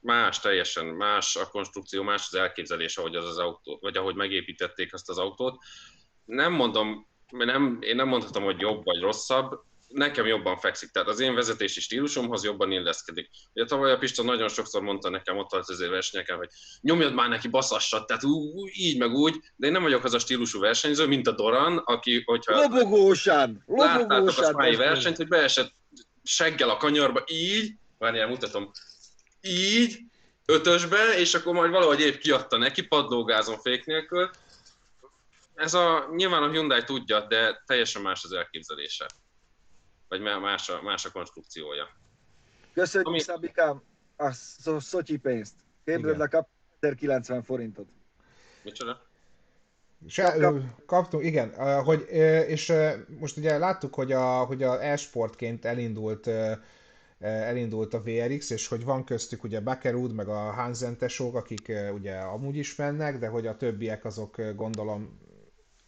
Más, 0.00 0.40
teljesen 0.40 0.86
más 0.86 1.36
a 1.36 1.46
konstrukció, 1.46 2.02
más 2.02 2.26
az 2.30 2.38
elképzelés, 2.38 2.96
ahogy 2.96 3.16
az 3.16 3.24
az 3.24 3.38
autó, 3.38 3.78
vagy 3.80 3.96
ahogy 3.96 4.14
megépítették 4.14 4.94
azt 4.94 5.08
az 5.08 5.18
autót. 5.18 5.56
Nem 6.24 6.52
mondom, 6.52 7.06
nem, 7.28 7.78
én 7.80 7.96
nem 7.96 8.08
mondhatom, 8.08 8.44
hogy 8.44 8.60
jobb 8.60 8.84
vagy 8.84 9.00
rosszabb, 9.00 9.60
nekem 9.88 10.26
jobban 10.26 10.58
fekszik, 10.58 10.90
tehát 10.90 11.08
az 11.08 11.20
én 11.20 11.34
vezetési 11.34 11.80
stílusomhoz 11.80 12.44
jobban 12.44 12.72
illeszkedik. 12.72 13.30
Ugye 13.54 13.64
tavaly 13.64 13.92
a 13.92 13.98
Pista 13.98 14.22
nagyon 14.22 14.48
sokszor 14.48 14.82
mondta 14.82 15.10
nekem 15.10 15.36
ott 15.36 15.52
az 15.52 15.70
azért 15.70 15.90
versenyeken, 15.90 16.36
hogy 16.36 16.48
nyomjad 16.80 17.14
már 17.14 17.28
neki 17.28 17.48
baszassat, 17.48 18.06
tehát 18.06 18.24
ú, 18.24 18.66
így 18.72 18.98
meg 18.98 19.12
úgy, 19.12 19.34
de 19.56 19.66
én 19.66 19.72
nem 19.72 19.82
vagyok 19.82 20.04
az 20.04 20.14
a 20.14 20.18
stílusú 20.18 20.60
versenyző, 20.60 21.06
mint 21.06 21.26
a 21.26 21.32
Doran, 21.32 21.76
aki, 21.76 22.22
hogyha 22.24 22.60
Lobogósan! 22.60 23.64
láttátok 23.66 24.10
a 24.10 24.14
Lobogósan! 24.14 24.52
spái 24.52 24.76
versenyt, 24.76 25.16
hogy 25.16 25.28
beesett 25.28 25.72
seggel 26.22 26.70
a 26.70 26.76
kanyarba, 26.76 27.24
így, 27.26 27.72
várjál, 27.98 28.28
mutatom, 28.28 28.70
így, 29.40 29.98
ötösbe, 30.46 31.18
és 31.18 31.34
akkor 31.34 31.54
majd 31.54 31.70
valahogy 31.70 32.00
épp 32.00 32.18
kiadta 32.20 32.56
neki, 32.56 32.82
padlógázon 32.82 33.58
fék 33.58 33.84
nélkül. 33.84 34.30
Ez 35.54 35.74
a, 35.74 36.08
nyilván 36.16 36.42
a 36.42 36.50
Hyundai 36.50 36.84
tudja, 36.84 37.20
de 37.20 37.62
teljesen 37.66 38.02
más 38.02 38.24
az 38.24 38.32
elképzelése. 38.32 39.06
Vagy 40.08 40.20
más 40.20 40.68
a, 40.68 40.82
más 40.82 41.04
a 41.04 41.10
konstrukciója. 41.10 41.88
Köszönjük, 42.74 43.08
Ami- 43.08 43.20
Szabikám, 43.20 43.82
a 44.16 44.30
sz- 44.30 44.80
szotyi 44.80 45.16
pénzt. 45.16 45.54
Képredre 45.84 46.26
kap 46.26 46.48
90 46.96 47.42
forintot. 47.42 47.88
Micsoda? 48.62 49.06
Se, 50.06 50.52
kaptunk, 50.86 51.24
igen, 51.24 51.54
hogy, 51.84 52.06
és 52.48 52.72
most 53.18 53.36
ugye 53.36 53.58
láttuk, 53.58 53.94
hogy 53.94 54.12
a, 54.12 54.44
hogy 54.44 54.62
a 54.62 54.84
e-sportként 54.84 55.64
elindult, 55.64 56.30
elindult 57.18 57.94
a 57.94 58.02
VRX, 58.02 58.50
és 58.50 58.66
hogy 58.68 58.84
van 58.84 59.04
köztük 59.04 59.44
ugye 59.44 59.60
Bakerud, 59.60 60.12
meg 60.14 60.28
a 60.28 60.52
Hansen 60.52 60.96
tesók, 60.96 61.34
akik 61.34 61.72
ugye 61.92 62.18
amúgy 62.18 62.56
is 62.56 62.74
mennek, 62.74 63.18
de 63.18 63.28
hogy 63.28 63.46
a 63.46 63.56
többiek 63.56 64.04
azok 64.04 64.36
gondolom 64.54 65.18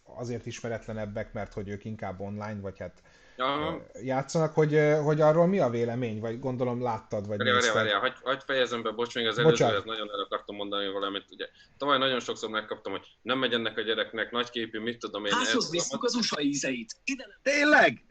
azért 0.03 0.45
ismeretlenebbek, 0.45 1.33
mert 1.33 1.53
hogy 1.53 1.69
ők 1.69 1.85
inkább 1.85 2.19
online, 2.19 2.59
vagy 2.61 2.79
hát 2.79 3.01
Ja, 3.41 3.81
ö, 3.93 3.99
játszanak, 4.03 4.53
hogy, 4.53 4.79
hogy 5.03 5.21
arról 5.21 5.47
mi 5.47 5.59
a 5.59 5.69
vélemény, 5.69 6.19
vagy 6.19 6.39
gondolom 6.39 6.81
láttad, 6.81 7.27
vagy 7.27 7.37
Várjál, 7.37 7.55
várjál, 7.55 7.73
várjál, 7.73 7.99
hagyj, 7.99 8.13
hagyj 8.23 8.41
fejezem 8.45 8.81
be, 8.81 8.91
bocs, 8.91 9.15
még 9.15 9.27
az 9.27 9.37
előzőhez 9.37 9.83
nagyon 9.83 10.09
el 10.09 10.19
akartam 10.19 10.55
mondani 10.55 10.91
valamit. 10.91 11.25
Ugye, 11.31 11.47
tavaly 11.77 11.97
nagyon 11.97 12.19
sokszor 12.19 12.49
megkaptam, 12.49 12.91
hogy 12.91 13.07
nem 13.21 13.37
megy 13.37 13.53
ennek 13.53 13.77
a 13.77 13.81
gyereknek, 13.81 14.31
nagyképű, 14.31 14.79
mit 14.79 14.99
tudom 14.99 15.25
én. 15.25 15.33
Házhoz 15.33 15.69
visszük 15.71 16.03
az 16.03 16.15
USA 16.15 16.41
ízeit. 16.41 16.95
Ide 17.03 17.25
nem 17.27 17.37
Tényleg? 17.41 18.03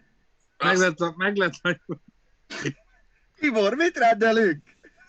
Meg 0.58 0.76
lett, 0.76 1.16
meg 1.16 1.36
lett, 1.36 1.80
Tibor, 3.38 3.74
mit 3.74 3.96
rendelünk? 3.96 4.62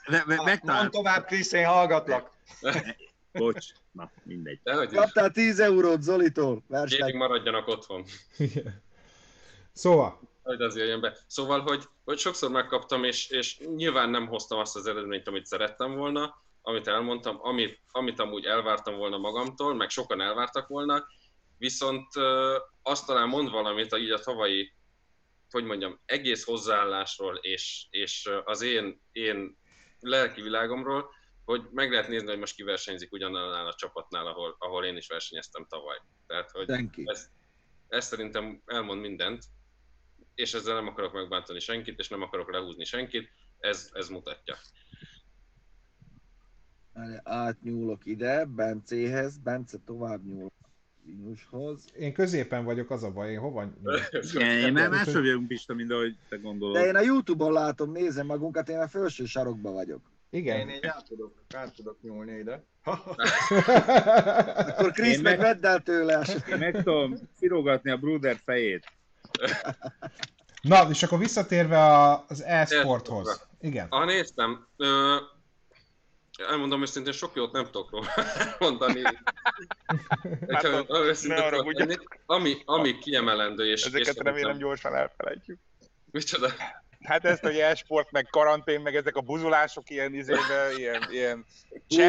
me, 0.08 0.24
me, 0.26 0.36
Mondd 0.36 0.48
megtalált. 0.50 0.92
tovább, 0.92 1.26
Krisz, 1.26 1.52
én 1.52 1.66
hallgatlak. 1.66 2.32
Bocs, 3.32 3.66
na 3.92 4.12
mindegy. 4.24 4.60
Kaptál 4.94 5.32
10 5.32 5.60
eurót 5.60 6.02
Zolitól. 6.02 6.64
Verseny. 6.68 7.16
maradjanak 7.16 7.68
otthon. 7.68 8.04
Szóval, 9.74 10.20
Hogy 10.44 10.62
az 10.62 10.76
jöjjön 10.76 11.02
be. 11.02 11.18
Szóval, 11.28 11.62
hogy, 11.62 11.84
hogy 12.04 12.18
sokszor 12.18 12.52
megkaptam, 12.52 13.04
és, 13.04 13.30
és 13.30 13.60
nyilván 13.76 14.10
nem 14.10 14.28
hoztam 14.28 14.60
azt 14.60 14.76
az 14.76 14.88
eredményt, 14.88 15.28
amit 15.28 15.46
szerettem 15.46 15.96
volna, 15.96 16.36
amit 16.62 16.88
elmondtam, 16.88 17.40
amit, 17.42 17.80
amit 17.92 18.20
amúgy 18.20 18.46
elvártam 18.46 18.96
volna 18.96 19.18
magamtól, 19.18 19.76
meg 19.76 19.90
sokan 19.90 20.22
elvártak 20.22 20.68
volna, 20.68 21.06
viszont 21.58 22.08
azt 22.82 23.06
talán 23.06 23.28
mond 23.28 23.50
valamit 23.50 23.98
így 23.98 24.12
a 24.12 24.20
tavalyi, 24.20 24.74
hogy 25.50 25.64
mondjam, 25.64 26.00
egész 26.06 26.46
hozzáállásról, 26.46 27.36
és, 27.36 27.86
és 27.90 28.30
az 28.44 28.62
én, 28.62 29.02
én 29.12 29.58
lelki 30.00 30.42
világomról, 30.42 31.10
hogy 31.46 31.68
meg 31.72 31.92
lehet 31.92 32.08
nézni, 32.08 32.28
hogy 32.28 32.40
most 32.40 32.56
ki 32.56 32.64
versenyzik 32.64 33.12
ugyanannál 33.12 33.68
a 33.68 33.74
csapatnál, 33.74 34.28
ahol, 34.28 34.56
ahol 34.60 34.86
én 34.86 34.98
is 34.98 35.08
versenyeztem 35.08 35.66
tavaly. 35.70 35.98
Tehát, 36.28 36.52
hogy 36.52 36.70
ez, 37.06 37.30
ez 37.88 38.06
szerintem 38.06 38.62
elmond 38.66 39.02
mindent, 39.02 39.44
és 40.36 40.54
ezzel 40.54 40.76
nem 40.76 40.88
akarok 40.88 41.14
megbántani 41.14 41.60
senkit, 41.60 42.00
és 42.00 42.08
nem 42.10 42.22
akarok 42.22 42.52
lehúzni 42.52 42.84
senkit, 42.86 43.30
ez, 43.60 43.90
ez 43.94 44.10
mutatja. 44.10 44.56
Átnyúlok 47.24 48.06
ide, 48.06 48.46
Bencéhez, 48.46 49.38
Bence 49.38 49.78
tovább 49.86 50.26
nyúl 50.26 50.52
Linushoz. 51.06 51.86
én 51.98 52.14
középen 52.14 52.64
vagyok, 52.64 52.90
az 52.90 53.04
a 53.04 53.12
baj, 53.12 53.32
én 53.32 53.40
hova... 53.40 53.74
Igen, 54.34 54.58
én 54.58 54.74
már 54.74 54.90
máshogy 54.90 55.14
vagyunk 55.14 55.48
Pista, 55.48 55.74
mint 55.74 55.92
ahogy 55.92 56.16
te 56.30 56.36
gondolod. 56.36 56.74
De 56.76 56.86
én 56.86 56.96
a 56.96 57.02
Youtube-on 57.02 57.54
látom, 57.54 57.92
nézem 57.92 58.26
magunkat, 58.26 58.70
én 58.70 58.78
a 58.80 58.88
felső 58.88 59.26
sarokba 59.26 59.72
vagyok. 59.72 60.02
Igen. 60.30 60.60
Én 60.70 60.76
így 60.76 60.86
át 60.86 61.06
tudok, 61.08 61.34
át 61.56 61.76
tudok 61.76 62.02
nyúlni 62.02 62.38
ide. 62.38 62.64
Akkor 64.68 64.92
Krisz 64.92 65.16
Én 65.16 65.22
meg 65.22 65.40
meg- 65.40 65.62
vedd 65.62 65.66
el 65.66 65.80
tőle. 65.82 66.26
Én 66.50 66.58
meg 66.58 66.84
tudom 66.84 67.18
szirogatni 67.38 67.92
a 67.92 67.98
Bruder 67.98 68.38
fejét. 68.44 68.86
Na, 70.62 70.90
és 70.90 71.04
akkor 71.04 71.18
visszatérve 71.20 71.84
a, 71.84 72.26
az 72.28 72.44
e-sporthoz. 72.44 73.48
Igen. 73.60 73.88
Ha 73.90 74.06
néztem, 74.06 74.68
ö, 74.78 75.16
elmondom 76.50 76.82
őszintén, 76.82 77.14
sok 77.14 77.36
jót 77.36 77.52
nem 77.52 77.66
tudok 77.66 77.92
róla 77.92 78.08
mondani. 78.60 79.02
Hát, 80.50 80.66
Hogyha 80.66 81.28
ne 81.28 81.36
arra 81.36 81.64
lenni. 81.66 81.96
ami, 82.26 82.62
ami 82.66 82.98
kiemelendő, 82.98 83.72
és, 83.72 83.86
és 83.86 83.94
Ezeket 83.94 84.18
remélem 84.24 84.58
gyorsan 84.58 84.96
elfelejtjük. 84.96 85.60
Micsoda? 86.12 86.52
Hát 87.04 87.26
ezt, 87.26 87.42
hogy 87.42 87.58
e-sport, 87.58 88.12
meg 88.12 88.28
karantén, 88.30 88.82
meg 88.82 88.96
ezek 88.96 89.16
a 89.16 89.22
buzulások 89.22 89.90
ilyen 89.90 90.14
izébe, 90.14 90.72
ilyen, 90.78 91.06
ilyen 91.10 91.46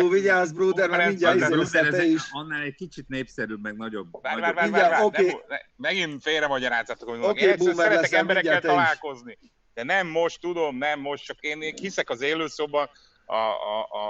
Ú, 0.05 0.11
vigyázz, 0.11 0.53
Bruder, 0.53 0.89
mert 0.89 1.07
mindjárt 1.09 1.37
izé 1.37 1.47
Bruder, 1.47 1.85
ezek 1.87 2.07
is. 2.07 2.23
annál 2.31 2.63
egy 2.63 2.75
kicsit 2.75 3.09
népszerűbb, 3.09 3.63
meg 3.63 3.77
nagyobb. 3.77 4.23
Várj, 4.23 4.41
várj, 4.41 4.61
Mindjárt, 4.61 4.91
várj, 4.91 5.05
oké. 5.05 5.27
nem, 5.27 5.41
ne, 5.49 5.57
megint 5.77 6.23
félremagyarázatok, 6.23 7.09
hogy 7.09 7.19
mondok. 7.19 7.37
Oké, 7.37 7.45
Én 7.45 7.51
egyszerűen 7.51 7.77
boomer 7.77 7.91
szeretek 7.93 8.11
leszel, 8.11 8.21
emberekkel 8.21 8.61
találkozni. 8.61 9.39
De 9.75 9.83
nem 9.83 10.07
most, 10.07 10.41
tudom, 10.41 10.77
nem 10.77 11.01
most, 11.01 11.25
csak 11.25 11.41
én 11.41 11.63
én 11.63 11.75
hiszek 11.77 12.11
az 12.11 12.21
élőszóban, 12.21 12.91
a, 13.27 13.35
a, 13.35 13.89
a, 13.91 14.09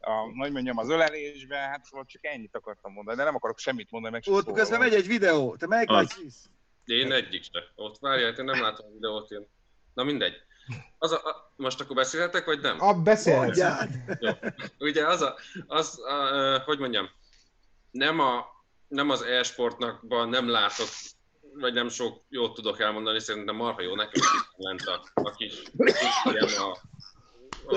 a, 0.00 0.12
hogy 0.38 0.52
mondjam, 0.52 0.78
az 0.78 0.88
ölelésben, 0.88 1.68
hát 1.68 1.84
szóval 1.84 2.06
csak 2.06 2.24
ennyit 2.24 2.56
akartam 2.56 2.92
mondani, 2.92 3.16
de 3.16 3.24
nem 3.24 3.34
akarok 3.34 3.58
semmit 3.58 3.90
mondani, 3.90 4.12
meg 4.14 4.34
Ott 4.34 4.52
közben 4.52 4.78
megy 4.78 4.94
egy 4.94 5.06
videó. 5.06 5.56
Te 5.56 5.84
Krisz? 5.84 6.48
Én 6.84 7.12
egyik 7.12 7.42
se. 7.42 7.60
Ott 7.74 7.98
várjál, 7.98 8.32
én 8.32 8.44
nem 8.44 8.60
látom 8.60 8.86
a 8.86 8.92
videót 8.92 9.30
én. 9.30 9.46
Na 9.94 10.02
mindegy. 10.02 10.34
Az 10.98 11.12
a, 11.12 11.16
a, 11.16 11.52
most 11.56 11.80
akkor 11.80 11.96
beszélhetek, 11.96 12.44
vagy 12.44 12.60
nem? 12.60 12.82
A, 12.82 12.94
beszélhetsz. 12.94 13.46
Mondjál. 13.46 13.88
Ugye 14.78 15.06
az 15.06 15.22
a, 15.22 15.36
az, 15.66 16.00
a, 16.04 16.58
hogy 16.64 16.78
mondjam, 16.78 17.10
nem, 17.90 18.20
a, 18.20 18.46
nem 18.88 19.10
az 19.10 19.22
e-sportnakban 19.22 20.28
nem 20.28 20.48
látok, 20.48 20.88
vagy 21.54 21.72
nem 21.72 21.88
sok 21.88 22.22
jót 22.28 22.54
tudok 22.54 22.80
elmondani, 22.80 23.20
szerintem 23.20 23.56
marha 23.56 23.82
jó 23.82 23.94
nekem 23.94 24.22
lent 24.56 24.82
a, 24.86 25.02
a 25.14 25.30
kis 25.30 25.62
ilyen 26.24 26.48
a, 26.58 26.70
a, 27.66 27.76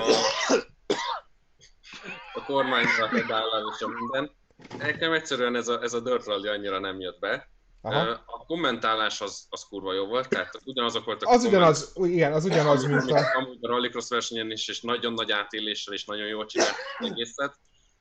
a 2.34 2.44
kormányra 2.44 3.08
megállal 3.10 3.72
és 3.74 3.82
a 3.82 3.88
minden. 3.88 4.30
Nekem 4.78 5.12
egyszerűen 5.12 5.56
ez 5.56 5.68
a, 5.68 5.82
ez 5.82 5.92
a 5.94 6.00
Dirt 6.00 6.26
Rally 6.26 6.48
annyira 6.48 6.78
nem 6.78 7.00
jött 7.00 7.18
be. 7.18 7.48
Aha. 7.84 8.22
A 8.26 8.44
kommentálás 8.46 9.20
az, 9.20 9.46
az 9.50 9.64
kurva 9.68 9.92
jó 9.92 10.06
volt, 10.06 10.28
tehát 10.28 10.60
ugyanazok 10.64 11.04
voltak 11.04 11.28
Az 11.28 11.44
a 11.44 11.48
ugyanaz, 11.48 11.92
igen, 11.94 12.32
az 12.32 12.44
ugyanaz, 12.44 12.84
mint 12.84 13.10
a... 13.10 13.36
Amúgy 13.36 13.58
a 13.60 13.68
Rallycross 13.68 14.08
versenyen 14.08 14.50
is, 14.50 14.68
és 14.68 14.80
nagyon 14.80 15.12
nagy 15.12 15.30
átéléssel, 15.30 15.94
és 15.94 16.04
nagyon 16.04 16.26
jól 16.26 16.46
csinált 16.46 16.74
az 16.98 17.06
egészet. 17.10 17.56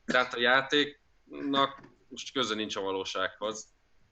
Tehát 0.05 0.33
a 0.33 0.39
játéknak 0.39 1.81
most 2.07 2.33
köze 2.33 2.55
nincs 2.55 2.75
a 2.75 2.81
valósághoz. 2.81 3.67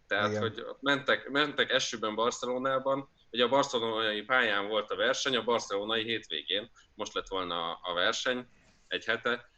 Tehát, 0.07 0.29
Igen. 0.29 0.41
Hogy 0.41 0.65
mentek, 0.79 1.29
mentek 1.29 1.71
esőben 1.71 2.15
Barcelonában, 2.15 3.09
ugye 3.31 3.43
a 3.43 3.49
barcelonai 3.49 4.21
pályán 4.21 4.67
volt 4.67 4.91
a 4.91 4.95
verseny, 4.95 5.35
a 5.35 5.43
barcelonai 5.43 6.03
hétvégén, 6.03 6.71
most 6.95 7.13
lett 7.13 7.27
volna 7.27 7.69
a, 7.69 7.79
a 7.81 7.93
verseny, 7.93 8.47
egy 8.87 9.05
hete. 9.05 9.49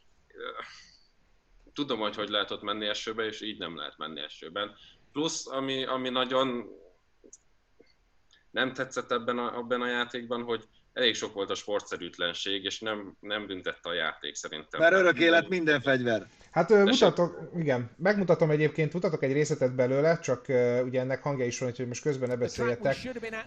Tudom, 1.72 1.98
hogy 1.98 2.14
hogy 2.14 2.28
lehet 2.28 2.50
ott 2.50 2.62
menni 2.62 2.86
esőbe, 2.86 3.24
és 3.24 3.40
így 3.40 3.58
nem 3.58 3.76
lehet 3.76 3.98
menni 3.98 4.20
esőben. 4.20 4.76
Plusz, 5.14 5.46
ami, 5.46 5.84
ami 5.84 6.08
nagyon 6.08 6.64
nem 8.50 8.72
tetszett 8.72 9.12
ebben 9.12 9.38
a, 9.38 9.56
ebben 9.58 9.80
a 9.80 9.88
játékban, 9.88 10.42
hogy 10.42 10.64
elég 10.92 11.14
sok 11.14 11.34
volt 11.34 11.50
a 11.50 11.54
sportszerűtlenség, 11.54 12.64
és 12.64 12.80
nem, 12.80 13.16
nem 13.20 13.46
büntette 13.46 13.88
a 13.88 13.92
játék 13.92 14.34
szerintem. 14.34 14.80
Mert 14.80 14.94
örök 14.94 15.18
élet 15.18 15.48
minden- 15.48 15.80
fegyver. 15.80 16.26
Hát 16.50 16.70
ö, 16.70 16.82
mutatok, 16.84 17.50
igen, 17.56 17.90
megmutatom 17.96 18.50
egyébként, 18.50 18.92
mutatok 18.92 19.22
egy 19.22 19.32
részletet 19.32 19.74
belőle, 19.74 20.18
csak 20.18 20.48
ö, 20.48 20.82
ugye 20.82 21.00
ennek 21.00 21.22
hangja 21.22 21.44
is 21.46 21.58
van, 21.58 21.72
hogy 21.76 21.86
most 21.86 22.02
közben 22.02 22.28
ne 22.28 22.36
beszéljetek, 22.36 22.96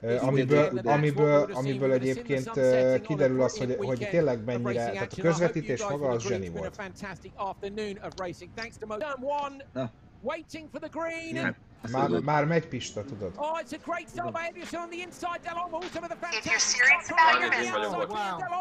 ö, 0.02 0.18
amiből, 0.18 0.80
amiből, 0.84 1.42
amiből 1.54 1.92
egyébként 1.92 2.58
ö, 2.58 2.96
kiderül 3.02 3.42
az, 3.42 3.58
hogy, 3.58 3.76
hogy 3.78 4.08
tényleg 4.10 4.44
mennyire, 4.44 4.92
tehát 4.92 5.14
a 5.18 5.22
közvetítés 5.22 5.82
maga 5.90 6.10
az 6.10 6.22
zseni 6.24 6.50
volt. 6.50 6.76
Na. 9.74 9.94
Waiting 10.22 10.70
for 10.70 10.80
the 10.80 10.90
green. 10.90 11.36
Hát, 11.36 11.56
Már, 11.92 12.10
már 12.10 12.46
megy 12.46 12.66
Pista, 12.66 13.04
tudod. 13.04 13.34
Oh, 13.36 13.60
it's 13.60 13.74
a 13.74 13.78
great 13.78 14.10
start 14.10 14.34
by 14.34 14.50
Adrielson 14.50 14.82
on 14.82 14.90
the 14.90 15.02
inside. 15.02 15.42
Del 15.44 15.56
Olmo 15.56 15.76
also 15.76 16.02
with 16.02 16.12
a 16.12 16.18
you're 16.22 16.32
fantastic 16.32 16.60
serious 16.60 17.06
start 17.06 17.20
trying 17.20 17.48
about 17.48 17.64
your 17.64 17.74
the 17.74 17.80
business. 17.80 18.10
Wow. 18.10 18.38
Del 18.38 18.54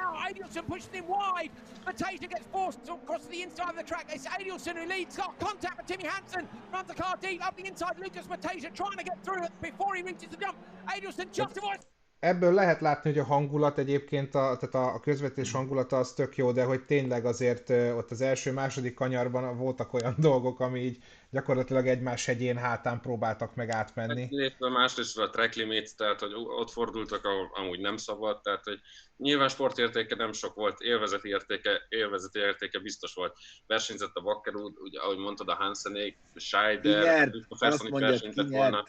out. 0.00 0.16
Adrielson 0.26 0.66
pushing 0.66 0.92
him 0.92 1.08
wide. 1.08 1.50
Matejda 1.86 2.28
gets 2.28 2.46
forced 2.46 2.88
across 2.88 3.24
to 3.24 3.30
the 3.30 3.42
inside 3.42 3.70
of 3.70 3.76
the 3.76 3.82
track. 3.82 4.06
It's 4.08 4.26
Adrielson 4.26 4.76
who 4.76 4.86
leads. 4.88 5.16
Got 5.16 5.38
contact 5.38 5.76
with 5.76 5.86
Timmy 5.86 6.08
Hansen. 6.08 6.48
Runs 6.72 6.88
the 6.88 6.94
car 6.94 7.16
deep 7.20 7.46
up 7.46 7.56
the 7.56 7.66
inside. 7.66 7.98
Lucas 7.98 8.26
Matejda 8.26 8.72
trying 8.72 8.96
to 8.96 9.04
get 9.04 9.22
through 9.22 9.44
it 9.44 9.52
before 9.60 9.94
he 9.94 10.02
reaches 10.02 10.30
the 10.30 10.36
jump. 10.36 10.56
Adrielson 10.88 11.30
just 11.30 11.56
avoids. 11.58 11.86
Ebből 12.22 12.54
lehet 12.54 12.80
látni, 12.80 13.10
hogy 13.10 13.18
a 13.18 13.24
hangulat 13.24 13.78
egyébként, 13.78 14.34
a, 14.34 14.56
tehát 14.60 14.74
a, 14.74 14.94
a 14.94 15.00
közvetés 15.00 15.52
hangulata 15.52 15.98
az 15.98 16.12
tök 16.12 16.36
jó, 16.36 16.52
de 16.52 16.64
hogy 16.64 16.84
tényleg 16.84 17.24
azért 17.24 17.70
ott 17.70 18.10
az 18.10 18.20
első-második 18.20 18.94
kanyarban 18.94 19.56
voltak 19.58 19.92
olyan 19.92 20.14
dolgok, 20.28 20.60
ami 20.60 20.80
így 20.80 20.98
gyakorlatilag 21.30 21.86
egymás 21.86 22.26
hegyén 22.26 22.56
hátán 22.56 23.00
próbáltak 23.00 23.54
meg 23.54 23.70
átmenni. 23.70 24.26
Illetve 24.30 24.68
másrészt 24.68 25.18
a 25.18 25.30
track 25.30 25.54
limit, 25.54 25.96
tehát 25.96 26.20
hogy 26.20 26.32
ott 26.34 26.70
fordultak, 26.70 27.24
ahol 27.24 27.50
amúgy 27.54 27.80
nem 27.80 27.96
szabad, 27.96 28.40
tehát 28.42 28.64
hogy 28.64 28.80
nyilván 29.16 29.48
sportértéke 29.48 30.14
nem 30.14 30.32
sok 30.32 30.54
volt, 30.54 30.80
élvezeti 30.80 31.28
értéke, 31.28 31.70
élvezeti 31.88 32.38
értéke 32.38 32.78
biztos 32.78 33.14
volt. 33.14 33.36
Versenyzett 33.66 34.14
a 34.14 34.20
Vakkerud, 34.20 34.74
ugye, 34.78 35.00
ahogy 35.00 35.18
mondtad, 35.18 35.48
a 35.48 35.54
Hansenék, 35.54 36.18
Scheider, 36.34 37.32
a 37.48 37.56
Fersonik 37.56 37.98
versenyzett 37.98 38.48
volna. 38.48 38.88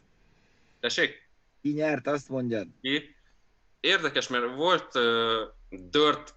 Tessék? 0.80 1.30
Ki 1.62 1.70
nyert, 1.70 2.08
azt 2.08 2.30
mondjad. 2.30 2.68
ki. 2.82 3.13
Érdekes, 3.84 4.28
mert 4.28 4.56
volt 4.56 4.96
uh, 4.96 5.42
Dirt 5.70 6.34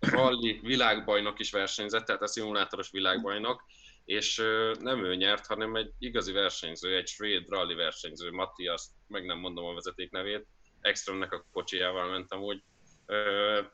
Rally 0.00 0.60
világbajnok 0.62 1.38
is 1.38 1.50
versenyzett, 1.50 2.04
tehát 2.04 2.22
a 2.22 2.26
szimulátoros 2.26 2.90
világbajnok, 2.90 3.64
és 4.04 4.38
uh, 4.38 4.74
nem 4.80 5.04
ő 5.04 5.14
nyert, 5.14 5.46
hanem 5.46 5.76
egy 5.76 5.90
igazi 5.98 6.32
versenyző, 6.32 6.96
egy 6.96 7.06
svéd 7.06 7.48
rally 7.48 7.74
versenyző, 7.74 8.30
Matthias, 8.30 8.82
meg 9.08 9.24
nem 9.24 9.38
mondom 9.38 9.64
a 9.64 9.74
vezeték 9.74 10.10
nevét, 10.10 10.46
Extremnek 10.80 11.32
a 11.32 11.44
kocsijával 11.52 12.10
mentem 12.10 12.40
úgy. 12.40 12.62
Uh, 13.06 13.66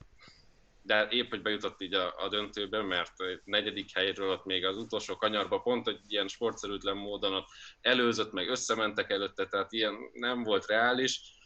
de 0.82 1.08
épp, 1.10 1.30
hogy 1.30 1.42
bejutott 1.42 1.80
így 1.80 1.94
a, 1.94 2.14
a 2.16 2.28
döntőbe, 2.28 2.82
mert 2.82 3.22
egy 3.22 3.40
negyedik 3.44 3.94
helyről 3.94 4.30
ott 4.30 4.44
még 4.44 4.64
az 4.64 4.76
utolsó 4.76 5.16
kanyarba 5.16 5.60
pont, 5.60 5.84
hogy 5.84 6.00
ilyen 6.06 6.28
sportszerűtlen 6.28 6.96
módon 6.96 7.34
ott 7.34 7.46
előzött, 7.80 8.32
meg 8.32 8.48
összementek 8.48 9.10
előtte, 9.10 9.46
tehát 9.46 9.72
ilyen 9.72 9.94
nem 10.12 10.42
volt 10.42 10.66
reális. 10.66 11.37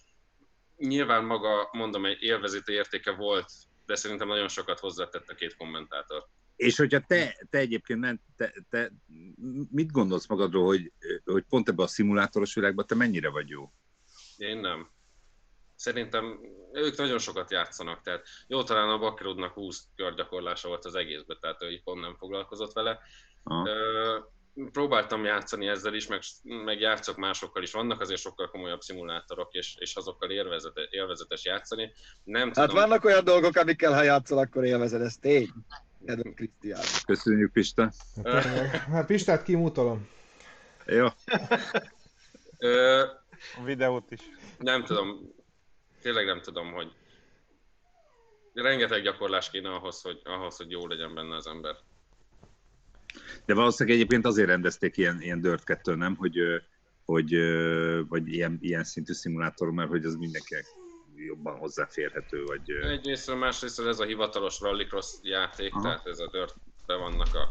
Nyilván 0.86 1.24
maga, 1.24 1.68
mondom, 1.72 2.04
egy 2.04 2.22
élvezeti 2.22 2.72
értéke 2.72 3.10
volt, 3.10 3.50
de 3.86 3.94
szerintem 3.94 4.28
nagyon 4.28 4.48
sokat 4.48 4.78
hozzátett 4.78 5.28
a 5.28 5.34
két 5.34 5.56
kommentátor. 5.56 6.26
És 6.56 6.76
hogyha 6.76 7.00
te, 7.06 7.46
te 7.50 7.58
egyébként 7.58 8.00
nem, 8.00 8.20
te, 8.36 8.52
te 8.70 8.92
mit 9.70 9.90
gondolsz 9.90 10.26
magadról, 10.26 10.64
hogy, 10.64 10.92
hogy 11.24 11.44
pont 11.48 11.68
ebben 11.68 11.84
a 11.84 11.88
szimulátoros 11.88 12.54
világban 12.54 12.86
te 12.86 12.94
mennyire 12.94 13.28
vagy 13.28 13.48
jó? 13.48 13.72
Én 14.36 14.58
nem. 14.58 14.90
Szerintem 15.74 16.40
ők 16.72 16.96
nagyon 16.96 17.18
sokat 17.18 17.50
játszanak, 17.50 18.02
tehát 18.02 18.26
jó 18.46 18.62
talán 18.62 18.88
a 18.88 18.98
Bakkerudnak 18.98 19.52
20 19.52 19.84
körgyakorlása 19.96 20.68
volt 20.68 20.84
az 20.84 20.94
egészben, 20.94 21.38
tehát 21.40 21.62
ő 21.62 21.70
így 21.70 21.82
pont 21.82 22.00
nem 22.00 22.16
foglalkozott 22.16 22.72
vele. 22.72 23.00
Aha. 23.42 23.68
Ö, 23.68 24.18
próbáltam 24.72 25.24
játszani 25.24 25.66
ezzel 25.68 25.94
is, 25.94 26.06
meg, 26.06 26.20
meg 26.42 26.80
játszok 26.80 27.16
másokkal 27.16 27.62
is. 27.62 27.72
Vannak 27.72 28.00
azért 28.00 28.20
sokkal 28.20 28.50
komolyabb 28.50 28.80
szimulátorok, 28.80 29.52
és, 29.52 29.76
és 29.78 29.94
azokkal 29.94 30.30
élvezete, 30.30 30.86
élvezetes 30.90 31.44
játszani. 31.44 31.92
Nem 32.24 32.52
Hát 32.54 32.68
tudom, 32.68 32.74
vannak 32.82 33.04
olyan 33.04 33.24
dolgok, 33.24 33.56
amikkel 33.56 33.92
ha 33.92 34.02
játszol, 34.02 34.38
akkor 34.38 34.64
élvezed, 34.64 35.00
ez 35.00 35.16
tény. 35.16 35.48
Kedves 36.06 36.32
Krisztián. 36.34 36.80
Köszönjük, 37.06 37.52
Pista. 37.52 37.92
Hát, 38.24 38.44
hát 38.66 39.06
Pistát 39.06 39.42
kimutolom. 39.42 40.08
Jó. 40.86 41.06
ö, 42.58 43.00
A 43.56 43.62
videót 43.64 44.10
is. 44.10 44.20
nem 44.58 44.84
tudom, 44.84 45.34
tényleg 46.00 46.26
nem 46.26 46.40
tudom, 46.40 46.72
hogy 46.72 46.92
rengeteg 48.54 49.02
gyakorlás 49.02 49.50
kéne 49.50 49.74
ahhoz, 49.74 50.02
hogy, 50.02 50.20
ahhoz, 50.24 50.56
hogy 50.56 50.70
jó 50.70 50.86
legyen 50.86 51.14
benne 51.14 51.36
az 51.36 51.46
ember. 51.46 51.76
De 53.46 53.54
valószínűleg 53.54 53.98
egyébként 53.98 54.26
azért 54.26 54.48
rendezték 54.48 54.96
ilyen, 54.96 55.20
ilyen 55.20 55.40
Dirt 55.40 55.64
2 55.64 55.94
nem? 55.94 56.16
Hogy, 56.16 56.38
hogy 57.04 57.34
vagy 58.08 58.32
ilyen, 58.32 58.58
ilyen 58.60 58.84
szintű 58.84 59.12
szimulátor, 59.12 59.70
mert 59.70 59.88
hogy 59.88 60.04
az 60.04 60.14
mindenkinek 60.14 60.66
jobban 61.26 61.58
hozzáférhető, 61.58 62.44
vagy... 62.44 62.70
ö, 62.70 62.88
Egyrésztről, 62.88 63.36
másrésztről 63.36 63.88
ez 63.88 63.98
a 63.98 64.04
hivatalos 64.04 64.60
rallycross 64.60 65.06
játék, 65.22 65.74
Aha. 65.74 65.82
tehát 65.82 66.06
ez 66.06 66.18
a 66.18 66.28
dirt 66.30 66.54
vannak 66.86 67.34
a, 67.34 67.48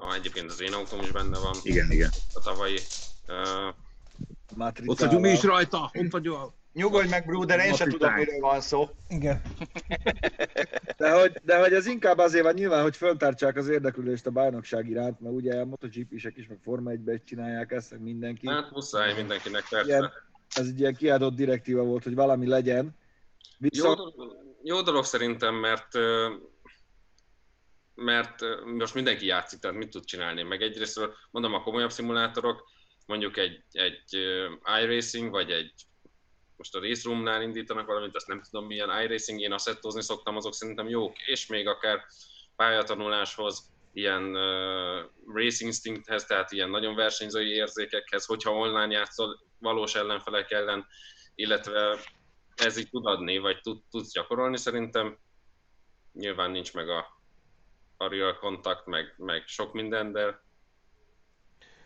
a, 0.00 0.14
egyébként 0.14 0.50
az 0.50 0.60
én 0.60 0.72
autóm 0.72 1.00
is 1.00 1.10
benne 1.10 1.38
van, 1.38 1.54
Igen, 1.62 1.90
igen. 1.90 2.10
a 2.34 2.40
tavalyi. 2.40 2.78
Uh, 3.28 3.74
Matricával. 4.56 4.94
Ott 4.94 4.98
vagyunk 4.98 5.22
mi 5.22 5.30
is 5.30 5.42
rajta! 5.42 5.90
Ott 5.94 6.10
vagyunk! 6.10 6.52
Nyugodj 6.76 7.08
meg, 7.08 7.26
Bruder, 7.26 7.58
én 7.58 7.74
sem 7.74 7.90
tudom, 7.90 8.12
miről 8.12 8.40
van 8.40 8.60
szó. 8.60 8.88
Igen. 9.08 9.42
De 10.96 11.12
hogy, 11.20 11.40
de 11.44 11.58
hogy 11.58 11.72
ez 11.72 11.86
inkább 11.86 12.18
azért 12.18 12.44
van 12.44 12.54
nyilván, 12.54 12.82
hogy 12.82 12.96
föltártsák 12.96 13.56
az 13.56 13.68
érdeklődést 13.68 14.26
a 14.26 14.30
bajnokság 14.30 14.88
iránt, 14.88 15.20
mert 15.20 15.34
ugye 15.34 15.60
a 15.60 15.64
MotoGP-sek 15.64 16.36
is, 16.36 16.46
meg 16.46 16.58
Forma 16.62 16.90
1 16.90 17.00
is 17.06 17.20
csinálják 17.24 17.72
ezt, 17.72 17.90
meg 17.90 18.00
mindenki. 18.00 18.48
hát 18.48 18.70
muszáj 18.70 19.14
mindenkinek 19.14 19.64
persze. 19.70 19.86
Ilyen, 19.86 20.12
ez 20.54 20.66
egy 20.66 20.80
ilyen 20.80 20.94
kiadott 20.94 21.34
direktíva 21.34 21.82
volt, 21.82 22.04
hogy 22.04 22.14
valami 22.14 22.46
legyen. 22.46 22.84
Jó, 22.84 23.68
Viszont 23.68 23.96
dolog, 23.96 24.36
jó 24.62 24.82
dolog 24.82 25.04
szerintem, 25.04 25.54
mert 25.54 25.88
mert 27.94 28.40
most 28.78 28.94
mindenki 28.94 29.26
játszik, 29.26 29.58
tehát 29.58 29.76
mit 29.76 29.90
tud 29.90 30.04
csinálni. 30.04 30.42
Meg 30.42 30.62
egyrészt 30.62 31.00
mondom, 31.30 31.54
a 31.54 31.62
komolyabb 31.62 31.92
szimulátorok, 31.92 32.64
mondjuk 33.06 33.36
egy, 33.36 33.64
egy 33.72 34.16
iRacing, 34.82 35.30
vagy 35.30 35.50
egy 35.50 35.72
most 36.56 36.74
a 36.74 36.80
Race 36.80 37.02
Room-nál 37.04 37.42
indítanak 37.42 37.86
valamit, 37.86 38.16
azt 38.16 38.26
nem 38.26 38.42
tudom 38.50 38.66
milyen 38.66 39.02
iRacing, 39.02 39.40
én 39.40 39.52
asszettozni 39.52 40.02
szoktam, 40.02 40.36
azok 40.36 40.54
szerintem 40.54 40.88
jók, 40.88 41.18
és 41.26 41.46
még 41.46 41.68
akár 41.68 42.04
pályatanuláshoz, 42.56 43.74
ilyen 43.92 44.22
uh, 44.22 45.04
Racing 45.34 45.68
Instincthez, 45.68 46.24
tehát 46.24 46.52
ilyen 46.52 46.70
nagyon 46.70 46.94
versenyzői 46.94 47.48
érzékekhez, 47.48 48.24
hogyha 48.24 48.50
online 48.50 48.94
játszol 48.94 49.40
valós 49.58 49.94
ellenfelek 49.94 50.50
ellen, 50.50 50.86
illetve 51.34 51.98
ez 52.56 52.78
így 52.78 52.90
tud 52.90 53.06
adni, 53.06 53.38
vagy 53.38 53.60
tud, 53.60 53.82
tudsz 53.90 54.12
gyakorolni 54.12 54.56
szerintem. 54.56 55.18
Nyilván 56.12 56.50
nincs 56.50 56.74
meg 56.74 56.88
a, 56.88 57.20
a 57.96 58.08
real 58.08 58.38
kontakt, 58.38 58.86
meg, 58.86 59.14
meg 59.16 59.46
sok 59.46 59.72
minden, 59.72 60.12
de 60.12 60.42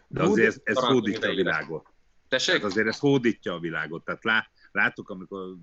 De 0.09 0.23
azért 0.23 0.47
ez, 0.47 0.61
ez 0.63 0.85
hódítja 0.85 1.29
a 1.29 1.35
világot. 1.35 1.89
tessék, 2.29 2.55
Tehát 2.55 2.71
azért 2.71 2.87
ez 2.87 2.99
hódítja 2.99 3.55
a 3.55 3.59
világot. 3.59 4.05
Tehát 4.05 4.25
lá, 4.25 4.51
láttuk, 4.73 5.09
amikor 5.09 5.57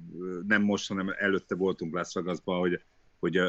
nem 0.48 0.62
most, 0.62 0.88
hanem 0.88 1.14
előtte 1.18 1.56
voltunk 1.56 1.94
Las 1.94 2.14
Vegasban, 2.14 2.60
hogy, 2.60 2.82
hogy, 3.20 3.40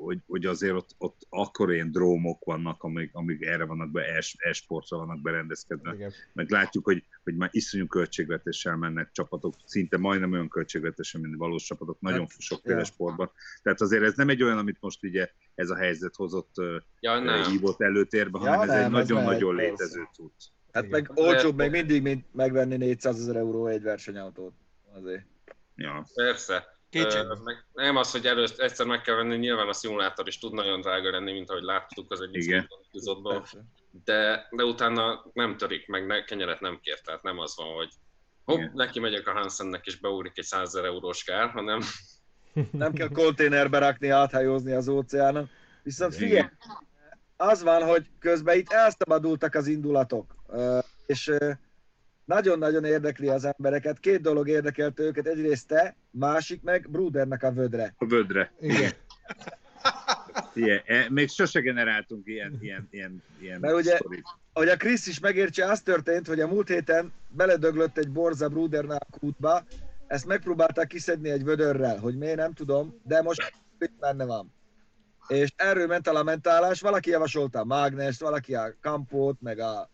hogy, 0.00 0.18
hogy 0.26 0.46
azért 0.46 0.74
ott, 0.74 0.94
ott 0.98 1.26
akkor 1.28 1.72
ilyen 1.72 1.90
drómok 1.92 2.44
vannak, 2.44 2.82
amik, 2.82 3.10
amik 3.14 3.44
erre 3.44 3.64
vannak 3.64 3.90
be, 3.90 4.02
e-sportra 4.38 4.96
vannak 4.96 5.22
berendezkedve. 5.22 5.94
Igen. 5.94 6.12
Meg 6.32 6.50
látjuk, 6.50 6.84
hogy, 6.84 7.04
hogy 7.24 7.36
már 7.36 7.48
iszonyú 7.52 7.86
költségvetéssel 7.86 8.76
mennek 8.76 9.10
csapatok, 9.12 9.54
szinte 9.64 9.98
majdnem 9.98 10.32
olyan 10.32 10.48
költségvetéssel, 10.48 11.20
mint 11.20 11.36
valós 11.36 11.62
csapatok, 11.64 12.00
nagyon 12.00 12.20
Hát, 12.20 12.40
sokféle 12.40 12.78
ja. 12.78 12.84
sportban. 12.84 13.30
Tehát 13.62 13.80
azért 13.80 14.02
ez 14.02 14.14
nem 14.14 14.28
egy 14.28 14.42
olyan, 14.42 14.58
amit 14.58 14.76
most 14.80 15.04
ugye 15.04 15.30
ez 15.54 15.70
a 15.70 15.76
helyzet 15.76 16.14
hozott, 16.14 16.54
ja, 17.00 17.18
nem. 17.18 17.44
hívott 17.44 17.80
előtérbe, 17.82 18.38
Ja, 18.42 18.44
hanem 18.44 18.60
ez 18.60 18.68
nem, 18.68 18.78
egy 18.78 19.00
ez 19.00 19.08
nagyon-nagyon 19.08 19.54
megy, 19.54 19.64
létező 19.64 20.08
cucc. 20.12 20.42
hát 20.72 20.84
Igen. 20.84 21.00
meg 21.00 21.10
olcsóbb 21.14 21.56
még 21.56 21.70
mindig, 21.70 22.02
mint 22.02 22.26
megvenni 22.32 22.76
400 22.76 23.20
ezer 23.20 23.36
euró 23.36 23.66
egy 23.66 23.82
versenyautót. 23.82 24.52
Azért. 24.94 25.26
Ja. 25.76 26.06
Persze. 26.14 26.78
Meg 27.44 27.64
nem 27.72 27.96
az, 27.96 28.10
hogy 28.10 28.26
először 28.26 28.64
egyszer 28.64 28.86
meg 28.86 29.00
kell 29.00 29.14
venni, 29.14 29.36
nyilván 29.36 29.68
a 29.68 29.72
szimulátor 29.72 30.28
is 30.28 30.38
tud 30.38 30.52
nagyon 30.52 30.80
drága 30.80 31.10
lenni, 31.10 31.32
mint 31.32 31.50
ahogy 31.50 31.62
láttuk 31.62 32.10
az 32.12 32.20
egyik 32.20 32.52
epizódban, 32.88 33.44
de, 34.04 34.46
de 34.50 34.64
utána 34.64 35.24
nem 35.32 35.56
törik, 35.56 35.86
meg 35.86 36.06
ne, 36.06 36.24
kenyeret 36.24 36.60
nem 36.60 36.78
kér, 36.82 37.00
tehát 37.00 37.22
nem 37.22 37.38
az 37.38 37.56
van, 37.56 37.74
hogy 37.74 37.88
hopp, 38.44 38.58
Igen. 38.58 38.72
neki 38.74 39.00
megyek 39.00 39.26
a 39.26 39.32
Hansennek 39.32 39.86
és 39.86 39.96
beugrik 39.96 40.38
egy 40.38 40.44
100 40.44 40.62
ezer 40.62 40.84
eurós 40.84 41.24
kár, 41.24 41.50
hanem 41.50 41.80
Nem 42.72 42.92
kell 42.92 43.08
konténerbe 43.08 43.78
rakni, 43.78 44.08
áthajózni 44.08 44.72
az 44.72 44.88
óceánon. 44.88 45.50
Viszont 45.82 46.14
figyelj, 46.14 46.48
az 47.36 47.62
van, 47.62 47.82
hogy 47.82 48.06
közben 48.18 48.56
itt 48.56 48.72
elszabadultak 48.72 49.54
az 49.54 49.66
indulatok, 49.66 50.34
és 51.06 51.32
nagyon-nagyon 52.30 52.84
érdekli 52.84 53.28
az 53.28 53.44
embereket. 53.44 53.98
Két 54.00 54.20
dolog 54.20 54.48
érdekelte 54.48 55.02
őket, 55.02 55.26
egyrészt 55.26 55.66
te, 55.66 55.96
másik 56.10 56.62
meg 56.62 56.90
Brudernek 56.90 57.42
a 57.42 57.52
vödre. 57.52 57.94
A 57.98 58.06
vödre. 58.06 58.52
Igen. 58.60 58.90
Ilyen, 60.54 60.82
e, 60.86 61.06
még 61.08 61.28
sose 61.28 61.60
generáltunk 61.60 62.26
ilyen, 62.26 62.58
ilyen, 62.60 62.88
ilyen, 62.90 63.22
ilyen 63.40 63.60
Mert 63.60 63.74
ugye- 63.74 63.96
sztorit. 63.96 64.24
Hogy 64.52 64.68
a 64.68 64.76
Krisz 64.76 65.06
is 65.06 65.18
megértse, 65.20 65.66
az 65.70 65.80
történt, 65.80 66.26
hogy 66.26 66.40
a 66.40 66.46
múlt 66.46 66.68
héten 66.68 67.12
beledöglött 67.28 67.98
egy 67.98 68.10
borza 68.10 68.48
Brudernál 68.48 69.06
a 69.10 69.18
kútba, 69.18 69.62
ezt 70.06 70.26
megpróbálták 70.26 70.86
kiszedni 70.86 71.30
egy 71.30 71.44
vödörrel, 71.44 71.98
hogy 71.98 72.18
miért 72.18 72.36
nem 72.36 72.52
tudom, 72.52 73.00
de 73.02 73.22
most 73.22 73.52
itt 73.78 73.98
benne 74.00 74.24
van. 74.24 74.52
És 75.28 75.52
erről 75.56 75.86
ment 75.86 76.08
a 76.08 76.12
lamentálás, 76.12 76.80
valaki 76.80 77.10
javasolta 77.10 77.58
a 77.58 77.64
mágnest, 77.64 78.20
valaki 78.20 78.54
a 78.54 78.74
kampót, 78.80 79.40
meg 79.40 79.58
a 79.58 79.90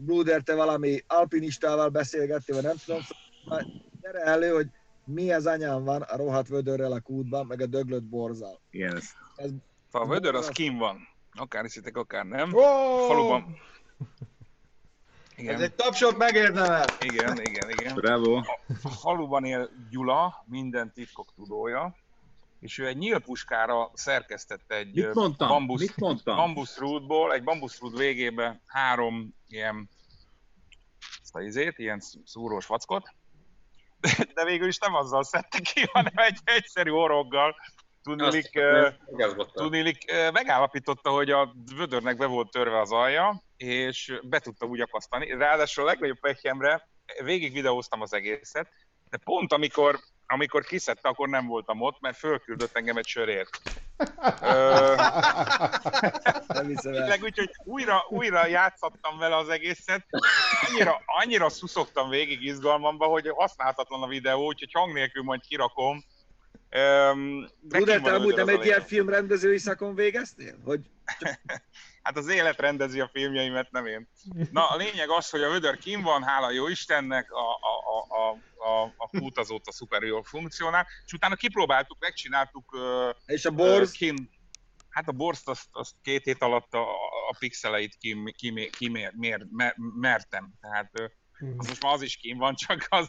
Bruder, 0.00 0.42
te 0.42 0.54
valami 0.54 1.02
alpinistával 1.06 1.88
beszélgettél, 1.88 2.54
vagy 2.54 2.64
nem 2.64 2.76
tudom, 2.84 3.00
szóval 3.44 3.66
gyere 4.00 4.20
elő, 4.20 4.50
hogy 4.54 4.66
mi 5.04 5.32
az 5.32 5.46
anyám 5.46 5.84
van 5.84 6.02
a 6.02 6.16
rohadt 6.16 6.48
vödörrel 6.48 6.92
a 6.92 7.00
kútban, 7.00 7.46
meg 7.46 7.60
a 7.60 7.66
döglött 7.66 8.04
borzal. 8.04 8.60
Igen, 8.70 8.96
ez, 9.36 9.50
A 9.90 10.06
vödör 10.06 10.34
az 10.34 10.48
kim 10.48 10.76
van. 10.76 11.08
Akár 11.32 11.62
hiszitek, 11.62 11.96
akár 11.96 12.24
nem. 12.24 12.54
Oh! 12.54 13.06
Faluban, 13.06 13.56
Ez 15.36 15.44
Igen, 15.44 15.60
egy 15.60 15.74
tapsot 15.74 16.16
megérdemel. 16.16 16.84
igen, 17.00 17.40
igen, 17.42 17.70
igen. 17.70 17.94
Bravo. 17.94 18.36
A 18.82 18.88
faluban 18.88 19.44
él 19.44 19.70
Gyula, 19.90 20.44
minden 20.46 20.92
titkok 20.92 21.32
tudója, 21.34 21.94
és 22.60 22.78
ő 22.78 22.86
egy 22.86 22.96
nyílpuskára 22.96 23.90
szerkesztett 23.94 24.72
egy 24.72 24.94
Mit 24.94 25.14
mondtam? 25.14 25.48
bambusz, 25.48 25.80
Mit 25.80 25.96
mondtam? 25.96 26.36
bambuszrútból, 26.36 27.32
egy 27.32 27.42
bambuszrút 27.42 27.98
végébe 27.98 28.60
három 28.66 29.34
ilyen 29.48 29.88
ezt 31.22 31.34
a 31.34 31.42
izét, 31.42 31.78
ilyen 31.78 32.00
szúrós 32.24 32.66
vackot, 32.66 33.14
de, 34.00 34.10
de 34.34 34.44
végül 34.44 34.68
is 34.68 34.78
nem 34.78 34.94
azzal 34.94 35.24
szedte 35.24 35.60
ki, 35.60 35.86
hanem 35.92 36.12
egy 36.16 36.38
egyszerű 36.44 36.90
oroggal. 36.90 37.56
Ö, 38.52 38.88
Gázbottal. 39.06 39.62
Tudnélik, 39.62 40.12
ö, 40.12 40.30
megállapította, 40.30 41.10
hogy 41.10 41.30
a 41.30 41.54
vödörnek 41.76 42.16
be 42.16 42.26
volt 42.26 42.50
törve 42.50 42.80
az 42.80 42.92
alja, 42.92 43.42
és 43.56 44.18
be 44.22 44.38
tudta 44.38 44.66
úgy 44.66 44.80
akasztani. 44.80 45.30
Ráadásul 45.30 45.84
a 45.84 45.86
legnagyobb 45.86 46.20
pekjemre 46.20 46.88
végig 47.22 47.52
videóztam 47.52 48.00
az 48.00 48.12
egészet, 48.12 48.68
de 49.10 49.16
pont 49.16 49.52
amikor, 49.52 49.98
amikor 50.30 50.64
kiszedte, 50.64 51.08
akkor 51.08 51.28
nem 51.28 51.46
voltam 51.46 51.80
ott, 51.80 52.00
mert 52.00 52.16
fölküldött 52.16 52.76
engem 52.76 52.96
egy 52.96 53.06
sörért. 53.06 53.60
Tényleg 56.82 57.22
úgy, 57.22 57.38
hogy 57.38 57.50
újra, 57.64 58.04
újra 58.08 58.46
játszottam 58.46 59.18
vele 59.18 59.36
az 59.36 59.48
egészet, 59.48 60.06
annyira, 60.68 61.02
annyira 61.06 61.48
szuszogtam 61.48 62.08
végig 62.08 62.42
izgalmamba, 62.42 63.06
hogy 63.06 63.28
használhatatlan 63.28 64.02
a 64.02 64.06
videó, 64.06 64.46
úgyhogy 64.46 64.72
hang 64.72 64.92
nélkül 64.92 65.22
majd 65.22 65.40
kirakom. 65.40 66.04
Tudod, 67.68 68.02
te 68.02 68.14
amúgy 68.14 68.34
nem 68.34 68.48
egy 68.48 68.64
ilyen 68.64 68.82
filmrendezői 68.82 69.58
szakon 69.58 69.94
végeztél? 69.94 70.58
Hogy 70.64 70.80
Hát 72.08 72.16
az 72.16 72.28
élet 72.28 72.60
rendezi 72.60 73.00
a 73.00 73.10
filmjeimet, 73.12 73.70
nem 73.70 73.86
én. 73.86 74.08
Na, 74.50 74.68
a 74.68 74.76
lényeg 74.76 75.10
az, 75.10 75.30
hogy 75.30 75.42
a 75.42 75.50
vödör 75.50 75.78
kim 75.78 76.02
van, 76.02 76.22
hála 76.22 76.50
jó 76.50 76.68
Istennek, 76.68 77.32
a, 77.32 77.38
a, 77.38 77.96
a, 77.96 78.20
a, 78.20 78.38
a, 78.68 78.94
a 78.96 79.08
kút 79.18 79.38
azóta 79.38 79.72
szuper 79.72 80.02
jól 80.02 80.22
funkcionál, 80.22 80.86
és 81.04 81.12
utána 81.12 81.34
kipróbáltuk, 81.34 81.98
megcsináltuk 82.00 82.76
és 83.26 83.44
a 83.44 83.50
borz? 83.50 83.90
kin, 83.90 84.30
hát 84.88 85.08
a 85.08 85.12
borzt 85.12 85.48
azt, 85.48 85.68
azt 85.70 85.94
két 86.02 86.24
hét 86.24 86.42
alatt 86.42 86.74
a, 86.74 86.90
a 87.28 87.36
pixeleit 87.38 87.96
kim, 87.98 88.24
kim, 88.24 88.54
kim, 88.70 88.92
mér, 89.16 89.46
mer, 89.50 89.74
mertem, 90.00 90.52
tehát 90.60 90.90
ö, 90.92 91.04
az 91.56 91.66
most 91.66 91.82
már 91.82 91.92
az 91.92 92.02
is 92.02 92.16
kim 92.16 92.38
van, 92.38 92.54
csak 92.54 92.86
az, 92.88 93.08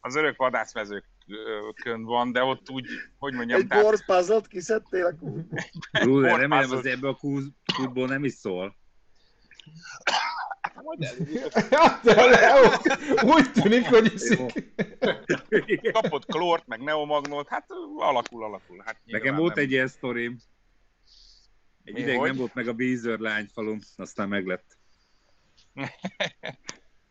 az 0.00 0.16
örök 0.16 0.36
vadászmezőkön 0.36 2.04
van, 2.04 2.32
de 2.32 2.42
ott 2.42 2.70
úgy, 2.70 2.86
hogy 3.18 3.34
mondjam, 3.34 3.60
Egy 3.60 3.66
borz 3.66 4.04
puzzle 4.04 4.40
kiszedtél 4.48 5.06
a 5.06 5.14
kú? 5.16 5.48
Ruler, 5.92 6.28
Ford 6.30 6.40
remélem 6.40 6.70
az 6.70 6.86
ebből 6.86 7.10
a 7.10 7.14
kúz- 7.14 7.52
kútból 7.74 8.06
nem 8.06 8.24
is 8.24 8.32
szól. 8.32 8.78
Majd 10.82 11.02
elő- 11.02 12.30
Leo, 12.30 12.70
úgy 13.34 13.52
tűnik, 13.52 13.86
hogy 13.86 14.12
iszik. 14.14 14.72
kapott 15.92 16.26
klort, 16.26 16.66
meg 16.66 16.80
neomagnót, 16.80 17.48
hát 17.48 17.66
alakul, 17.96 18.44
alakul. 18.44 18.82
Hát 18.84 19.00
Nekem 19.04 19.36
volt 19.36 19.54
nem. 19.54 19.64
egy 19.64 19.70
ilyen 19.70 19.88
sztorim. 19.88 20.38
Egy 21.84 21.94
Mi, 21.94 22.00
ideig 22.00 22.18
hogy? 22.18 22.28
nem 22.28 22.36
volt 22.38 22.54
meg 22.54 22.68
a 22.68 22.72
Beezer 22.72 23.18
lányfalum, 23.18 23.78
aztán 23.96 24.28
meglett. 24.28 24.78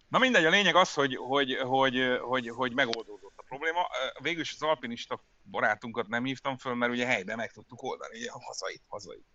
Na 0.09 0.19
mindegy, 0.19 0.45
a 0.45 0.49
lényeg 0.49 0.75
az, 0.75 0.93
hogy, 0.93 1.15
hogy, 1.15 1.57
hogy, 1.57 2.17
hogy, 2.21 2.49
hogy 2.49 2.73
megoldódott 2.73 3.33
a 3.35 3.43
probléma. 3.47 3.87
Végül 4.21 4.41
is 4.41 4.53
az 4.53 4.61
alpinista 4.61 5.23
barátunkat 5.51 6.07
nem 6.07 6.23
hívtam 6.23 6.57
föl, 6.57 6.73
mert 6.73 6.91
ugye 6.91 7.05
helyben 7.05 7.37
meg 7.37 7.51
tudtuk 7.51 7.81
oldani, 7.81 8.17
ugye 8.17 8.29
hazait, 8.31 8.83
hazait, 8.87 9.25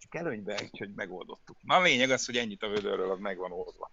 csak 0.00 0.14
előnybe, 0.14 0.60
úgyhogy 0.62 0.90
megoldottuk. 0.96 1.56
Na 1.62 1.74
a 1.76 1.82
lényeg 1.82 2.10
az, 2.10 2.26
hogy 2.26 2.36
ennyit 2.36 2.62
a 2.62 2.68
vödörről, 2.68 3.10
az 3.10 3.18
megvan 3.18 3.52
oldva. 3.52 3.90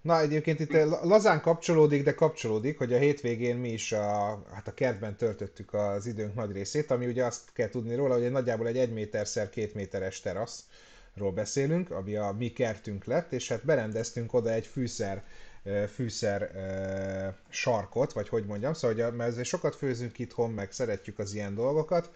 Na 0.00 0.20
egyébként 0.20 0.60
itt 0.60 0.72
lazán 1.02 1.40
kapcsolódik, 1.40 2.02
de 2.02 2.14
kapcsolódik, 2.14 2.78
hogy 2.78 2.92
a 2.92 2.98
hétvégén 2.98 3.56
mi 3.56 3.72
is 3.72 3.92
a, 3.92 4.42
hát 4.52 4.68
a 4.68 4.74
kertben 4.74 5.16
töltöttük 5.16 5.74
az 5.74 6.06
időnk 6.06 6.34
nagy 6.34 6.52
részét, 6.52 6.90
ami 6.90 7.06
ugye 7.06 7.24
azt 7.24 7.52
kell 7.52 7.68
tudni 7.68 7.94
róla, 7.94 8.14
hogy 8.14 8.24
egy 8.24 8.30
nagyjából 8.30 8.66
egy 8.66 8.78
1 8.78 8.92
méterszer 8.92 9.50
2 9.50 9.70
méteres 9.74 10.20
teraszról 10.20 11.32
beszélünk, 11.34 11.90
ami 11.90 12.16
a 12.16 12.34
mi 12.38 12.52
kertünk 12.52 13.04
lett, 13.04 13.32
és 13.32 13.48
hát 13.48 13.64
berendeztünk 13.64 14.34
oda 14.34 14.50
egy 14.50 14.66
fűszer 14.66 15.24
ö, 15.64 15.84
fűszer 15.94 16.50
ö, 16.54 17.28
sarkot, 17.48 18.12
vagy 18.12 18.28
hogy 18.28 18.44
mondjam, 18.44 18.72
szóval 18.74 19.02
hogy 19.02 19.16
mert 19.16 19.30
azért 19.30 19.46
sokat 19.46 19.76
főzünk 19.76 20.18
itthon, 20.18 20.50
meg 20.50 20.72
szeretjük 20.72 21.18
az 21.18 21.34
ilyen 21.34 21.54
dolgokat, 21.54 22.10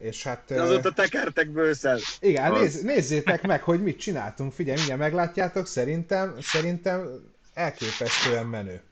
és 0.00 0.22
hát... 0.22 0.50
ö, 0.50 0.60
Azóta 0.60 0.92
tekertek 0.92 1.50
bőszel. 1.50 1.98
igen, 2.20 2.52
Az. 2.52 2.60
néz, 2.60 2.82
nézzétek 2.82 3.42
meg, 3.42 3.62
hogy 3.62 3.82
mit 3.82 3.98
csináltunk. 3.98 4.52
Figyelj, 4.52 4.76
mindjárt 4.76 5.00
meglátjátok, 5.00 5.66
szerintem, 5.66 6.36
szerintem 6.40 7.08
elképesztően 7.54 8.46
menő. 8.46 8.82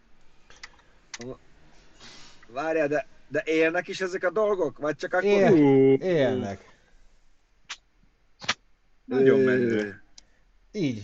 Várjál, 2.47 2.89
de, 2.89 3.07
de 3.29 3.43
élnek 3.45 3.89
is 3.89 4.01
ezek 4.01 4.25
a 4.25 4.31
dolgok? 4.31 4.79
Vagy 4.79 4.97
csak 4.97 5.13
akkor... 5.13 5.25
Él, 5.25 5.95
élnek. 5.95 6.77
Nagyon 9.05 9.41
menő. 9.41 10.03
Így. 10.73 11.03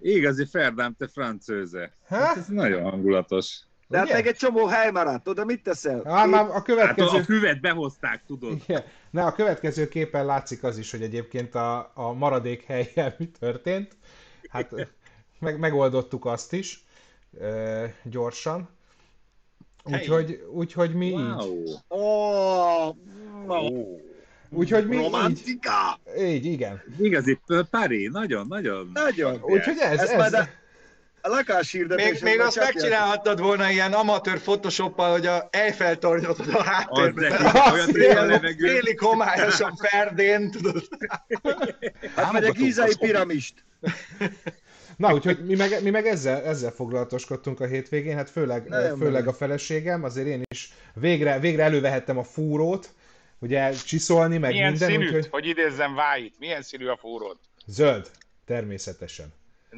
Igazi 0.00 0.46
Ferdám, 0.46 0.94
te 0.98 1.08
francőze. 1.08 1.92
Ha? 2.06 2.34
Ez 2.36 2.46
nagyon 2.46 2.82
hangulatos. 2.82 3.60
De 3.88 3.98
hát 3.98 4.12
meg 4.12 4.26
egy 4.26 4.36
csomó 4.36 4.66
hely 4.66 4.90
maradt, 4.90 5.28
oda 5.28 5.44
mit 5.44 5.62
teszel? 5.62 6.02
Hát 6.04 6.26
már 6.26 6.44
a 6.44 6.46
Hát 6.46 6.56
a, 6.56 6.62
következő... 6.62 7.22
füvet 7.22 7.60
behozták, 7.60 8.22
tudod. 8.26 8.52
Igen. 8.68 8.82
Na, 9.10 9.26
a 9.26 9.32
következő 9.32 9.88
képen 9.88 10.26
látszik 10.26 10.62
az 10.62 10.78
is, 10.78 10.90
hogy 10.90 11.02
egyébként 11.02 11.54
a, 11.54 11.90
a 11.94 12.12
maradék 12.12 12.64
helyen 12.64 13.14
mi 13.18 13.28
történt. 13.28 13.96
Hát 14.48 14.88
meg, 15.38 15.58
megoldottuk 15.58 16.24
azt 16.24 16.52
is 16.52 16.84
ö, 17.38 17.84
gyorsan. 18.02 18.68
Úgyhogy, 19.84 20.44
úgyhogy 20.52 20.94
mi 20.94 21.06
így. 21.06 21.12
Wow. 21.12 21.64
Ó, 21.88 22.96
Ó, 23.48 23.98
Úgyhogy 24.50 24.86
mi 24.86 24.96
így. 24.96 25.02
romantika! 25.02 25.98
Így, 26.18 26.44
igen. 26.44 26.82
Igazi 26.98 27.38
P- 27.46 27.68
Pári, 27.70 28.08
nagyon, 28.08 28.46
nagyon. 28.46 28.90
Nagyon. 28.92 29.40
Úgyhogy 29.42 29.78
ez, 29.80 29.98
Ez 29.98 30.10
ez, 30.10 30.16
majd 30.16 30.48
a, 31.24 31.28
lakáshirdetés. 31.28 32.04
Még, 32.10 32.22
még 32.22 32.40
azt 32.40 32.56
megcsinálhattad 32.58 33.40
volna 33.40 33.70
ilyen 33.70 33.92
amatőr 33.92 34.38
photoshoppal, 34.38 35.10
hogy 35.10 35.26
a 35.26 35.48
Eiffel 35.50 35.98
tornyot 35.98 36.38
a 36.38 36.58
Az 36.58 36.64
háttérben. 36.64 38.40
neki. 38.40 38.68
Félig 38.68 39.00
homályosan 39.00 39.76
ferdén, 39.76 40.50
tudod. 40.50 40.82
Hát 42.16 42.32
vagy 42.32 42.44
a 42.44 42.50
gízai 42.52 42.96
piramist. 42.98 43.64
Na, 44.96 45.12
úgyhogy 45.14 45.44
mi 45.44 45.54
meg, 45.54 45.82
mi 45.82 45.90
meg 45.90 46.06
ezzel, 46.06 46.42
ezzel 46.42 46.70
foglalatoskodtunk 46.70 47.60
a 47.60 47.66
hétvégén, 47.66 48.16
hát 48.16 48.30
főleg, 48.30 48.68
Nagyon 48.68 48.96
főleg 48.98 49.12
menő. 49.12 49.26
a 49.28 49.32
feleségem, 49.32 50.04
azért 50.04 50.26
én 50.26 50.42
is 50.50 50.72
végre, 50.94 51.38
végre 51.38 51.62
elővehettem 51.62 52.18
a 52.18 52.22
fúrót, 52.24 52.88
ugye 53.38 53.70
csiszolni, 53.72 54.38
meg 54.38 54.50
milyen 54.50 54.70
minden, 54.70 54.88
színűt, 54.88 55.06
úgyhogy 55.06 55.28
hogy 55.30 55.46
idézzem 55.46 55.94
Vájt, 55.94 56.34
milyen 56.38 56.62
színű 56.62 56.86
a 56.86 56.96
fúród? 56.96 57.36
zöld, 57.66 58.10
természetesen. 58.46 59.32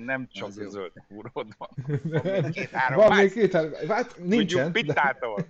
Nem 0.04 0.28
csak 0.32 0.48
Az 0.48 0.58
jó. 0.58 0.68
zöld 0.68 0.92
fúród 1.08 1.46
van. 1.58 1.68
Van 2.02 2.42
még 2.42 2.50
két-három 2.52 2.98
Van 2.98 3.08
más. 3.08 3.18
még 3.18 3.32
két, 3.32 3.52
hát 3.88 4.06
Tudjuk 4.14 4.28
nincsen. 4.28 4.72
Pittától. 4.72 5.46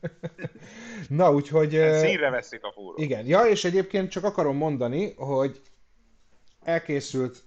Na, 1.08 1.32
úgyhogy... 1.32 1.70
Színre 1.70 2.30
veszik 2.30 2.62
a 2.64 2.72
fúrót. 2.72 2.98
Igen, 2.98 3.26
ja, 3.26 3.42
és 3.42 3.64
egyébként 3.64 4.10
csak 4.10 4.24
akarom 4.24 4.56
mondani, 4.56 5.14
hogy 5.16 5.60
elkészült 6.62 7.44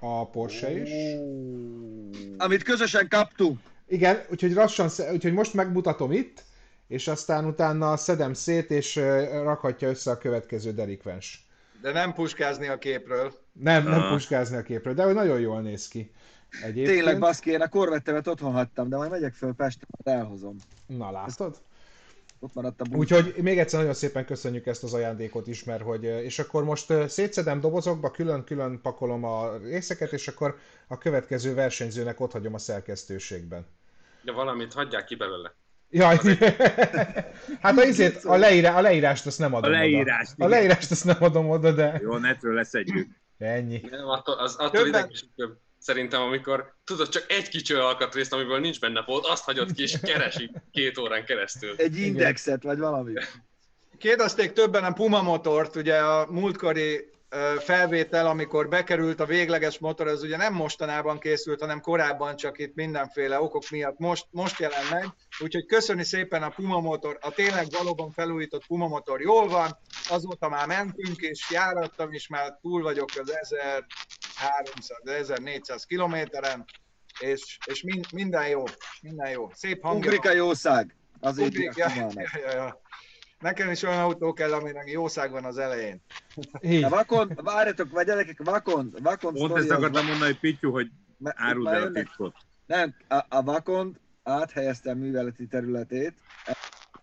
a 0.00 0.30
Porsche 0.30 0.80
is. 0.80 0.90
Amit 2.36 2.62
közösen 2.62 3.08
kaptunk. 3.08 3.60
Igen, 3.88 4.20
úgyhogy 4.30 4.52
lassan, 4.52 4.90
úgyhogy 5.12 5.32
most 5.32 5.54
megmutatom 5.54 6.12
itt, 6.12 6.44
és 6.88 7.08
aztán 7.08 7.44
utána 7.44 7.96
szedem 7.96 8.34
szét, 8.34 8.70
és 8.70 8.96
rakhatja 9.32 9.88
össze 9.88 10.10
a 10.10 10.18
következő 10.18 10.72
delikvens. 10.72 11.45
De 11.82 11.92
nem 11.92 12.12
puskázni 12.12 12.66
a 12.68 12.78
képről. 12.78 13.32
Nem, 13.52 13.84
nem 13.84 14.00
Ah. 14.02 14.10
puskázni 14.12 14.56
a 14.56 14.62
képről, 14.62 14.94
de 14.94 15.04
hogy 15.04 15.14
nagyon 15.14 15.40
jól 15.40 15.60
néz 15.60 15.88
ki. 15.88 16.10
Egyébként. 16.62 16.96
Tényleg 16.96 17.18
baszki, 17.18 17.50
én 17.50 17.60
a 17.60 17.68
korvettemet 17.68 18.26
otthon 18.26 18.52
hagytam, 18.52 18.88
de 18.88 18.96
majd 18.96 19.10
megyek 19.10 19.34
föl 19.34 19.52
Pestre, 19.54 19.86
elhozom. 20.04 20.56
Na 20.86 21.10
látod? 21.10 21.60
Ott 22.38 22.54
maradt 22.54 22.80
a 22.80 22.84
búcsú. 22.84 22.98
Úgyhogy 22.98 23.34
még 23.42 23.58
egyszer 23.58 23.78
nagyon 23.78 23.94
szépen 23.94 24.24
köszönjük 24.24 24.66
ezt 24.66 24.82
az 24.82 24.94
ajándékot 24.94 25.46
is, 25.46 25.64
mert 25.64 25.82
hogy, 25.82 26.04
és 26.04 26.38
akkor 26.38 26.64
most 26.64 26.90
ö, 26.90 27.06
szétszedem 27.08 27.60
dobozokba, 27.60 28.10
külön-külön 28.10 28.80
pakolom 28.82 29.24
a 29.24 29.56
részeket, 29.56 30.12
és 30.12 30.28
akkor 30.28 30.58
a 30.86 30.98
következő 30.98 31.54
versenyzőnek 31.54 32.20
ott 32.20 32.32
hagyom 32.32 32.54
a 32.54 32.58
szerkesztőségben. 32.58 33.66
De 34.22 34.32
valamit 34.32 34.72
hagyják 34.72 35.04
ki 35.04 35.14
belőle. 35.14 35.54
Jaj, 35.90 36.16
hát 37.62 37.78
a, 37.78 37.84
izét, 37.84 38.24
a, 38.24 38.36
leírá, 38.36 38.76
a 38.76 38.80
leírást 38.80 39.26
azt 39.26 39.38
nem 39.38 39.54
adom 39.54 39.72
A 39.72 39.74
leírást, 39.74 40.32
oda. 40.36 40.44
A 40.44 40.48
leírást 40.48 40.90
azt 40.90 41.04
nem 41.04 41.16
adom 41.22 41.50
oda, 41.50 41.72
de 41.72 41.98
Jó, 42.02 42.16
netről 42.16 42.54
leszedjük. 42.54 43.08
ennyi. 43.38 43.80
Nem, 43.90 44.08
attól, 44.08 44.34
az, 44.34 44.54
attól 44.54 44.70
Többen- 44.70 44.88
idegesítőbb. 44.88 45.56
Szerintem, 45.78 46.20
amikor 46.20 46.74
tudod, 46.84 47.08
csak 47.08 47.24
egy 47.28 47.48
kicsi 47.48 47.74
alkatrészt, 47.74 48.32
amiből 48.32 48.60
nincs 48.60 48.80
benne 48.80 49.02
volt, 49.06 49.26
azt 49.26 49.44
hagyod 49.44 49.72
ki, 49.72 49.82
és 49.82 49.96
keresi 50.02 50.50
két 50.72 50.98
órán 50.98 51.24
keresztül. 51.24 51.74
Egy 51.76 51.96
indexet, 51.96 52.62
vagy 52.62 52.78
valami. 52.78 53.12
Kérdezték 53.98 54.52
többen 54.52 54.84
a 54.84 54.92
Puma 54.92 55.22
motort, 55.22 55.76
ugye 55.76 55.96
a 55.96 56.26
múltkori 56.30 57.08
felvétel, 57.58 58.26
amikor 58.26 58.68
bekerült 58.68 59.20
a 59.20 59.26
végleges 59.26 59.78
motor, 59.78 60.06
az 60.06 60.22
ugye 60.22 60.36
nem 60.36 60.54
mostanában 60.54 61.18
készült, 61.18 61.60
hanem 61.60 61.80
korábban, 61.80 62.36
csak 62.36 62.58
itt 62.58 62.74
mindenféle 62.74 63.40
okok 63.40 63.70
miatt 63.70 63.98
most, 63.98 64.26
most 64.30 64.58
jelent 64.58 64.90
meg. 64.90 65.06
Úgyhogy 65.38 65.66
köszöni 65.66 66.04
szépen 66.04 66.42
a 66.42 66.48
Puma 66.48 66.80
motor, 66.80 67.18
a 67.20 67.30
tényleg 67.30 67.66
valóban 67.70 68.10
felújított 68.10 68.66
Puma 68.66 68.88
motor 68.88 69.20
jól 69.20 69.48
van, 69.48 69.78
azóta 70.08 70.48
már 70.48 70.66
mentünk, 70.66 71.20
és 71.20 71.50
járattam, 71.50 72.12
és 72.12 72.28
már 72.28 72.58
túl 72.60 72.82
vagyok 72.82 73.08
az 73.14 73.32
1300-1400 75.04 75.82
kilométeren, 75.86 76.64
és, 77.20 77.58
és 77.64 77.82
min, 77.82 78.00
minden 78.12 78.48
jó, 78.48 78.62
minden 79.00 79.30
jó. 79.30 79.50
Szép 79.54 79.82
hangja 79.82 80.10
Ugrika 80.10 80.32
jószág. 80.32 80.96
Azért 81.20 81.48
Ugrik, 81.48 81.76
ja, 81.76 81.86
ja, 81.96 82.08
ja, 82.14 82.28
ja, 82.44 82.54
ja. 82.54 82.80
Nekem 83.38 83.70
is 83.70 83.82
olyan 83.82 83.98
autó 84.00 84.32
kell, 84.32 84.52
aminek 84.52 84.90
jószág 84.90 85.30
van 85.30 85.44
az 85.44 85.58
elején. 85.58 86.02
Így. 86.60 86.82
A 86.82 86.88
vakon, 86.88 87.38
várjatok, 87.42 87.90
vagy 87.90 88.06
gyerekek, 88.06 88.42
vakon, 88.44 88.94
vakon 89.02 89.34
Pont 89.34 89.56
ezt 89.56 89.70
az- 89.70 89.76
akartam 89.76 90.06
mondani, 90.06 90.30
hogy 90.30 90.40
Pityu, 90.40 90.70
hogy 90.70 90.90
áruld 91.24 91.66
el 91.66 91.82
a 91.82 91.90
titkot. 91.90 92.34
Nem, 92.66 92.94
a, 93.08 93.24
a 93.28 93.42
vakon 93.42 93.98
áthelyezte 94.22 94.90
a 94.90 94.94
műveleti 94.94 95.46
területét 95.46 96.14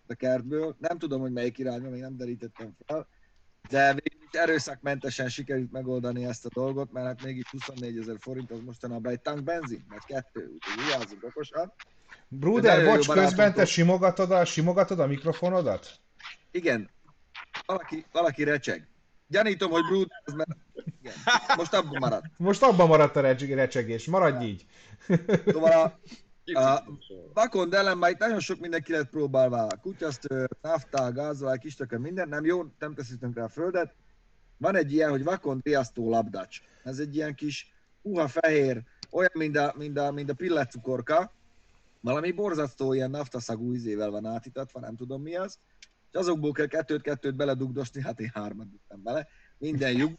a 0.06 0.14
kertből. 0.14 0.76
Nem 0.78 0.98
tudom, 0.98 1.20
hogy 1.20 1.32
melyik 1.32 1.58
irányba, 1.58 1.90
még 1.90 2.00
nem 2.00 2.16
derítettem 2.16 2.76
fel. 2.86 3.08
De 3.68 3.96
erőszakmentesen 4.30 5.28
sikerült 5.28 5.72
megoldani 5.72 6.24
ezt 6.24 6.46
a 6.46 6.48
dolgot, 6.54 6.92
mert 6.92 7.06
hát 7.06 7.22
mégis 7.22 7.50
24 7.50 7.98
ezer 7.98 8.16
forint 8.20 8.50
az 8.50 8.60
mostanában 8.64 9.12
egy 9.12 9.20
tank 9.20 9.42
benzin, 9.42 9.84
vagy 9.88 10.04
kettő, 10.06 10.50
úgyhogy 10.54 10.84
vigyázzunk 10.84 11.24
okosan. 11.24 11.72
Bruder, 12.28 12.84
bocs, 12.84 13.08
közben 13.08 13.54
te 13.54 13.64
simogatod 13.64 14.30
a, 14.30 14.44
simogatod 14.44 14.98
a 14.98 15.06
mikrofonodat? 15.06 16.02
Igen, 16.54 16.90
valaki, 17.66 18.06
valaki 18.12 18.44
recseg. 18.44 18.88
Gyanítom, 19.26 19.70
hogy 19.70 19.84
Brud, 19.84 20.08
az 20.24 20.32
mert... 20.32 20.50
Igen. 21.00 21.14
Most 21.56 21.74
abban 21.74 21.98
maradt. 21.98 22.26
Most 22.36 22.62
abban 22.62 22.86
maradt 22.86 23.16
a 23.16 23.20
recs- 23.20 23.48
recsegés, 23.48 24.06
maradj 24.06 24.44
így. 24.44 24.66
Szóval 25.46 25.72
a, 25.72 26.58
a 26.58 26.84
Vakond 27.32 27.74
ellen 27.74 27.98
már 27.98 28.10
itt 28.10 28.18
nagyon 28.18 28.40
sok 28.40 28.58
mindenki 28.60 28.92
lett 28.92 29.08
próbálva. 29.08 29.68
Kutyasztő, 29.80 30.48
naftál, 30.62 31.12
gázolaj, 31.12 31.58
kistökön, 31.58 32.00
minden. 32.00 32.28
Nem 32.28 32.44
jó, 32.44 32.64
nem 32.78 32.94
teszítünk 32.94 33.36
rá 33.36 33.44
a 33.44 33.48
földet. 33.48 33.94
Van 34.56 34.76
egy 34.76 34.92
ilyen, 34.92 35.10
hogy 35.10 35.24
Vakond 35.24 35.60
riasztó 35.64 36.10
labdacs. 36.10 36.60
Ez 36.84 36.98
egy 36.98 37.16
ilyen 37.16 37.34
kis 37.34 37.72
puha 38.02 38.28
fehér, 38.28 38.82
olyan, 39.10 39.32
mint 39.32 39.56
a, 39.56 39.74
mint 39.76 39.98
a, 39.98 40.10
mint 40.10 40.30
a 40.30 40.34
pilletcukorka. 40.34 41.32
Valami 42.00 42.32
borzasztó 42.32 42.92
ilyen 42.92 43.10
naftaszagú 43.10 43.74
ízével 43.74 44.10
van 44.10 44.26
átítatva, 44.26 44.80
nem 44.80 44.96
tudom 44.96 45.22
mi 45.22 45.36
az. 45.36 45.58
És 46.14 46.20
azokból 46.20 46.52
kell 46.52 46.66
kettőt-kettőt 46.66 47.34
beledugdosni, 47.34 48.02
hát 48.02 48.20
én 48.20 48.30
hármat 48.34 48.70
dugtam 48.70 49.02
bele. 49.02 49.28
Minden 49.58 49.92
lyuk, 49.98 50.18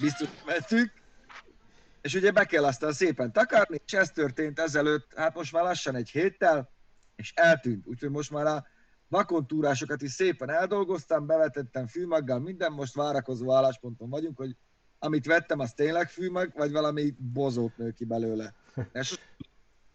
biztos 0.00 0.28
vettük. 0.46 0.92
És 2.00 2.14
ugye 2.14 2.30
be 2.30 2.44
kell 2.44 2.64
aztán 2.64 2.92
szépen 2.92 3.32
takarni, 3.32 3.80
és 3.84 3.92
ez 3.92 4.10
történt 4.10 4.58
ezelőtt, 4.58 5.12
hát 5.14 5.34
most 5.34 5.52
már 5.52 5.62
lassan 5.62 5.94
egy 5.94 6.10
héttel, 6.10 6.70
és 7.16 7.32
eltűnt. 7.34 7.86
Úgyhogy 7.86 8.10
most 8.10 8.30
már 8.30 8.46
a 8.46 8.66
vakontúrásokat 9.08 10.02
is 10.02 10.12
szépen 10.12 10.50
eldolgoztam, 10.50 11.26
bevetettem 11.26 11.86
fűmaggal, 11.86 12.38
minden 12.38 12.72
most 12.72 12.94
várakozó 12.94 13.52
állásponton 13.52 14.10
vagyunk, 14.10 14.36
hogy 14.36 14.56
amit 14.98 15.26
vettem, 15.26 15.58
az 15.58 15.72
tényleg 15.72 16.08
fűmag, 16.08 16.52
vagy 16.54 16.72
valami 16.72 17.14
bozót 17.18 17.76
nő 17.76 17.90
ki 17.90 18.04
belőle. 18.04 18.54
És 18.92 19.18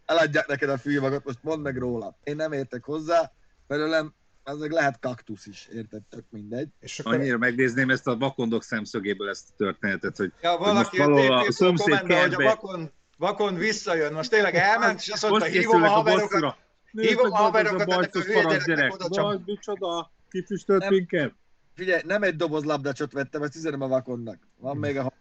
eladják 0.05 0.47
neked 0.47 0.69
a 0.69 0.77
fűmagot, 0.77 1.25
most 1.25 1.43
mondd 1.43 1.61
meg 1.61 1.77
róla. 1.77 2.17
Én 2.23 2.35
nem 2.35 2.51
értek 2.51 2.83
hozzá, 2.83 3.31
belőlem 3.67 4.13
az 4.47 4.57
meg 4.59 4.71
lehet 4.71 4.99
kaktusz 4.99 5.45
is, 5.45 5.67
érted? 5.73 6.01
Tök 6.09 6.25
mindegy. 6.29 6.67
És 6.79 6.99
akkor 6.99 7.13
Annyira 7.13 7.37
megnézném 7.37 7.89
ezt 7.89 8.07
a 8.07 8.17
vakondok 8.17 8.63
szemszögéből 8.63 9.29
ezt 9.29 9.49
a 9.49 9.53
történetet, 9.57 10.17
hogy 10.17 10.31
Ja, 10.41 10.51
Hogy 10.51 10.73
most 10.73 10.97
valaki 10.97 11.27
a 11.27 11.39
a 11.39 11.51
szomszéd 11.51 11.87
kommentben, 11.99 12.19
hogy 12.21 12.33
a 12.33 12.37
kertbe- 12.37 12.61
vakon, 12.61 12.91
vakon 13.17 13.55
visszajön. 13.55 14.13
Most 14.13 14.29
tényleg 14.29 14.55
elment, 14.55 14.99
és 14.99 15.09
azt 15.09 15.29
mondta, 15.29 15.47
hívom 15.47 15.83
a 15.83 15.85
a 15.85 15.89
haverokat. 15.89 16.55
Nézd 16.91 17.07
hívom 17.09 17.31
a 17.31 17.35
haverokat, 17.35 17.91
ennek 17.91 18.15
a 18.15 18.19
hülye 18.19 18.57
gyerek. 18.65 18.93
oda 18.93 19.09
csak- 19.09 19.45
micsoda, 19.45 20.11
kifüstölt 20.29 20.81
Nem. 20.81 20.93
minket. 20.93 21.33
Figyelj, 21.75 22.01
nem 22.05 22.23
egy 22.23 22.35
doboz 22.35 22.63
labdacsot 22.63 23.11
vettem, 23.11 23.43
ezt 23.43 23.55
üzenem 23.55 23.81
a 23.81 23.87
vakonnak. 23.87 24.37
Van 24.57 24.77
még 24.85 24.97
a 24.97 25.13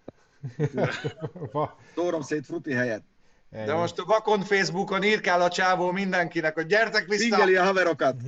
Tórom 1.94 2.20
szét 2.30 2.46
fruti 2.46 2.72
helyett. 2.72 3.04
De 3.54 3.74
most 3.74 3.98
a 3.98 4.04
vakon 4.04 4.40
Facebookon 4.40 5.02
írkál 5.02 5.40
a 5.42 5.48
csávó 5.48 5.90
mindenkinek, 5.90 6.54
hogy 6.54 6.66
gyertek 6.66 7.06
vissza. 7.06 7.28
Pingeli 7.28 7.56
a 7.56 7.64
haverokat. 7.64 8.16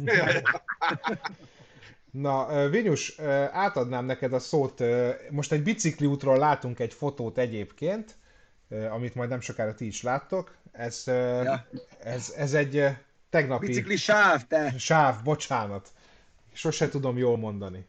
Na, 2.10 2.68
Vinyus, 2.68 3.18
átadnám 3.52 4.04
neked 4.04 4.32
a 4.32 4.38
szót. 4.38 4.82
Most 5.30 5.52
egy 5.52 5.62
bicikliútról 5.62 6.38
látunk 6.38 6.78
egy 6.78 6.92
fotót 6.92 7.38
egyébként, 7.38 8.14
amit 8.90 9.14
majd 9.14 9.28
nem 9.28 9.40
sokára 9.40 9.74
ti 9.74 9.86
is 9.86 10.02
láttok. 10.02 10.54
Ez, 10.72 11.02
Ja. 11.06 11.66
ez, 12.02 12.32
ez 12.36 12.54
egy 12.54 12.84
tegnapi 13.30 13.66
Bicikli 13.66 13.96
sáv, 13.96 14.46
te! 14.46 14.74
sáv, 14.78 15.22
bocsánat. 15.22 15.88
Sose 16.52 16.88
tudom 16.88 17.18
jól 17.18 17.38
mondani. 17.38 17.86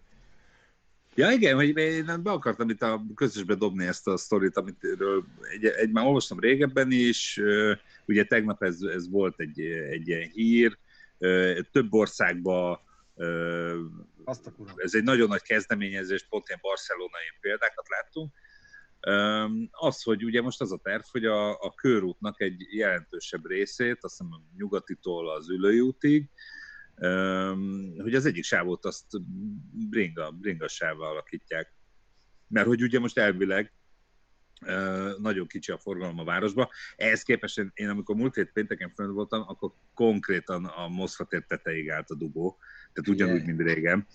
Ja 1.19 1.31
igen, 1.31 1.55
hogy 1.55 1.77
én 1.77 2.05
be 2.23 2.31
akartam 2.31 2.69
itt 2.69 2.81
a 2.81 3.03
közösbe 3.15 3.55
dobni 3.55 3.85
ezt 3.85 4.07
a 4.07 4.17
sztorit, 4.17 4.57
amit 4.57 4.83
egy, 5.51 5.65
egy, 5.65 5.91
már 5.91 6.05
olvastam 6.05 6.39
régebben 6.39 6.91
is, 6.91 7.41
ugye 8.05 8.23
tegnap 8.23 8.63
ez, 8.63 8.81
ez 8.81 9.09
volt 9.09 9.39
egy, 9.39 9.59
egy 9.61 10.07
ilyen 10.07 10.29
hír, 10.29 10.77
több 11.71 11.93
országban 11.93 12.79
Azt 14.23 14.51
ez 14.75 14.93
egy 14.93 15.03
nagyon 15.03 15.27
nagy 15.27 15.41
kezdeményezés, 15.41 16.25
pont 16.29 16.47
ilyen 16.47 16.59
barcelonai 16.61 17.31
példákat 17.41 17.85
láttunk. 17.89 18.33
Az, 19.71 20.01
hogy 20.01 20.23
ugye 20.23 20.41
most 20.41 20.61
az 20.61 20.71
a 20.71 20.79
terv, 20.83 21.03
hogy 21.11 21.25
a, 21.25 21.49
a 21.49 21.73
körútnak 21.75 22.41
egy 22.41 22.61
jelentősebb 22.69 23.47
részét, 23.47 24.03
azt 24.03 24.17
hiszem 24.17 24.43
nyugatitól 24.57 25.29
az 25.29 25.49
ülői 25.49 25.79
útig, 25.79 26.29
hogy 27.97 28.15
az 28.15 28.25
egyik 28.25 28.43
sávot 28.43 28.85
azt 28.85 29.05
bringa, 29.89 30.31
bringa 30.31 30.67
sávval 30.67 31.09
alakítják. 31.09 31.73
Mert 32.47 32.67
hogy 32.67 32.81
ugye 32.81 32.99
most 32.99 33.17
elvileg 33.17 33.71
nagyon 35.17 35.47
kicsi 35.47 35.71
a 35.71 35.77
forgalom 35.77 36.19
a 36.19 36.23
városba. 36.23 36.71
Ehhez 36.95 37.23
képest 37.23 37.57
én, 37.57 37.71
én 37.73 37.89
amikor 37.89 38.15
múlt 38.15 38.35
hét 38.35 38.51
pénteken 38.51 38.91
fönn 38.95 39.13
voltam, 39.13 39.43
akkor 39.47 39.73
konkrétan 39.93 40.65
a 40.65 40.87
Moszkva 40.87 41.25
tér 41.25 41.45
tetejéig 41.45 41.89
állt 41.89 42.09
a 42.09 42.15
dugó, 42.15 42.57
tehát 42.93 43.09
ugyanúgy, 43.09 43.45
mint 43.45 43.61
régen. 43.61 44.07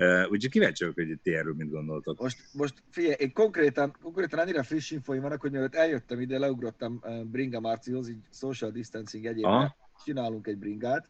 Uh, 0.00 0.22
úgyhogy 0.22 0.50
kíváncsi 0.50 0.84
vagyok, 0.84 1.08
hogy 1.08 1.20
ti 1.22 1.34
erről 1.34 1.54
mit 1.54 1.70
gondoltok. 1.70 2.20
Most, 2.20 2.38
most 2.52 2.82
figyelj, 2.90 3.14
én 3.18 3.32
konkrétan, 3.32 3.96
konkrétan 4.02 4.38
annyira 4.38 4.62
friss 4.62 4.90
infóim 4.90 5.20
vannak, 5.20 5.40
hogy 5.40 5.50
mielőtt 5.50 5.74
eljöttem 5.74 6.20
ide, 6.20 6.38
leugrottam 6.38 7.00
Bringa 7.24 7.60
Márcihoz, 7.60 8.08
így 8.08 8.22
social 8.32 8.70
distancing 8.70 9.26
egyébként, 9.26 9.74
csinálunk 10.04 10.46
egy 10.46 10.58
bringát, 10.58 11.08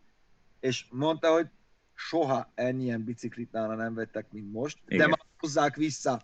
és 0.61 0.85
mondta, 0.91 1.33
hogy 1.33 1.47
soha 1.95 2.53
ennyien 2.55 3.05
biciklit 3.05 3.53
nála 3.53 3.75
nem 3.75 3.95
vettek, 3.95 4.27
mint 4.31 4.53
most, 4.53 4.79
de 4.87 4.95
Igen. 4.95 5.09
már 5.09 5.21
hozzák 5.39 5.77
vissza. 5.77 6.23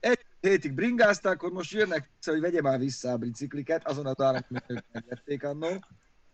Egy 0.00 0.18
hétig 0.40 0.72
bringázták, 0.72 1.40
hogy 1.40 1.52
most 1.52 1.72
jönnek 1.72 2.10
vissza, 2.16 2.30
hogy 2.30 2.40
vegye 2.40 2.60
már 2.60 2.78
vissza 2.78 3.10
a 3.10 3.16
bicikliket, 3.16 3.86
azon 3.86 4.06
az 4.06 4.20
áron, 4.20 4.44
mint 4.48 4.64
ők 4.66 4.84
nem 4.92 5.04
vették 5.08 5.44
annó. 5.44 5.84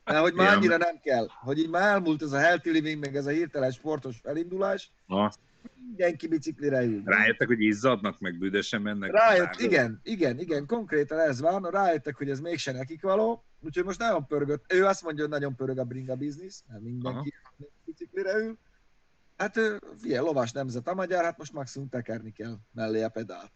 De 0.04 0.18
hogy 0.18 0.32
már 0.34 0.46
Ja. 0.50 0.56
annyira 0.56 0.76
nem 0.76 0.98
kell, 1.00 1.26
hogy 1.40 1.58
így 1.58 1.68
már 1.68 1.82
elmúlt 1.82 2.22
ez 2.22 2.32
a 2.32 2.38
healthy 2.38 2.70
living, 2.70 3.00
meg 3.00 3.16
ez 3.16 3.26
a 3.26 3.30
hirtelen 3.30 3.70
sportos 3.70 4.18
felindulás, 4.22 4.92
mindenki 5.74 6.28
biciklire 6.28 6.82
ül. 6.84 7.02
rájöttek, 7.04 7.46
hogy 7.48 7.60
izzadnak, 7.60 8.18
meg 8.20 8.38
büdösen 8.38 8.82
mennek. 8.82 9.10
Rájött, 9.10 9.60
igen, 9.60 10.00
igen, 10.02 10.38
igen, 10.38 10.66
konkrétan 10.66 11.18
ez 11.18 11.40
van, 11.40 11.62
rájöttek, 11.70 12.16
hogy 12.16 12.30
ez 12.30 12.40
mégsem 12.40 12.76
nekik 12.76 13.02
való, 13.02 13.44
úgyhogy 13.60 13.84
most 13.84 13.98
nagyon 13.98 14.26
pörgött, 14.26 14.72
ő 14.72 14.84
azt 14.84 15.02
mondja, 15.02 15.22
hogy 15.22 15.32
nagyon 15.32 15.54
pörög 15.56 15.78
a 15.78 15.84
bringa 15.84 16.16
biznisz, 16.16 16.64
mert 16.68 16.82
mindenki 16.82 17.34
biciklire 17.84 18.36
ül. 18.36 18.58
Hát 19.36 19.56
ő, 19.56 19.80
figyelj, 19.98 20.24
lovas 20.26 20.52
nemzet 20.52 20.88
a 20.88 20.94
magyar, 20.94 21.24
hát 21.24 21.38
most 21.38 21.52
maximum 21.52 21.88
tekerni 21.88 22.32
kell 22.32 22.56
mellé 22.72 23.02
a 23.02 23.08
pedált. 23.08 23.52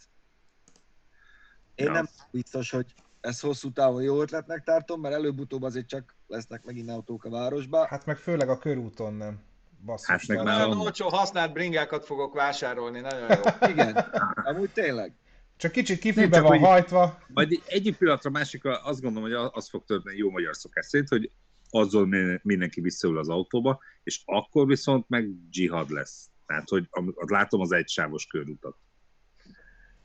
Én 1.74 1.86
Ja. 1.86 1.92
nem 1.92 2.06
biztos, 2.30 2.70
hogy 2.70 2.94
ez 3.20 3.40
hosszú 3.40 3.72
távon 3.72 4.02
jó 4.02 4.20
ötletnek 4.20 4.62
tartom, 4.64 5.00
mert 5.00 5.14
előbb-utóbb 5.14 5.62
azért 5.62 5.86
csak 5.88 6.14
lesznek 6.26 6.64
megint 6.64 6.90
autók 6.90 7.24
a 7.24 7.30
városba. 7.30 7.86
Hát 7.86 8.06
meg 8.06 8.16
főleg 8.16 8.48
a 8.48 8.58
körúton 8.58 9.14
nem. 9.14 9.40
Basszus. 9.84 10.08
Hát 10.08 10.26
meg 10.26 10.36
tehát- 10.36 10.52
már- 10.58 10.66
Nagyon 10.66 10.80
olcsó 10.84 11.08
használt 11.08 11.52
bringákat 11.52 12.04
fogok 12.06 12.34
vásárolni, 12.34 13.00
nagyon 13.00 13.20
jó. 13.30 13.40
Igen, 13.70 13.96
amúgy 14.44 14.70
tényleg. 14.70 15.12
Csak 15.56 15.72
kicsit 15.72 16.02
csak 16.02 16.30
van 16.30 16.42
hogy- 16.42 16.60
hajtva. 16.60 17.18
Majd 17.28 17.62
egyik 17.66 17.96
pillanatra 17.96 18.30
másikra 18.30 18.76
azt 18.82 19.00
gondolom, 19.00 19.30
hogy 19.30 19.50
az 19.52 19.68
fog 19.68 19.84
történni 19.84 20.16
jó 20.16 20.30
magyar 20.30 20.56
szokás 20.56 20.86
szerint, 20.86 21.08
hogy 21.08 21.30
azzal 21.70 22.06
minden- 22.06 22.40
mindenki 22.42 22.80
visszaül 22.80 23.18
az 23.18 23.28
autóba, 23.28 23.80
és 24.02 24.22
akkor 24.24 24.66
viszont 24.66 25.08
meg 25.08 25.48
dzsihad 25.50 25.90
lesz. 25.90 26.26
Tehát, 26.46 26.68
hogy 26.68 26.88
látom 27.14 27.60
az 27.60 27.72
egysávos 27.72 28.26
körútat. 28.26 28.76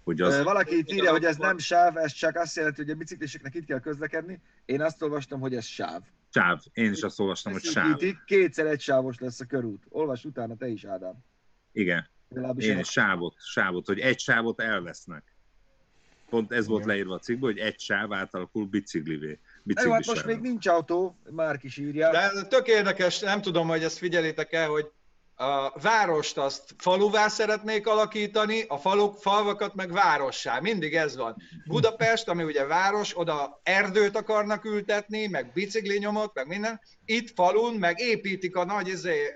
Hogy 0.03 0.21
Az... 0.21 0.33
az, 0.35 0.43
Valaki 0.43 0.77
itt 0.77 0.91
írja, 0.91 1.11
hogy 1.11 1.23
ez 1.25 1.37
nem 1.37 1.57
sáv, 1.57 1.97
ez 1.97 2.11
csak 2.11 2.35
azt 2.35 2.55
jelenti, 2.55 2.81
hogy 2.81 2.89
a 2.91 2.95
bicikliseknek 2.95 3.55
itt 3.55 3.65
kell 3.65 3.79
közlekedni. 3.79 4.41
Én 4.65 4.81
azt 4.81 5.01
olvastam, 5.01 5.39
hogy 5.39 5.55
ez 5.55 5.65
sáv. 5.65 6.01
Sáv. 6.37 6.59
Én 6.73 6.91
is 6.91 7.01
azt 7.01 7.19
olvastam, 7.19 7.51
hogy 7.51 7.63
sáv. 7.63 8.01
Kétszer 8.25 8.65
egy 8.65 8.81
sávos 8.81 9.19
lesz 9.19 9.39
a 9.39 9.45
körút. 9.45 9.83
Olvas 9.89 10.25
utána 10.25 10.55
te 10.55 10.67
is, 10.67 10.85
Ádám. 10.85 11.15
Igen. 11.71 12.07
Legalábbis 12.29 12.65
Én 12.65 12.79
is 12.79 12.89
sávot, 12.89 13.35
sávot, 13.39 13.85
hogy 13.85 13.99
egy 13.99 14.19
sávot 14.19 14.61
elvesznek. 14.61 15.23
Pont 16.29 16.51
ez 16.51 16.67
volt 16.67 16.83
Igen. 16.83 16.93
leírva 16.93 17.13
a 17.13 17.19
cikkben, 17.19 17.51
hogy 17.51 17.59
egy 17.59 17.79
sáv 17.79 18.13
átalakul 18.13 18.65
biciklivé. 18.65 19.39
Jó, 19.83 19.91
hát 19.91 20.05
most 20.05 20.25
még 20.25 20.39
nincs 20.39 20.67
autó, 20.67 21.17
már 21.29 21.59
is 21.61 21.77
írja. 21.77 22.11
De 22.11 22.47
tök 22.47 22.67
érdekes, 22.67 23.19
nem 23.19 23.41
tudom, 23.41 23.67
hogy 23.67 23.83
ezt 23.83 23.97
figyelitek 23.97 24.53
el, 24.53 24.69
hogy 24.69 24.91
a 25.39 25.79
várost 25.79 26.37
azt 26.37 26.75
faluvá 26.77 27.27
szeretnék 27.27 27.87
alakítani, 27.87 28.63
a 28.67 28.77
faluk, 28.77 29.17
falvakat 29.17 29.75
meg 29.75 29.91
várossá. 29.91 30.59
Mindig 30.59 30.95
ez 30.95 31.15
van. 31.15 31.35
Budapest, 31.65 32.27
ami 32.27 32.43
ugye 32.43 32.65
város, 32.65 33.17
oda 33.17 33.59
erdőt 33.63 34.15
akarnak 34.15 34.65
ültetni, 34.65 35.27
meg 35.27 35.51
biciklinyomot, 35.53 36.33
meg 36.33 36.47
minden. 36.47 36.81
Itt 37.05 37.33
falun 37.35 37.73
meg 37.73 37.99
építik 37.99 38.55
a 38.55 38.65
nagy 38.65 38.87
izé, 38.87 39.33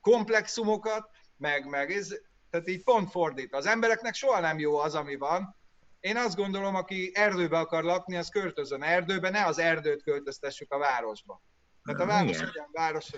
komplexumokat, 0.00 1.10
meg, 1.36 1.68
meg 1.68 1.92
ez, 1.92 2.08
tehát 2.50 2.68
így 2.68 2.82
pont 2.82 3.10
fordít. 3.10 3.54
Az 3.54 3.66
embereknek 3.66 4.14
soha 4.14 4.40
nem 4.40 4.58
jó 4.58 4.76
az, 4.76 4.94
ami 4.94 5.16
van. 5.16 5.56
Én 6.00 6.16
azt 6.16 6.36
gondolom, 6.36 6.74
aki 6.74 7.10
erdőbe 7.14 7.58
akar 7.58 7.84
lakni, 7.84 8.16
az 8.16 8.28
költözön 8.28 8.82
erdőbe, 8.82 9.30
ne 9.30 9.44
az 9.44 9.58
erdőt 9.58 10.02
költöztessük 10.02 10.72
a 10.72 10.78
városba. 10.78 11.42
Tehát 11.84 12.00
a 12.00 12.06
város 12.06 12.38
legyen 12.38 12.68
város, 12.72 13.10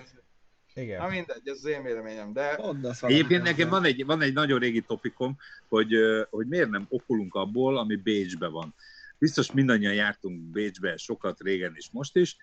ez- 0.77 0.87
Na 0.87 0.93
Igen. 0.93 1.11
mindegy, 1.11 1.41
ez 1.49 1.57
az 1.57 1.64
én 1.64 1.83
véleményem, 1.83 2.33
de. 2.33 2.59
Egyébként 3.01 3.43
nekem 3.43 3.68
van 3.68 3.85
egy, 3.85 4.05
van 4.05 4.22
egy 4.22 4.33
nagyon 4.33 4.59
régi 4.59 4.81
topikom, 4.81 5.37
hogy, 5.68 5.95
hogy 6.31 6.47
miért 6.47 6.70
nem 6.70 6.87
okulunk 6.89 7.35
abból, 7.35 7.79
ami 7.79 7.97
Bécsbe 7.97 8.47
van. 8.49 8.74
Biztos 9.18 9.53
mindannyian 9.53 9.95
jártunk 9.95 10.41
Bécsbe 10.41 10.97
sokat, 10.97 11.41
régen 11.41 11.72
is, 11.77 11.91
most 11.91 12.16
is, 12.16 12.37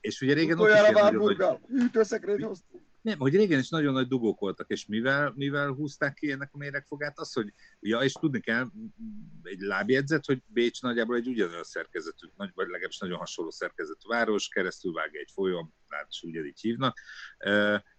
és 0.00 0.20
ugye 0.20 0.34
régen 0.34 0.58
ott 0.58 0.66
is 0.68 0.72
Utoljára 0.72 0.90
ilyen 0.90 1.02
Warburggal. 1.04 1.60
Hűtőszekrényt 1.68 2.42
hoztunk. 2.42 2.82
Nem, 3.02 3.18
hogy 3.18 3.34
régen 3.34 3.58
is 3.58 3.68
nagyon 3.68 3.92
nagy 3.92 4.08
dugók 4.08 4.40
voltak, 4.40 4.70
és 4.70 4.86
mivel, 4.86 5.32
mivel 5.36 5.72
húzták 5.72 6.14
ki 6.14 6.30
ennek 6.30 6.48
a 6.52 6.58
méregfogát, 6.58 7.18
az, 7.18 7.32
hogy, 7.32 7.52
ja, 7.80 7.98
és 7.98 8.12
tudni 8.12 8.40
kell, 8.40 8.70
egy 9.42 9.60
lábjegyzet, 9.60 10.24
hogy 10.24 10.42
Bécs 10.46 10.82
nagyjából 10.82 11.16
egy 11.16 11.28
ugyanolyan 11.28 11.62
szerkezetű, 11.62 12.26
nagy, 12.36 12.50
vagy 12.54 12.66
legalábbis 12.66 12.98
nagyon 12.98 13.18
hasonló 13.18 13.50
szerkezetű 13.50 14.08
város, 14.08 14.48
keresztül 14.48 14.92
vág 14.92 15.16
egy 15.16 15.30
folyam, 15.32 15.74
ráadásul 15.88 16.30
ugyanígy 16.30 16.60
hívnak, 16.60 16.98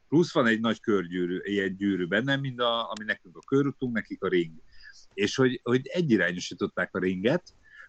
plusz 0.08 0.34
van 0.34 0.48
egy 0.48 0.60
nagy 0.60 0.80
körgyűrű, 0.80 1.40
ilyen 1.44 1.76
gyűrű 1.76 2.06
benne, 2.06 2.36
mind 2.36 2.60
a, 2.60 2.90
ami 2.90 3.06
nekünk 3.06 3.38
a 3.38 3.46
körútunk, 3.48 3.94
nekik 3.94 4.24
a 4.24 4.28
ring. 4.28 4.54
És 5.14 5.36
hogy, 5.36 5.60
hogy 5.64 5.88
egyirányosították 5.88 6.96
a 6.96 7.00
ringet, 7.00 7.44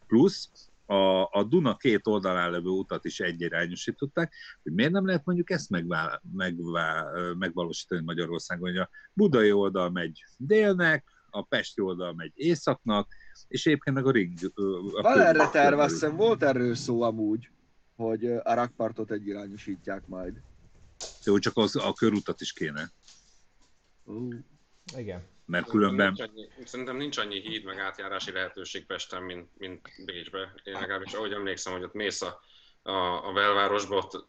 plusz 0.06 0.50
a, 0.93 1.28
a 1.32 1.45
Duna 1.45 1.76
két 1.76 2.07
oldalán 2.07 2.51
levő 2.51 2.68
utat 2.68 3.05
is 3.05 3.20
egyirányosították, 3.20 4.34
hogy 4.62 4.72
miért 4.72 4.93
nem 4.93 5.07
lehet 5.07 5.24
mondjuk 5.24 5.51
ezt 5.51 5.70
megvá, 5.70 6.20
megvá, 6.32 7.07
megvalósítani 7.38 8.03
Magyarországon, 8.05 8.68
hogy 8.68 8.78
a 8.78 8.88
budai 9.12 9.53
oldal 9.53 9.90
megy 9.90 10.24
délnek, 10.36 11.05
a 11.30 11.43
pesti 11.43 11.80
oldal 11.80 12.12
megy 12.12 12.32
északnak, 12.34 13.09
és 13.49 13.66
egyébként 13.66 13.97
meg 13.97 14.07
a 14.07 14.11
ring... 14.11 14.38
A 14.93 15.03
Van 15.03 15.20
erre 15.20 15.49
terve, 15.49 15.62
körül- 15.62 15.78
azt 15.78 15.93
hiszem 15.93 16.16
volt 16.16 16.43
erről 16.43 16.74
szó 16.74 17.03
amúgy, 17.03 17.51
hogy 17.97 18.26
a 18.26 18.55
rakpartot 18.55 19.11
egyirányosítják 19.11 20.07
majd. 20.07 20.40
Jó, 21.24 21.38
csak 21.38 21.57
az, 21.57 21.76
a 21.76 21.93
körutat 21.93 22.40
is 22.40 22.53
kéne, 22.53 22.93
Ú, 24.05 24.28
Igen. 24.97 25.22
Mert 25.45 25.66
Szerintem 25.66 25.97
különben 25.97 26.07
nincs 26.07 26.30
annyi, 26.30 26.49
szerintem 26.64 26.97
nincs 26.97 27.18
annyi 27.18 27.40
híd 27.40 27.64
meg 27.64 27.78
átjárási 27.78 28.32
lehetőség 28.32 28.86
Pesten, 28.86 29.22
mint, 29.22 29.49
mint 29.59 29.80
Bécsbe. 30.05 30.55
Én 30.62 30.72
legalábbis 30.72 31.12
ahogy 31.12 31.32
emlékszem, 31.32 31.72
hogy 31.72 31.82
ott 31.82 31.93
mész 31.93 32.22
a, 32.22 32.40
a, 32.82 33.28
a 33.28 33.32
belvárosba, 33.32 33.97
ott 33.97 34.24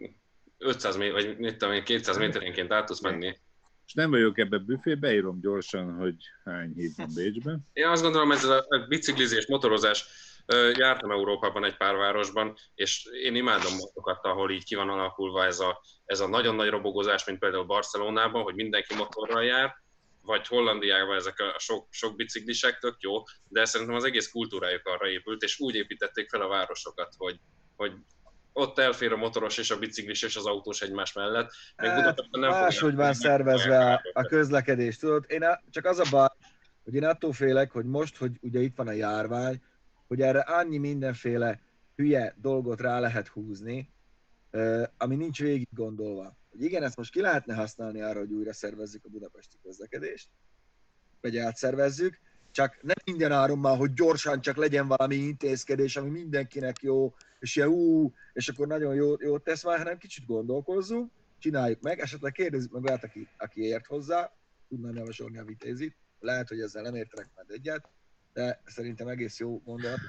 500 0.58 0.98
méter, 0.98 1.14
vagy 1.14 1.38
mit 1.38 1.58
tudom 1.58 1.74
én, 1.74 1.84
200 1.84 2.18
méterenként 2.18 2.72
át 2.72 2.86
tudsz 2.86 3.02
menni. 3.02 3.38
és 3.86 3.94
nem 3.94 4.10
vagyok 4.10 4.38
ebbe 4.38 4.58
büfé, 4.58 4.96
beírom 4.96 5.40
gyorsan, 5.42 5.96
hogy 5.96 6.16
hány 6.44 6.74
híd 6.76 6.92
van 6.98 7.10
Bécsben. 7.16 7.68
Én 7.74 7.88
azt 7.88 8.02
gondolom, 8.02 8.32
ez 8.32 8.44
a 8.44 8.66
biciklizés, 8.88 9.48
motorozás, 9.48 10.06
jártam 10.74 11.12
Európában 11.12 11.64
egy 11.64 11.78
pár 11.78 11.96
városban, 11.96 12.56
és 12.76 13.06
én 13.24 13.36
imádom 13.36 13.76
motokat, 13.78 14.26
ahol 14.26 14.52
így 14.52 14.64
ki 14.64 14.76
van 14.76 14.90
alakulva 14.90 15.46
ez 15.46 15.60
a, 15.60 15.82
ez 16.06 16.20
a 16.20 16.28
nagyon 16.28 16.56
nagy 16.56 16.70
robogozás, 16.70 17.26
mint 17.26 17.40
például 17.40 17.64
Barcelonában, 17.64 18.44
hogy 18.44 18.56
mindenki 18.56 18.96
motorral 18.96 19.44
jár, 19.44 19.83
vagy 20.26 20.48
Hollandiában 20.48 21.16
ezek 21.16 21.40
a 21.40 21.60
sok, 21.60 21.88
sok 21.90 22.16
biciklisek, 22.16 22.80
tök 22.80 22.96
jó, 23.00 23.24
de 23.48 23.66
szerintem 23.66 23.96
az 23.96 24.04
egész 24.04 24.32
kultúrájuk 24.32 24.86
arra 24.86 25.10
épült, 25.10 25.42
és 25.42 25.60
úgy 25.60 25.76
építették 25.76 26.30
fel 26.30 26.42
a 26.42 26.48
városokat, 26.48 27.14
hogy, 27.18 27.40
hogy 27.76 27.92
ott 28.54 28.80
elfér 28.80 29.12
a 29.12 29.18
motoros 29.18 29.58
és 29.58 29.72
a 29.72 29.80
biciklis 29.80 30.22
és 30.22 30.36
az 30.36 30.46
autós 30.46 30.82
egymás 30.82 31.14
mellett. 31.14 31.52
Meg 31.76 31.90
Hát, 31.90 32.22
nem 32.32 32.50
máshogy 32.50 32.96
van 32.96 33.14
szervezve 33.14 33.94
a, 33.94 34.02
a 34.14 34.24
közlekedés, 34.24 34.98
tudod? 34.98 35.26
Én 35.28 35.44
a, 35.44 35.62
csak 35.70 35.86
az 35.86 36.00
a 36.00 36.06
baj, 36.10 36.28
hogy 36.84 36.94
én 36.94 37.04
attól 37.04 37.34
félek, 37.34 37.72
hogy 37.72 37.86
most, 37.86 38.18
hogy 38.18 38.32
ugye 38.42 38.60
itt 38.60 38.76
van 38.76 38.88
a 38.88 38.92
járvány, 38.92 39.62
hogy 40.08 40.22
erre 40.22 40.40
annyi 40.40 40.78
mindenféle 40.78 41.62
hülye 41.96 42.36
dolgot 42.38 42.82
rá 42.82 43.00
lehet 43.00 43.28
húzni, 43.28 43.90
ö, 44.52 44.84
ami 44.98 45.16
nincs 45.16 45.40
végig 45.40 45.68
gondolva. 45.72 46.38
Hogy 46.54 46.64
igen, 46.64 46.84
ezt 46.84 46.98
most 46.98 47.12
ki 47.12 47.22
lehetne 47.22 47.56
használni 47.56 48.02
arra, 48.02 48.20
hogy 48.20 48.32
újra 48.32 48.54
szervezzük 48.54 49.06
a 49.06 49.10
budapesti 49.10 49.58
közlekedést, 49.64 50.30
vagy 51.22 51.38
átszervezzük, 51.38 52.20
csak 52.52 52.82
nem 52.82 52.96
minden 53.06 53.32
áron 53.32 53.60
már, 53.60 53.78
hogy 53.78 53.94
gyorsan 53.94 54.42
csak 54.42 54.56
legyen 54.56 54.88
valami 54.88 55.16
intézkedés, 55.16 55.96
ami 55.96 56.10
mindenkinek 56.10 56.82
jó, 56.82 57.14
és 57.40 57.56
ilyen 57.56 57.68
ú, 57.68 58.14
és 58.34 58.48
akkor 58.48 58.68
nagyon 58.68 58.96
jó, 58.96 59.16
jót 59.20 59.44
tesz 59.44 59.64
már, 59.64 59.78
hanem 59.78 59.98
kicsit 59.98 60.26
gondolkozzunk, 60.26 61.12
csináljuk 61.40 61.82
meg, 61.82 62.00
esetleg 62.00 62.32
kérdezzük 62.32 62.72
meg 62.72 62.84
olyat, 62.84 63.04
aki, 63.04 63.28
aki 63.38 63.62
ért 63.62 63.86
hozzá, 63.86 64.32
tudnám 64.70 64.96
javasolni 64.96 65.38
a 65.38 65.44
vitézit, 65.44 65.96
lehet, 66.20 66.48
hogy 66.48 66.60
ezzel 66.60 66.82
nem 66.82 66.96
értenek 66.96 67.30
majd 67.36 67.50
egyet, 67.50 67.90
de 68.34 68.62
szerintem 68.66 69.08
egész 69.08 69.40
jó 69.40 69.62
mondat. 69.66 70.00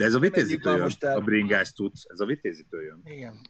De 0.00 0.06
ez 0.06 0.14
a 0.14 0.18
vitézitől 0.18 0.72
jön, 0.72 0.82
most 0.82 1.04
el. 1.04 1.16
a 1.16 1.20
bringás 1.20 1.72
tudsz, 1.72 2.04
ez 2.08 2.20
a 2.20 2.24
vitézitől 2.24 2.82
jön. 2.82 3.00
Igen. 3.04 3.40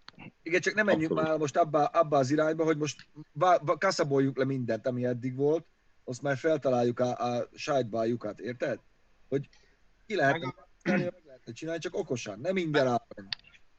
Igen, 0.42 0.60
csak 0.60 0.74
nem 0.74 0.86
menjünk 0.86 1.10
Abszolút. 1.10 1.30
már 1.30 1.38
most 1.38 1.56
abba, 1.56 1.84
abba 1.84 2.16
az 2.18 2.30
irányba, 2.30 2.64
hogy 2.64 2.76
most 2.76 3.06
vá- 3.32 3.60
vá- 3.64 3.78
kaszaboljuk 3.78 4.36
le 4.36 4.44
mindent, 4.44 4.86
ami 4.86 5.04
eddig 5.04 5.36
volt, 5.36 5.66
azt 6.04 6.22
már 6.22 6.36
feltaláljuk 6.36 7.00
a, 7.00 7.38
a 7.90 8.04
lyukat, 8.04 8.40
érted? 8.40 8.78
Hogy 9.28 9.48
ki 10.06 10.14
lehet 10.14 10.38
meg 10.38 10.54
lehet 11.26 11.40
csinálni, 11.54 11.80
csak 11.80 11.96
okosan, 11.96 12.40
nem 12.40 12.54
minden 12.54 12.86
áron. 12.86 13.28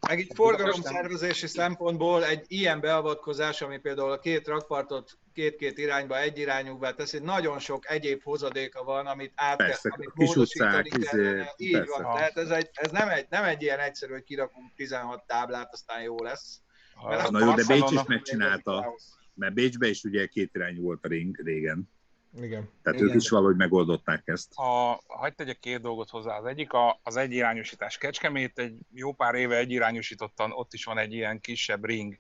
Meg 0.08 0.20
így 0.20 0.32
forgalomszervezési 0.36 1.48
szempontból 1.48 2.26
egy 2.26 2.46
ilyen 2.48 2.80
beavatkozás, 2.80 3.62
ami 3.62 3.78
például 3.78 4.12
a 4.12 4.20
két 4.20 4.48
rakpartot 4.48 5.18
két-két 5.34 5.78
irányba 5.78 6.20
egyirányúvá 6.20 6.92
teszi, 6.92 7.20
nagyon 7.20 7.60
sok 7.60 7.90
egyéb 7.90 8.24
hozadéka 8.24 8.84
van, 8.84 9.08
amit 9.08 9.32
át 9.36 9.58
Persze, 9.58 9.90
kell, 9.90 9.98
amit 9.98 10.14
kis 10.16 10.36
utcák, 10.36 10.86
izé. 10.86 11.44
Így 11.58 11.72
persze. 11.72 12.04
van, 12.04 12.16
tehát 12.16 12.38
ez, 12.38 12.50
egy, 12.50 12.70
ez 12.74 12.92
nem, 12.92 13.10
egy, 13.10 13.26
nem 13.30 13.44
egy 13.44 13.62
ilyen 13.62 13.80
egyszerű, 13.80 14.12
hogy 14.12 14.24
kirakunk 14.24 14.74
16 14.76 15.24
táblát, 15.28 15.74
aztán 15.74 16.02
jó 16.02 16.24
lesz. 16.24 16.62
Mert 17.08 17.30
Na 17.30 17.40
jó, 17.40 17.54
de 17.54 17.64
Bécs 17.68 17.92
is 17.92 18.04
megcsinálta, 18.08 18.96
mert 19.34 19.54
Bécsbe 19.54 19.88
is 19.88 20.04
ugye 20.04 20.26
két 20.26 20.56
irányú 20.56 20.82
volt 20.82 21.06
a 21.06 21.08
ring 21.08 21.36
régen, 21.44 21.90
Igen. 22.36 22.70
tehát 22.84 23.00
Igen. 23.00 23.10
ők 23.10 23.22
is 23.22 23.30
valahogy 23.30 23.56
megoldották 23.56 24.22
ezt. 24.26 24.54
A, 24.56 25.02
hagyd 25.08 25.36
tegyek 25.36 25.60
két 25.60 25.82
dolgot 25.82 26.10
hozzá. 26.10 26.38
Az 26.38 26.46
egyik 26.46 26.74
a, 26.74 27.00
az 27.04 27.16
egyirányosítás. 27.16 27.98
Kecskemét 27.98 28.60
egy 28.60 28.78
jó 28.94 29.14
pár 29.14 29.36
éve 29.36 29.58
egyirányosítottan, 29.58 30.52
ott 30.52 30.74
is 30.74 30.86
van 30.86 30.98
egy 30.98 31.14
ilyen 31.14 31.40
kisebb 31.40 31.86
ring. 31.86 32.20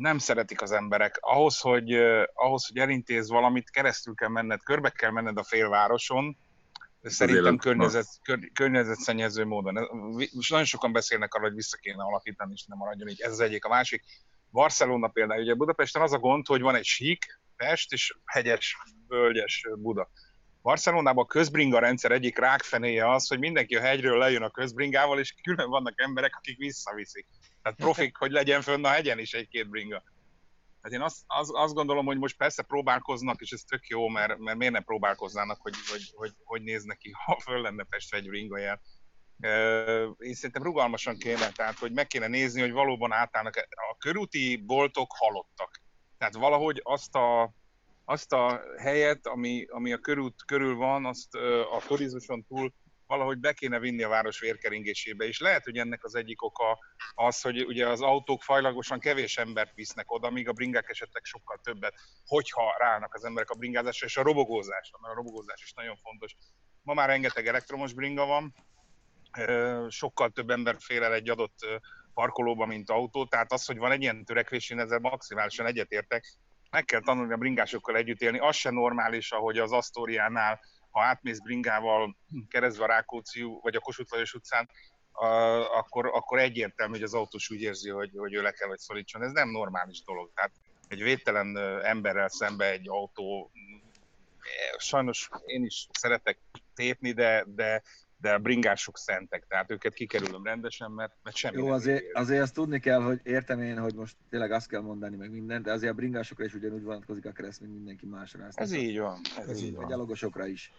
Nem 0.00 0.18
szeretik 0.18 0.62
az 0.62 0.72
emberek. 0.72 1.18
Ahhoz, 1.20 1.58
hogy, 1.58 1.92
ahhoz, 2.34 2.66
hogy 2.66 2.78
elintéz 2.78 3.28
valamit, 3.28 3.70
keresztül 3.70 4.14
kell 4.14 4.28
menned, 4.28 4.62
körbe 4.62 4.90
kell 4.90 5.10
menned 5.10 5.38
a 5.38 5.42
félvároson, 5.42 6.36
szerintem 7.02 7.44
Azért, 7.44 7.60
környezet, 7.60 8.06
kör, 8.22 8.50
környezetszennyező 8.52 9.44
módon. 9.44 9.74
Most 10.32 10.50
nagyon 10.50 10.64
sokan 10.64 10.92
beszélnek 10.92 11.34
arról, 11.34 11.46
hogy 11.46 11.56
vissza 11.56 11.76
kéne 11.76 12.02
alakítani, 12.02 12.52
és 12.54 12.64
nem 12.64 12.78
maradjon 12.78 13.08
így. 13.08 13.20
Ez 13.20 13.32
az 13.32 13.40
egyik. 13.40 13.64
A 13.64 13.68
másik, 13.68 14.04
Barcelona 14.50 15.08
például, 15.08 15.42
ugye 15.42 15.54
Budapesten 15.54 16.02
az 16.02 16.12
a 16.12 16.18
gond, 16.18 16.46
hogy 16.46 16.60
van 16.60 16.74
egy 16.74 16.84
sík 16.84 17.40
Pest, 17.56 17.92
és 17.92 18.16
hegyes, 18.24 18.76
völgyes 19.08 19.66
Buda. 19.76 20.10
Barcelonában 20.62 21.24
a 21.24 21.26
közbringa 21.26 21.78
rendszer 21.78 22.10
egyik 22.10 22.38
rákfenéje 22.38 23.10
az, 23.10 23.28
hogy 23.28 23.38
mindenki 23.38 23.76
a 23.76 23.80
hegyről 23.80 24.18
lejön 24.18 24.42
a 24.42 24.50
közbringával, 24.50 25.18
és 25.18 25.34
külön 25.42 25.70
vannak 25.70 26.00
emberek, 26.00 26.36
akik 26.36 26.58
visszaviszik. 26.58 27.26
Tehát 27.62 27.78
profik, 27.78 28.16
hogy 28.16 28.30
legyen 28.30 28.60
fönn 28.60 28.84
a 28.84 28.88
hegyen 28.88 29.18
is 29.18 29.32
egy-két 29.32 29.68
bringa. 29.68 30.02
Hát 30.82 30.92
én 30.92 31.00
azt, 31.00 31.18
azt, 31.26 31.50
azt 31.52 31.74
gondolom, 31.74 32.06
hogy 32.06 32.18
most 32.18 32.36
persze 32.36 32.62
próbálkoznak, 32.62 33.40
és 33.40 33.50
ez 33.50 33.62
tök 33.62 33.86
jó, 33.86 34.08
mert, 34.08 34.38
mert 34.38 34.58
miért 34.58 34.72
ne 34.72 34.80
próbálkoznának, 34.80 35.60
hogy 35.60 35.74
hogy, 35.90 36.10
hogy, 36.14 36.32
hogy 36.44 36.62
néz 36.62 36.84
neki, 36.84 37.10
ha 37.24 37.40
föl 37.40 37.60
lenne 37.60 37.84
Pestre 37.84 38.16
egy 38.18 38.28
bringajár. 38.28 38.80
Ö, 39.40 40.10
Én 40.18 40.34
szerintem 40.34 40.62
rugalmasan 40.62 41.16
kéne, 41.18 41.50
tehát 41.50 41.78
hogy 41.78 41.92
meg 41.92 42.06
kéne 42.06 42.26
nézni, 42.26 42.60
hogy 42.60 42.72
valóban 42.72 43.12
átállnak. 43.12 43.56
A 43.90 43.96
körúti 43.98 44.56
boltok 44.56 45.10
halottak. 45.16 45.80
Tehát 46.18 46.34
valahogy 46.34 46.80
azt 46.84 47.14
a, 47.14 47.54
azt 48.10 48.32
a 48.32 48.62
helyet, 48.78 49.26
ami, 49.26 49.66
ami 49.68 49.92
a 49.92 49.98
körút 49.98 50.44
körül 50.44 50.74
van, 50.74 51.06
azt 51.06 51.34
a 51.72 51.82
turizmuson 51.86 52.44
túl, 52.44 52.72
valahogy 53.06 53.38
be 53.38 53.52
kéne 53.52 53.78
vinni 53.78 54.02
a 54.02 54.08
város 54.08 54.40
vérkeringésébe, 54.40 55.24
és 55.24 55.40
lehet, 55.40 55.64
hogy 55.64 55.76
ennek 55.76 56.04
az 56.04 56.14
egyik 56.14 56.42
oka 56.42 56.78
az, 57.14 57.40
hogy 57.40 57.64
ugye 57.64 57.88
az 57.88 58.00
autók 58.00 58.42
fajlagosan 58.42 58.98
kevés 58.98 59.38
embert 59.38 59.74
visznek 59.74 60.12
oda, 60.12 60.30
míg 60.30 60.48
a 60.48 60.52
bringák 60.52 60.88
esetleg 60.88 61.24
sokkal 61.24 61.60
többet, 61.62 61.94
hogyha 62.26 62.74
ráállnak 62.78 63.14
az 63.14 63.24
emberek 63.24 63.50
a 63.50 63.54
bringázásra, 63.54 64.06
és 64.06 64.16
a 64.16 64.22
robogózásra, 64.22 64.98
mert 65.00 65.14
a 65.14 65.16
robogózás 65.16 65.62
is 65.62 65.72
nagyon 65.72 65.96
fontos. 65.96 66.36
Ma 66.82 66.94
már 66.94 67.08
rengeteg 67.08 67.46
elektromos 67.46 67.92
bringa 67.92 68.26
van, 68.26 68.54
sokkal 69.88 70.30
több 70.30 70.50
ember 70.50 70.76
fér 70.78 71.02
el 71.02 71.14
egy 71.14 71.30
adott 71.30 71.58
parkolóba, 72.14 72.66
mint 72.66 72.90
autó, 72.90 73.26
tehát 73.26 73.52
az, 73.52 73.64
hogy 73.64 73.78
van 73.78 73.92
egy 73.92 74.02
ilyen 74.02 74.24
törekvés, 74.24 74.70
én 74.70 74.78
ezzel 74.78 74.98
maximálisan 74.98 75.66
egyetértek, 75.66 76.24
meg 76.70 76.84
kell 76.84 77.00
tanulni 77.00 77.32
a 77.32 77.36
bringásokkal 77.36 77.96
együtt 77.96 78.20
élni. 78.20 78.38
Az 78.38 78.56
se 78.56 78.70
normális, 78.70 79.30
ahogy 79.30 79.58
az 79.58 79.72
Asztóriánál, 79.72 80.60
ha 80.90 81.02
átmész 81.02 81.38
bringával 81.38 82.16
keresztbe 82.48 82.84
a 82.84 82.86
Rákóczi 82.86 83.42
vagy 83.62 83.74
a 83.76 83.80
Kossuth 83.80 84.12
Lajos 84.12 84.34
utcán, 84.34 84.70
a- 85.12 85.76
akkor, 85.78 86.06
akkor 86.06 86.38
egyértelmű, 86.38 86.92
hogy 86.92 87.02
az 87.02 87.14
autós 87.14 87.50
úgy 87.50 87.60
érzi, 87.60 87.90
hogy, 87.90 88.10
hogy 88.16 88.34
ő 88.34 88.42
le 88.42 88.50
kell, 88.50 88.68
hogy 88.68 88.78
szorítson. 88.78 89.22
Ez 89.22 89.32
nem 89.32 89.48
normális 89.48 90.02
dolog. 90.02 90.30
Tehát 90.34 90.52
egy 90.88 91.02
védtelen 91.02 91.56
emberrel 91.82 92.28
szembe 92.28 92.70
egy 92.70 92.88
autó, 92.88 93.50
sajnos 94.76 95.28
én 95.46 95.64
is 95.64 95.86
szeretek 95.92 96.38
tépni, 96.74 97.12
de, 97.12 97.44
de, 97.46 97.82
de 98.20 98.32
a 98.32 98.38
bringások 98.38 98.98
szentek, 98.98 99.44
tehát 99.48 99.70
őket 99.70 99.94
kikerülöm 99.94 100.44
rendesen, 100.44 100.90
mert, 100.90 101.12
mert 101.22 101.36
semmi 101.36 101.56
Jó, 101.56 101.68
azért, 101.68 102.02
ér. 102.02 102.10
azért 102.14 102.42
azt 102.42 102.54
tudni 102.54 102.80
kell, 102.80 103.00
hogy 103.00 103.20
értem 103.22 103.60
én, 103.60 103.78
hogy 103.78 103.94
most 103.94 104.16
tényleg 104.30 104.52
azt 104.52 104.68
kell 104.68 104.80
mondani, 104.80 105.16
meg 105.16 105.30
minden, 105.30 105.62
de 105.62 105.72
azért 105.72 105.92
a 105.92 105.94
bringásokra 105.94 106.44
is 106.44 106.54
ugyanúgy 106.54 106.82
vonatkozik 106.82 107.26
a 107.26 107.32
kereszt, 107.32 107.60
mint 107.60 107.74
mindenki 107.74 108.06
másra. 108.06 108.46
Ezt 108.46 108.60
Ez 108.60 108.72
így 108.72 108.98
van. 108.98 109.20
Ez, 109.38 109.48
Ez 109.48 109.62
így 109.62 109.74
van. 109.74 109.84
A 109.84 109.88
gyalogosokra 109.88 110.46
is. 110.46 110.72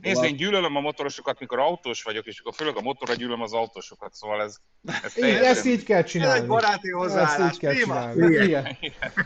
Nézd, 0.00 0.24
én 0.24 0.36
gyűlölöm 0.36 0.76
a 0.76 0.80
motorosokat, 0.80 1.40
mikor 1.40 1.58
autós 1.58 2.02
vagyok, 2.02 2.26
és 2.26 2.40
akkor 2.40 2.54
főleg 2.54 2.76
a 2.76 2.80
motorra 2.80 3.14
gyűlölöm 3.14 3.40
az 3.42 3.52
autósokat, 3.52 4.14
szóval 4.14 4.42
ez, 4.42 4.56
ez 5.02 5.16
Így, 5.16 5.22
teljesen- 5.22 5.44
ezt 5.46 5.64
így 5.66 5.84
kell 5.84 6.02
Ez 6.02 6.10
csinálni. 6.10 6.40
egy 6.40 6.46
baráti 6.46 6.88
Ezt 6.88 6.96
hozzáállás. 6.96 7.52
így 7.52 7.58
kell 7.58 7.74
Téma. 7.74 8.12
csinálni. 8.12 8.44
Igen. 8.44 8.76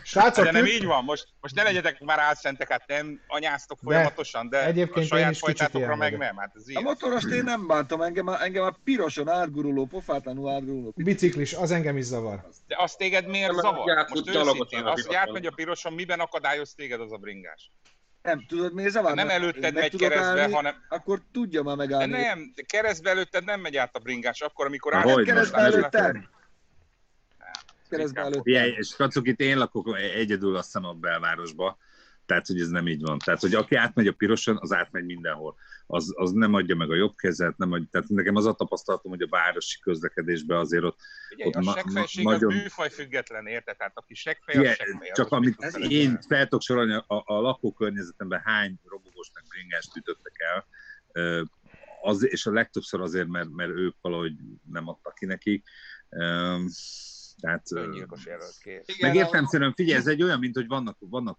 Srácok, 0.04 0.44
De 0.44 0.50
nem 0.50 0.66
így 0.66 0.84
van, 0.84 1.04
most, 1.04 1.26
most 1.40 1.54
ne 1.54 1.62
legyetek 1.62 2.00
már 2.00 2.18
álszentek, 2.18 2.70
hát 2.70 2.86
nem 2.86 3.20
anyáztok 3.26 3.78
folyamatosan, 3.82 4.48
de, 4.48 4.64
egyébként 4.64 4.96
a 4.96 5.00
én 5.00 5.06
saját 5.06 5.30
is 5.30 5.40
kicsit 5.40 5.56
fajtátokra 5.58 5.96
meg 5.96 6.10
vagyok. 6.12 6.18
nem, 6.26 6.36
hát 6.36 6.52
ez 6.54 6.62
A 6.76 6.80
motorost 6.80 7.26
én 7.26 7.42
nem 7.44 7.66
bántom, 7.66 8.00
engem 8.02 8.26
a, 8.26 8.42
engem 8.42 8.64
a 8.64 8.74
piroson 8.84 9.28
átguruló, 9.28 9.84
pofátlanul 9.86 10.48
átguruló. 10.50 10.92
biciklis, 10.96 11.52
az 11.52 11.70
engem 11.70 11.96
is 11.96 12.04
zavar. 12.04 12.48
De 12.66 12.76
azt 12.78 12.98
téged 12.98 13.26
miért 13.26 13.52
zavar? 13.54 13.98
átfut 13.98 14.26
Most 14.26 14.36
őszintén, 14.38 14.82
a 14.84 14.92
az, 14.92 15.06
hogy 15.06 15.14
átmegy 15.14 15.46
a 15.46 15.50
piroson, 15.54 15.92
miben 15.92 16.20
akadályoz 16.20 16.74
téged 16.74 17.00
az 17.00 17.12
a 17.12 17.16
bringás? 17.16 17.70
Nem, 18.22 18.44
tudod 18.46 18.72
miért 18.74 18.90
zavar? 18.90 19.14
Nem 19.14 19.28
előtted 19.28 19.74
megy 19.74 19.96
keresztbe, 19.96 20.40
állni, 20.40 20.52
hanem... 20.52 20.74
Akkor 20.88 21.20
tudja 21.32 21.62
már 21.62 21.76
De 21.76 21.82
megállni. 21.82 22.12
nem, 22.12 22.52
de 22.54 22.62
keresztbe 22.62 23.10
előtted 23.10 23.44
nem 23.44 23.60
megy 23.60 23.76
át 23.76 23.96
a 23.96 23.98
bringás, 23.98 24.40
akkor, 24.40 24.66
amikor 24.66 24.94
át... 24.94 25.10
hogy 25.10 25.24
keresztbe 25.24 25.58
előttem. 25.58 26.28
Keresztbe 27.88 28.20
előttem. 28.20 28.74
Kacok, 28.96 29.26
itt 29.26 29.40
én 29.40 29.58
lakok 29.58 29.98
egyedül 29.98 30.56
azt 30.56 30.64
hiszem 30.64 30.84
a 30.84 30.92
belvárosba, 30.92 31.78
tehát 32.26 32.46
hogy 32.46 32.60
ez 32.60 32.68
nem 32.68 32.88
így 32.88 33.02
van. 33.02 33.18
Tehát, 33.18 33.40
hogy 33.40 33.54
aki 33.54 33.74
átmegy 33.74 34.06
a 34.06 34.12
piroson, 34.12 34.58
az 34.60 34.72
átmegy 34.72 35.04
mindenhol. 35.04 35.56
Az, 35.92 36.12
az 36.16 36.32
nem 36.32 36.54
adja 36.54 36.76
meg 36.76 36.90
a 36.90 36.94
jobb 36.94 37.14
kezet, 37.16 37.56
nem 37.56 37.72
adja, 37.72 37.86
tehát 37.90 38.08
nekem 38.08 38.36
az 38.36 38.46
a 38.46 38.52
tapasztalatom, 38.52 39.10
hogy 39.10 39.22
a 39.22 39.28
városi 39.28 39.80
közlekedésben 39.80 40.58
azért 40.58 40.84
ott, 40.84 40.98
Figyelj, 41.28 41.48
ott 41.48 41.54
a 41.54 41.60
na- 41.60 42.02
az 42.02 42.12
nagyon- 42.22 42.54
műfaj 42.54 42.90
független, 42.90 43.46
érted? 43.46 43.76
Tehát 43.76 43.92
aki 43.94 44.14
seggfej, 44.14 44.74
seggfej. 44.74 45.10
csak 45.12 45.30
amit 45.30 45.56
én 45.88 46.20
fel 46.28 46.42
tudok 46.42 46.62
sorolni, 46.62 46.92
a, 46.92 47.04
a 47.06 47.40
lakókörnyezetemben 47.40 48.40
hány 48.44 48.78
robogós 48.84 49.30
meg 49.34 49.44
bringást 49.48 49.96
ütöttek 49.96 50.34
el, 50.36 50.66
az, 52.02 52.26
és 52.26 52.46
a 52.46 52.52
legtöbbször 52.52 53.00
azért, 53.00 53.28
mert, 53.28 53.50
mert 53.50 53.70
ők 53.70 53.96
valahogy 54.00 54.32
nem 54.70 54.88
adtak 54.88 55.14
ki 55.14 55.26
nekik. 55.26 55.68
Tehát, 57.40 57.72
Öngyilkos 57.72 58.26
jelölt 58.26 58.58
kész. 58.62 58.84
Igen, 58.86 59.10
meg 59.10 59.14
értelmszerűen 59.14 59.72
figyelj, 59.74 59.98
ez 59.98 60.06
egy 60.06 60.22
olyan, 60.22 60.38
mint 60.38 60.54
hogy 60.54 60.66
vannak, 60.66 60.96
vannak 61.00 61.38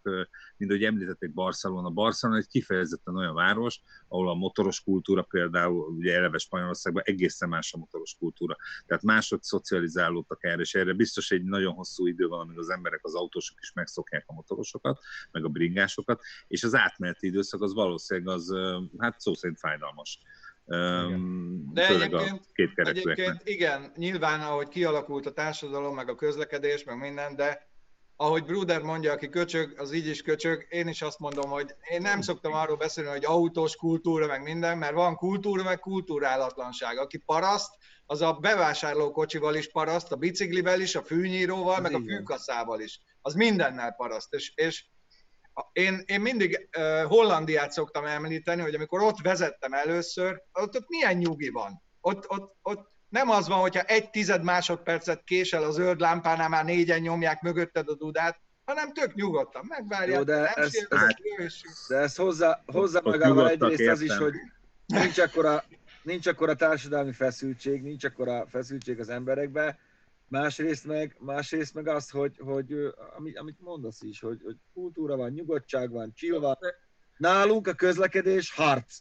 mint 0.58 0.72
hogy 0.72 0.84
említették 0.84 1.34
Barcelona. 1.34 1.90
Barcelona 1.90 2.40
egy 2.40 2.48
kifejezetten 2.48 3.16
olyan 3.16 3.34
város, 3.34 3.82
ahol 4.08 4.30
a 4.30 4.34
motoros 4.34 4.82
kultúra 4.82 5.22
például, 5.22 5.96
ugye 5.96 6.16
eleve 6.16 6.38
Spanyolországban 6.38 7.04
egészen 7.06 7.50
más 7.50 7.74
a 7.74 7.78
motoros 7.78 8.16
kultúra. 8.20 8.56
Tehát 8.86 9.04
mások 9.04 9.44
szocializálódtak 9.44 10.44
erre, 10.44 10.62
és 10.62 10.76
erre 10.76 10.94
biztos 10.94 11.32
egy 11.32 11.44
nagyon 11.44 11.74
hosszú 11.74 12.08
idő 12.08 12.28
van, 12.28 12.40
amíg 12.40 12.58
az 12.58 12.70
emberek, 12.70 13.00
az 13.04 13.16
autósok 13.16 13.58
is 13.62 13.74
megszokják 13.74 14.24
a 14.28 14.34
motorosokat, 14.34 15.00
meg 15.32 15.46
a 15.46 15.50
bringásokat, 15.50 16.22
és 16.48 16.64
az 16.64 16.76
átmeneti 16.76 17.28
időszak 17.28 17.62
az 17.62 17.74
valószínűleg 17.74 18.36
az, 18.36 18.54
hát 18.98 19.20
szó 19.20 19.34
szerint 19.34 19.60
fájdalmas. 19.60 20.20
Öm, 20.66 21.70
De 21.74 21.86
Főleg 21.86 22.14
a 22.14 22.18
egyébként- 22.18 22.46
kétkerekűeknek. 22.54 23.18
Egyébként 23.18 23.42
igen, 23.48 23.92
nyilván 23.96 24.42
ahogy 24.42 24.68
kialakult 24.68 25.26
a 25.26 25.32
társadalom, 25.32 25.96
meg 25.96 26.10
a 26.10 26.16
közlekedés, 26.16 26.84
meg 26.84 26.98
minden, 26.98 27.36
de 27.36 27.70
ahogy 28.16 28.44
Bruder 28.44 28.82
mondja, 28.82 29.12
aki 29.12 29.30
köcsög, 29.30 29.74
az 29.80 29.92
így 29.94 30.08
is 30.08 30.22
köcsög, 30.22 30.66
én 30.70 30.88
is 30.88 31.02
azt 31.02 31.20
mondom, 31.20 31.50
hogy 31.50 31.76
én 31.90 32.02
nem 32.02 32.22
szoktam 32.22 32.54
arról 32.54 32.76
beszélni, 32.78 33.10
hogy 33.10 33.26
autós 33.26 33.76
kultúra, 33.76 34.28
meg 34.28 34.42
minden, 34.44 34.78
mert 34.78 34.94
van 34.94 35.16
kultúra, 35.16 35.64
meg 35.64 35.80
kultúrálatlanság. 35.80 36.98
Aki 36.98 37.18
paraszt, 37.18 37.72
az 38.06 38.22
a 38.22 38.34
bevásárlókocsival 38.34 39.56
is 39.56 39.72
paraszt, 39.72 40.12
a 40.12 40.16
biciklivel 40.16 40.82
is, 40.82 40.96
a 40.96 41.04
fűnyíróval, 41.04 41.76
Ez 41.76 41.82
meg 41.82 41.94
a 41.94 41.98
így 41.98 42.06
van. 42.08 42.16
fűkaszával 42.18 42.80
is. 42.80 43.00
Az 43.22 43.34
mindennel 43.34 43.92
paraszt. 43.94 44.34
És, 44.34 44.52
és 44.56 44.86
a- 44.86 44.91
én, 45.72 46.04
én 46.06 46.22
mindig 46.22 46.70
uh, 46.78 47.02
Hollandiát 47.02 47.72
szoktam 47.72 48.06
említeni, 48.06 48.62
hogy 48.62 48.76
amikor 48.76 49.02
ott 49.02 49.18
vezettem 49.22 49.74
először, 49.74 50.42
ott, 50.54 50.76
ott 50.76 50.88
milyen 50.88 51.18
nyugi 51.18 51.50
van. 51.50 51.82
Ott, 52.02 52.30
ott, 52.30 52.56
ott 52.62 52.90
nem 53.10 53.30
az 53.30 53.48
van, 53.48 53.60
hogyha 53.60 53.82
egy 53.82 54.10
tized 54.10 54.44
másodpercet 54.44 55.24
késel 55.24 55.64
a 55.64 55.72
zöld 55.72 56.00
lámpánál, 56.00 56.50
már 56.50 56.66
négyen 56.66 57.00
nyomják 57.00 57.42
mögötted 57.42 57.90
a 57.90 57.96
dudát, 57.96 58.40
hanem 58.66 58.94
tök 58.94 59.14
nyugodtan 59.14 59.66
megvárják, 59.68 60.18
Jó, 60.18 60.24
de 60.24 60.36
nem 60.36 60.46
ez- 60.56 60.88
ez- 60.90 61.62
De 61.88 61.96
ez 61.98 62.16
hozzá, 62.16 62.64
hozzá 62.66 63.00
Ott 63.00 63.06
magával 63.06 63.50
egyrészt 63.50 63.88
az 63.92 64.02
is, 64.02 64.10
értem. 64.10 64.24
hogy 64.24 64.34
nincs 64.86 65.18
akkora, 65.20 65.64
nincs 66.04 66.28
akkora 66.28 66.56
társadalmi 66.56 67.12
feszültség, 67.12 67.82
nincs 67.82 68.04
akkora 68.04 68.46
feszültség 68.50 69.00
az 69.00 69.10
emberekbe, 69.10 69.80
másrészt 70.32 70.86
meg, 70.86 71.16
másrészt 71.20 71.74
meg 71.74 71.88
az, 71.88 72.10
hogy, 72.10 72.38
hogy 72.40 72.94
amit, 73.18 73.38
amit 73.38 73.60
mondasz 73.60 74.02
is, 74.02 74.20
hogy, 74.20 74.42
hogy 74.44 74.56
kultúra 74.74 75.16
van, 75.16 75.32
nyugodtság 75.32 75.92
van, 75.92 76.12
chill 76.16 76.40
van. 76.40 76.58
Nálunk 77.18 77.68
a 77.68 77.74
közlekedés 77.74 78.54
harc. 78.54 78.98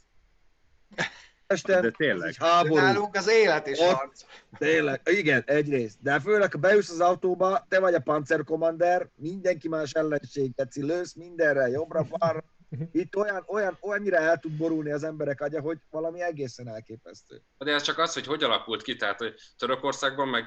Este 1.46 1.80
De 1.80 1.90
tényleg. 1.90 2.28
ez 2.28 2.36
háború. 2.36 2.74
nálunk 2.74 3.14
az 3.16 3.28
élet 3.28 3.66
is 3.66 3.78
Ott- 3.78 3.86
harc. 3.92 4.24
Tényleg, 4.58 5.00
igen, 5.04 5.42
egyrészt. 5.46 5.96
De 6.02 6.20
főleg, 6.20 6.52
ha 6.52 6.58
beülsz 6.58 6.90
az 6.90 7.00
autóba, 7.00 7.66
te 7.68 7.80
vagy 7.80 7.94
a 7.94 8.00
panzerkommander, 8.00 9.08
mindenki 9.14 9.68
más 9.68 9.92
ellenség, 9.92 10.54
geci, 10.54 10.82
lősz 10.82 11.14
mindenre, 11.14 11.68
jobbra, 11.68 12.06
balra. 12.18 12.44
Itt 12.92 13.16
olyan, 13.16 13.44
olyan, 13.46 13.76
olyannyira 13.80 14.16
el 14.16 14.38
tud 14.38 14.52
borulni 14.56 14.90
az 14.90 15.02
emberek 15.02 15.40
agya, 15.40 15.60
hogy 15.60 15.78
valami 15.90 16.22
egészen 16.22 16.68
elképesztő. 16.68 17.42
De 17.58 17.72
ez 17.72 17.82
csak 17.82 17.98
az, 17.98 18.14
hogy 18.14 18.26
hogy 18.26 18.42
alakult 18.42 18.82
ki, 18.82 18.96
tehát 18.96 19.18
hogy 19.18 19.34
Törökországban 19.58 20.28
meg 20.28 20.44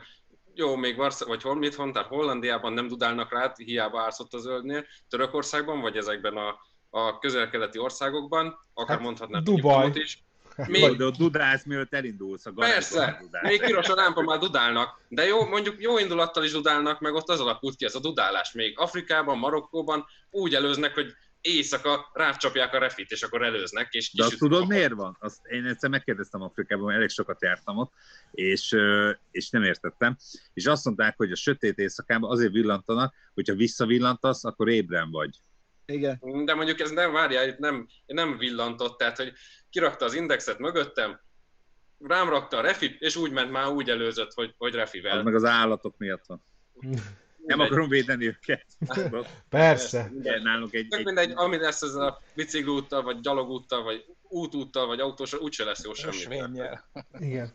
jó, 0.56 0.76
még 0.76 0.96
Varsz, 0.96 1.24
vagy 1.24 1.42
hol, 1.42 1.56
mit 1.56 1.78
mondtál, 1.78 2.04
Hollandiában 2.04 2.74
nem 2.74 2.88
dudálnak 2.88 3.32
rá, 3.32 3.54
hiába 3.56 4.02
állsz 4.02 4.20
ott 4.20 4.34
a 4.34 4.38
zöldnél, 4.38 4.86
Törökországban, 5.10 5.82
vagy 5.82 5.98
ezekben 5.98 6.38
a, 6.38 6.58
a 6.90 7.20
közel-keleti 7.20 7.80
országokban, 7.80 8.60
akár 8.74 8.96
Hát, 8.96 9.06
mondhatnám 9.06 9.44
Dubaj. 9.44 9.92
Is. 9.94 10.24
Még... 10.68 10.98
De 10.98 11.06
ott 11.06 11.18
dudálsz, 11.18 11.64
mielőtt 11.64 11.94
elindulsz 11.94 12.46
a 12.46 12.52
persze, 12.56 13.24
még 13.42 13.62
piros 13.66 13.90
a 13.90 13.96
lámpa 13.96 14.22
már 14.22 14.38
dudálnak, 14.38 15.02
de 15.08 15.26
jó, 15.26 15.46
mondjuk 15.46 15.82
jó 15.82 15.98
indulattal 15.98 16.44
is 16.44 16.52
dudálnak, 16.52 17.00
meg 17.00 17.14
ott 17.14 17.30
az 17.30 17.40
alakult 17.40 17.76
ki 17.76 17.86
ez 17.86 17.96
a 17.96 18.00
dudálás. 18.00 18.52
Még 18.52 18.80
Afrikában, 18.80 19.38
Marokkóban 19.38 20.06
úgy 20.30 20.56
előznek, 20.56 20.94
hogy 20.94 21.14
éjszaka 21.44 22.10
rácsapják 22.14 22.74
a 22.74 22.78
refit, 22.78 23.12
és 23.12 23.24
akkor 23.24 23.44
előznek, 23.44 23.94
és 23.94 24.14
De 24.14 24.24
azt 24.24 24.38
tudod, 24.38 24.68
miért 24.68 24.94
van? 24.94 25.18
Azt 25.20 25.46
én 25.46 25.66
egyszer 25.66 25.90
megkérdeztem 25.90 26.42
Afrikában, 26.42 26.86
mert 26.86 26.98
elég 26.98 27.10
sokat 27.10 27.42
jártam 27.42 27.78
ott, 27.78 27.92
és, 28.32 28.76
és 29.32 29.50
nem 29.50 29.64
értettem. 29.64 30.18
És 30.54 30.66
azt 30.66 30.86
mondták, 30.86 31.18
hogy 31.18 31.32
a 31.32 31.36
sötét 31.36 31.78
éjszakában 31.78 32.32
azért 32.32 32.52
villantanak, 32.52 33.14
hogyha 33.34 33.56
visszavillantasz, 33.56 34.44
akkor 34.46 34.70
ébren 34.70 35.12
vagy. 35.12 35.42
Igen. 35.86 36.20
De 36.46 36.54
mondjuk 36.54 36.80
ez 36.80 36.90
nem, 36.92 37.12
várjál, 37.12 37.48
itt 37.48 37.58
nem, 37.58 37.88
nem 38.06 38.38
villantott, 38.38 38.98
tehát 38.98 39.18
hogy 39.18 39.34
kirakta 39.70 40.06
az 40.06 40.14
indexet 40.14 40.60
mögöttem, 40.60 41.20
rám 42.00 42.30
rakta 42.30 42.58
a 42.58 42.62
refit, 42.62 43.02
és 43.02 43.16
úgy 43.16 43.32
ment 43.32 43.52
már, 43.52 43.68
úgy 43.68 43.90
előzött, 43.90 44.34
hogy, 44.34 44.54
hogy 44.58 44.72
Az 44.72 44.76
refivel. 44.76 45.24
meg 45.24 45.36
az 45.36 45.44
állatok 45.44 45.98
miatt 45.98 46.26
van. 46.26 46.44
Nem 47.46 47.60
akarom 47.60 47.90
védeni 47.90 48.26
őket. 48.26 48.66
Persze. 49.50 50.10
Mindegy. 50.12 50.42
Nálunk 50.44 50.74
egy, 50.74 50.88
Tök 50.88 51.00
egy, 51.00 51.06
mindegy, 51.06 51.32
ami 51.36 51.58
lesz 51.58 51.82
ez 51.82 51.94
a 51.94 52.22
biciklúttal, 52.36 53.04
vagy 53.04 53.20
gyalogúttal, 53.20 53.84
vagy 53.84 54.06
útúttal, 54.22 54.88
vagy 54.88 55.00
autós, 55.00 55.34
úgyse 55.34 55.64
lesz 55.64 55.84
jó 55.84 55.94
semmi. 55.94 56.42
Igen. 57.20 57.52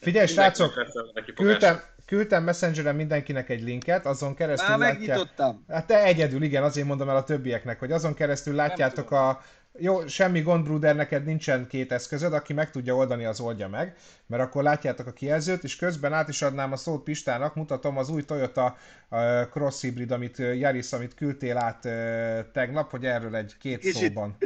Figyelj, 0.00 0.26
srácok, 0.26 0.74
Küldtem. 0.74 1.34
küldtem, 1.34 1.80
küldtem 2.06 2.44
Messengeren 2.44 2.94
mindenkinek 2.94 3.48
egy 3.48 3.62
linket, 3.62 4.06
azon 4.06 4.34
keresztül 4.34 4.68
Már 4.68 4.78
látják... 4.78 4.98
megnyitottam. 4.98 5.64
Hát 5.68 5.86
te 5.86 6.02
egyedül, 6.02 6.42
igen, 6.42 6.62
azért 6.62 6.86
mondom 6.86 7.08
el 7.08 7.16
a 7.16 7.24
többieknek, 7.24 7.78
hogy 7.78 7.92
azon 7.92 8.14
keresztül 8.14 8.54
látjátok 8.54 9.10
a 9.10 9.42
jó, 9.78 10.06
semmi 10.06 10.40
gond, 10.40 10.64
Bruder, 10.64 10.96
neked 10.96 11.24
nincsen 11.24 11.66
két 11.66 11.92
eszközöd, 11.92 12.32
aki 12.32 12.52
meg 12.52 12.70
tudja 12.70 12.94
oldani, 12.94 13.24
az 13.24 13.40
oldja 13.40 13.68
meg, 13.68 13.96
mert 14.26 14.42
akkor 14.42 14.62
látjátok 14.62 15.06
a 15.06 15.12
kijelzőt, 15.12 15.64
és 15.64 15.76
közben 15.76 16.12
át 16.12 16.28
is 16.28 16.42
adnám 16.42 16.72
a 16.72 16.76
szót 16.76 17.02
Pistának, 17.02 17.54
mutatom 17.54 17.98
az 17.98 18.08
új 18.08 18.24
Toyota 18.24 18.76
Cross 19.50 19.80
Hybrid, 19.80 20.10
amit 20.10 20.38
Yaris, 20.38 20.92
amit 20.92 21.14
küldtél 21.14 21.56
át 21.56 21.80
tegnap, 22.52 22.90
hogy 22.90 23.04
erről 23.04 23.36
egy 23.36 23.56
két 23.60 23.78
Kicsit. 23.78 24.08
szóban. 24.08 24.36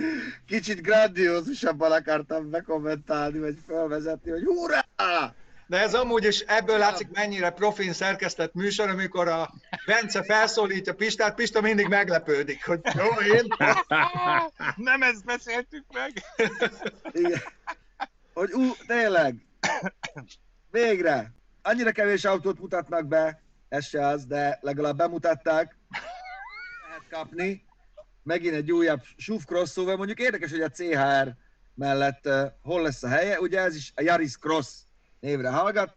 Kicsit 0.46 0.82
grandiózusabban 0.82 1.92
akartam 1.92 2.50
bekommentálni, 2.50 3.38
vagy 3.38 3.58
felvezetni, 3.66 4.30
hogy 4.30 4.44
hurrá! 4.44 5.34
De 5.66 5.78
ez 5.78 5.94
amúgy 5.94 6.24
is 6.24 6.40
ebből 6.40 6.78
látszik, 6.78 7.08
mennyire 7.10 7.50
profin 7.50 7.92
szerkesztett 7.92 8.54
műsor, 8.54 8.88
amikor 8.88 9.28
a 9.28 9.54
Bence 9.86 10.22
felszólítja 10.22 10.94
Pistát, 10.94 11.34
Pista 11.34 11.60
mindig 11.60 11.88
meglepődik, 11.88 12.66
hogy 12.66 12.80
jó, 12.98 13.34
én? 13.34 13.46
Nem 14.76 15.02
ezt 15.02 15.24
beszéltük 15.24 15.84
meg. 15.92 16.12
Igen. 17.12 17.40
Hogy 18.34 18.52
ú, 18.52 18.72
tényleg, 18.86 19.34
végre, 20.70 21.32
annyira 21.62 21.92
kevés 21.92 22.24
autót 22.24 22.60
mutatnak 22.60 23.06
be, 23.06 23.42
ez 23.68 23.86
se 23.86 24.06
az, 24.06 24.26
de 24.26 24.58
legalább 24.60 24.96
bemutatták, 24.96 25.76
lehet 26.88 27.08
kapni. 27.10 27.64
Megint 28.22 28.54
egy 28.54 28.72
újabb 28.72 29.02
SUV 29.16 29.44
crossover, 29.44 29.96
mondjuk 29.96 30.18
érdekes, 30.18 30.50
hogy 30.50 30.60
a 30.60 30.68
CHR 30.68 31.34
mellett 31.74 32.26
uh, 32.26 32.42
hol 32.62 32.82
lesz 32.82 33.02
a 33.02 33.08
helye, 33.08 33.40
ugye 33.40 33.60
ez 33.60 33.76
is 33.76 33.92
a 33.94 34.02
Yaris 34.02 34.36
Cross 34.38 34.85
névre 35.20 35.50
hallgat. 35.50 35.96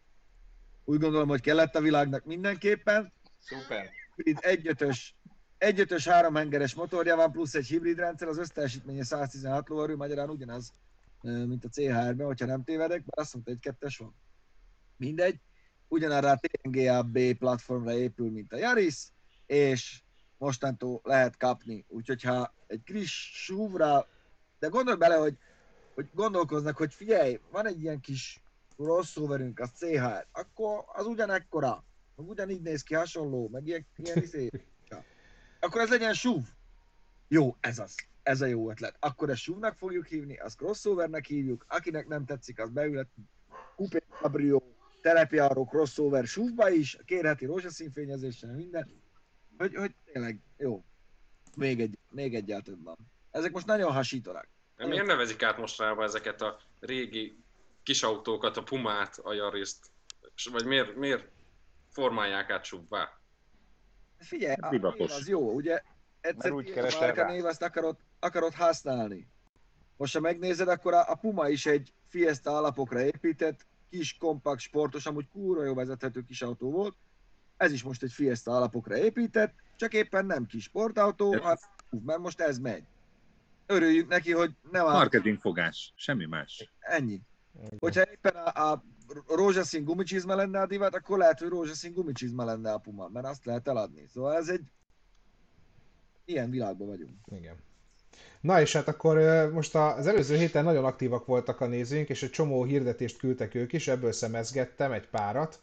Úgy 0.86 1.00
gondolom, 1.00 1.28
hogy 1.28 1.42
kellett 1.42 1.76
a 1.76 1.82
világnak 1.82 2.26
mindenképpen. 2.26 3.14
Szuper. 3.40 3.90
Itt 4.16 4.40
egyötös, 4.40 5.16
egyötös 5.58 6.08
háromhengeres 6.08 6.74
motorja 6.74 7.16
van, 7.16 7.32
plusz 7.32 7.54
egy 7.54 7.68
hibrid 7.68 7.98
rendszer, 7.98 8.28
az 8.28 8.38
összteljesítménye 8.38 9.04
116 9.04 9.70
lóerő, 9.70 9.96
magyarán 9.96 10.30
ugyanaz, 10.30 10.74
mint 11.22 11.66
a 11.66 11.70
CHR-ben, 11.70 12.26
hogyha 12.26 12.46
nem 12.46 12.64
tévedek, 12.64 13.00
mert 13.00 13.20
azt 13.20 13.34
mondta, 13.34 13.52
egy 13.52 13.60
kettes 13.60 13.98
van. 13.98 14.16
Mindegy. 14.98 15.40
Ugyanarra 15.88 16.30
a 16.30 16.40
TNGA 16.42 17.04
B 17.04 17.20
platformra 17.38 17.94
épül, 17.94 18.32
mint 18.32 18.54
a 18.54 18.58
Yaris, 18.58 19.08
és 19.46 20.02
mostantól 20.38 21.02
lehet 21.04 21.38
kapni. 21.38 21.86
Úgyhogy 21.88 22.22
ha 22.22 22.54
egy 22.68 22.84
kis 22.84 23.32
SUV-ra, 23.34 24.08
de 24.60 24.68
gondolj 24.68 24.98
bele, 24.98 25.16
hogy, 25.16 25.38
hogy 25.94 26.10
gondolkoznak, 26.14 26.78
hogy 26.78 26.94
figyelj, 26.94 27.40
van 27.52 27.68
egy 27.68 27.82
ilyen 27.82 28.00
kis 28.00 28.42
crossoverünk, 28.84 29.60
az 29.60 29.70
CHR, 29.78 30.26
akkor 30.32 30.84
az 30.88 31.06
ugyanekkora, 31.06 31.84
meg 32.16 32.28
ugyanígy 32.28 32.62
néz 32.62 32.84
ki, 32.84 32.94
hasonló, 32.94 33.50
meg 33.52 33.68
ilyen, 33.68 33.86
ilyen 33.96 34.18
izé. 34.28 34.50
Ja. 34.90 35.04
Akkor 35.60 35.82
ez 35.82 35.90
legyen 35.90 36.14
SUV. 36.14 36.42
Jó, 37.28 37.56
ez 37.60 37.80
az. 37.80 37.96
Ez 38.24 38.42
a 38.42 38.46
jó 38.46 38.70
ötlet. 38.70 38.96
Akkor 39.00 39.30
ezt 39.30 39.42
SUV-nak 39.42 39.78
fogjuk 39.78 40.06
hívni, 40.06 40.38
azt 40.38 40.58
crossovernek 40.58 41.26
hívjuk, 41.26 41.66
akinek 41.68 42.08
nem 42.08 42.26
tetszik, 42.26 42.60
az 42.60 42.70
beülhet 42.70 43.10
Coupé 43.76 44.04
Cabrio, 44.22 44.62
terepjáró 45.02 45.66
crossover 45.66 46.26
SUV-ba 46.26 46.70
is, 46.70 46.98
kérheti 47.06 47.46
rózsaszínfényezéssel, 47.46 48.54
minden. 48.54 49.02
Hogy, 49.58 49.76
hogy 49.76 49.96
tényleg, 50.06 50.40
jó. 50.58 50.84
Még 51.56 51.82
egy, 51.82 51.98
még 52.10 52.36
egyel 52.36 52.62
több 52.62 52.84
van. 52.84 52.98
Ezek 53.32 53.52
most 53.52 53.66
nagyon 53.66 53.92
hasítanak. 53.92 54.48
Miért 54.78 55.06
nevezik 55.06 55.44
át 55.44 55.58
mostanában 55.58 56.06
ezeket 56.06 56.42
a 56.42 56.60
régi 56.80 57.44
kis 57.90 58.04
autókat, 58.04 58.58
a 58.58 58.64
Pumát, 58.64 59.20
a 59.24 59.34
Yariszt? 59.34 59.86
És 60.36 60.46
Vagy 60.46 60.66
miért, 60.66 60.96
miért 60.96 61.28
formálják 61.88 62.50
át 62.50 62.64
subbá? 62.64 63.20
Figyelj, 64.18 64.56
a 64.62 64.70
Divatos. 64.70 65.00
név 65.00 65.12
az 65.12 65.28
jó, 65.28 65.54
ugye? 65.54 65.82
Egyszer 66.22 66.52
úgy 66.52 66.72
rá. 67.16 67.28
név, 67.28 67.46
azt 67.46 67.62
akarod, 67.62 67.98
akarod 68.20 68.54
használni. 68.54 69.28
Most 69.98 70.14
ha 70.14 70.20
megnézed, 70.20 70.68
akkor 70.68 70.94
a, 70.94 71.10
a 71.10 71.16
Puma 71.16 71.50
is 71.50 71.66
egy 71.66 71.94
Fiesta 72.08 72.58
alapokra 72.58 73.02
épített, 73.02 73.66
kis, 73.90 74.18
kompakt, 74.18 74.60
sportos, 74.60 75.06
amúgy 75.06 75.28
kúra 75.30 75.64
jó 75.64 75.74
vezethető 75.74 76.24
kis 76.24 76.42
autó 76.42 76.72
volt. 76.72 76.96
Ez 77.58 77.72
is 77.72 77.84
most 77.84 78.04
egy 78.04 78.12
Fiesta 78.12 78.52
alapokra 78.52 78.98
épített, 78.98 79.54
csak 79.76 79.94
éppen 79.94 80.26
nem 80.26 80.46
kis 80.46 80.64
sportautó, 80.64 81.32
hanem 81.32 81.58
mert 81.90 82.20
most 82.20 82.40
ez 82.40 82.60
megy. 82.60 82.84
Örüljünk 83.66 84.10
neki, 84.10 84.32
hogy 84.32 84.52
nem 84.72 84.86
áll 84.86 84.94
Marketing 84.94 85.40
fogás, 85.40 85.94
semmi 85.96 86.26
más. 86.26 86.72
Ennyi. 86.80 87.22
Hogyha 87.80 88.02
éppen 88.12 88.36
a, 88.36 88.72
a 88.72 88.84
rózsaszín 89.28 89.84
gumicsizma 89.84 90.36
lenne 90.36 90.60
a 90.62 90.66
divat, 90.66 90.96
akkor 90.96 91.18
lehet, 91.18 91.40
hogy 91.40 91.50
rózsaszín 91.50 91.94
gumicsizma 91.94 92.44
lenne 92.44 92.72
a 92.72 92.78
Puma, 92.78 93.08
mert 93.08 93.26
azt 93.26 93.46
lehet 93.46 93.68
eladni. 93.68 94.06
Szóval 94.14 94.36
ez 94.36 94.48
egy... 94.48 94.64
Ilyen 96.26 96.50
világban 96.50 96.88
vagyunk. 96.88 97.16
Igen. 97.32 97.56
Na 98.42 98.62
és 98.62 98.74
hát 98.74 98.88
akkor 98.88 99.18
most 99.54 99.76
az 99.76 100.08
előző 100.08 100.36
héten 100.36 100.64
nagyon 100.64 100.86
aktívak 100.86 101.26
voltak 101.26 101.62
a 101.62 101.68
nézőink, 101.68 102.10
és 102.10 102.24
egy 102.24 102.30
csomó 102.30 102.64
hirdetést 102.64 103.18
küldtek 103.18 103.56
ők 103.56 103.74
is, 103.74 103.88
ebből 103.88 104.12
szemezgettem 104.12 104.92
egy 104.92 105.08
párat. 105.08 105.60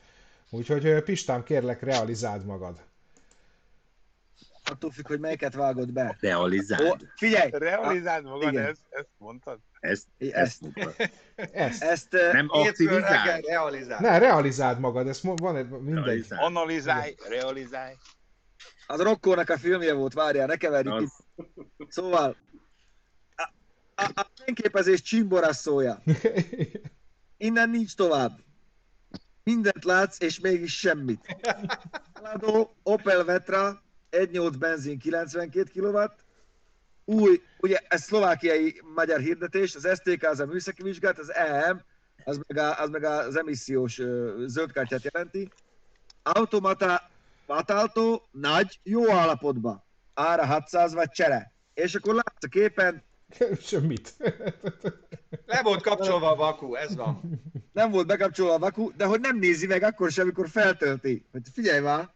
Úgyhogy 0.50 1.02
Pistám, 1.02 1.42
kérlek, 1.42 1.82
realizáld 1.82 2.44
magad. 2.44 2.80
Attól 4.70 4.90
függ, 4.90 5.06
hogy 5.06 5.20
melyiket 5.20 5.54
vágod 5.54 5.92
be. 5.92 6.16
Realizáld. 6.20 7.00
figyelj! 7.16 7.50
Realizáld 7.52 8.24
magad, 8.24 8.52
igen. 8.52 8.64
ezt, 8.64 8.80
ezt 8.90 9.08
mondtad? 9.18 9.58
Ezt, 9.80 10.06
Ezt, 10.18 10.62
ezt. 10.74 11.10
Ezt. 11.52 11.82
ezt, 11.82 12.12
Nem 12.32 12.46
aktivizáld. 12.48 13.44
realizál. 13.46 14.00
Ne, 14.00 14.18
realizáld 14.18 14.78
magad, 14.78 15.08
ez 15.08 15.20
van 15.22 15.56
egy, 15.56 15.68
mindegy. 15.68 16.04
Realizáld. 16.04 16.42
Analizálj, 16.42 17.14
realizálj. 17.28 17.94
az 18.86 19.00
Rokkónak 19.00 19.48
a 19.50 19.58
filmje 19.58 19.92
volt, 19.92 20.12
várjál, 20.12 20.46
ne 20.46 20.56
keverjük 20.56 20.94
Az, 20.94 21.12
ki. 21.36 21.42
Szóval, 21.88 22.36
a, 23.36 23.50
a, 24.02 24.10
a 24.14 24.26
fényképezés 24.44 25.02
csimborasszója. 25.02 26.02
Innen 27.36 27.70
nincs 27.70 27.94
tovább. 27.94 28.38
Mindent 29.42 29.84
látsz, 29.84 30.20
és 30.20 30.40
mégis 30.40 30.78
semmit. 30.78 31.36
Eladó 32.12 32.74
Opel 32.82 33.24
Vetra, 33.24 33.82
1.8 34.18 34.52
benzin 34.58 34.98
92 34.98 35.80
kW, 35.80 35.98
új, 37.04 37.40
ugye 37.58 37.78
ez 37.88 38.02
szlovákiai 38.02 38.80
magyar 38.94 39.20
hirdetés, 39.20 39.74
az 39.74 39.88
STK 39.94 40.22
az 40.22 40.40
a 40.40 40.46
műszaki 40.46 40.82
vizsgát, 40.82 41.18
az 41.18 41.32
EM, 41.32 41.82
az 42.24 42.40
meg, 42.46 42.58
a, 42.58 42.80
az 42.80 42.90
meg 42.90 43.04
az 43.04 43.36
emissziós 43.36 44.00
zöldkártyát 44.46 45.04
jelenti. 45.12 45.48
Automata, 46.22 47.10
Matáltó, 47.46 48.22
nagy, 48.30 48.78
jó 48.82 49.10
állapotban. 49.10 49.84
Ára 50.14 50.46
600 50.46 50.94
vagy 50.94 51.10
csere. 51.10 51.52
És 51.74 51.94
akkor 51.94 52.14
látsz 52.14 52.44
a 52.44 52.48
képen, 52.48 53.04
Semmit. 53.60 54.14
Le 55.46 55.62
volt 55.62 55.82
kapcsolva 55.82 56.30
a 56.30 56.34
vaku, 56.34 56.74
ez 56.74 56.96
van. 56.96 57.40
nem 57.72 57.90
volt 57.90 58.06
bekapcsolva 58.06 58.54
a 58.54 58.58
vaku, 58.58 58.90
de 58.96 59.04
hogy 59.04 59.20
nem 59.20 59.38
nézi 59.38 59.66
meg 59.66 59.82
akkor 59.82 60.10
sem, 60.10 60.24
amikor 60.24 60.48
feltölti. 60.48 61.24
Hogy 61.32 61.42
figyelj 61.52 61.80
már, 61.80 62.10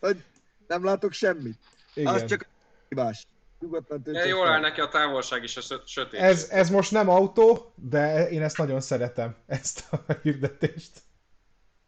hogy 0.00 0.24
nem 0.68 0.84
látok 0.84 1.12
semmit. 1.12 1.58
Igen. 1.94 2.14
Az 2.14 2.24
csak 2.24 2.48
hibás. 2.88 3.26
Nyugodtan 3.60 4.02
töltsd 4.02 4.26
jól 4.26 4.48
áll 4.48 4.60
neki 4.60 4.80
a 4.80 4.88
távolság 4.88 5.42
is 5.42 5.56
a 5.56 5.60
sö- 5.60 5.88
sötét. 5.88 6.20
Ez, 6.20 6.48
ez 6.50 6.70
most 6.70 6.90
nem 6.90 7.08
autó, 7.08 7.72
de 7.74 8.28
én 8.28 8.42
ezt 8.42 8.58
nagyon 8.58 8.80
szeretem, 8.80 9.36
ezt 9.46 9.84
a 9.90 10.12
hirdetést. 10.22 11.02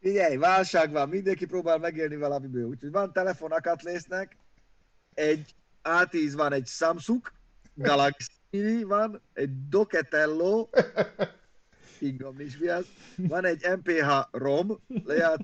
Figyelj, 0.01 0.37
válság 0.37 0.93
van, 0.93 1.09
mindenki 1.09 1.47
próbál 1.47 1.79
megélni 1.79 2.16
valamiből. 2.16 2.64
Úgyhogy 2.64 2.91
van 2.91 3.12
telefon 3.12 3.53
Akatlésznek, 3.53 4.37
egy 5.14 5.55
A10 5.83 6.33
van, 6.35 6.53
egy 6.53 6.66
Samsung, 6.66 7.33
Galaxy 7.74 8.83
van, 8.83 9.22
egy 9.33 9.68
Docatello, 9.68 10.68
ingom 11.99 12.41
is 12.41 12.59
mi 12.59 12.68
az, 12.68 12.85
van 13.16 13.45
egy 13.45 13.66
MPH 13.76 14.09
ROM, 14.31 14.81
lejárt 15.05 15.41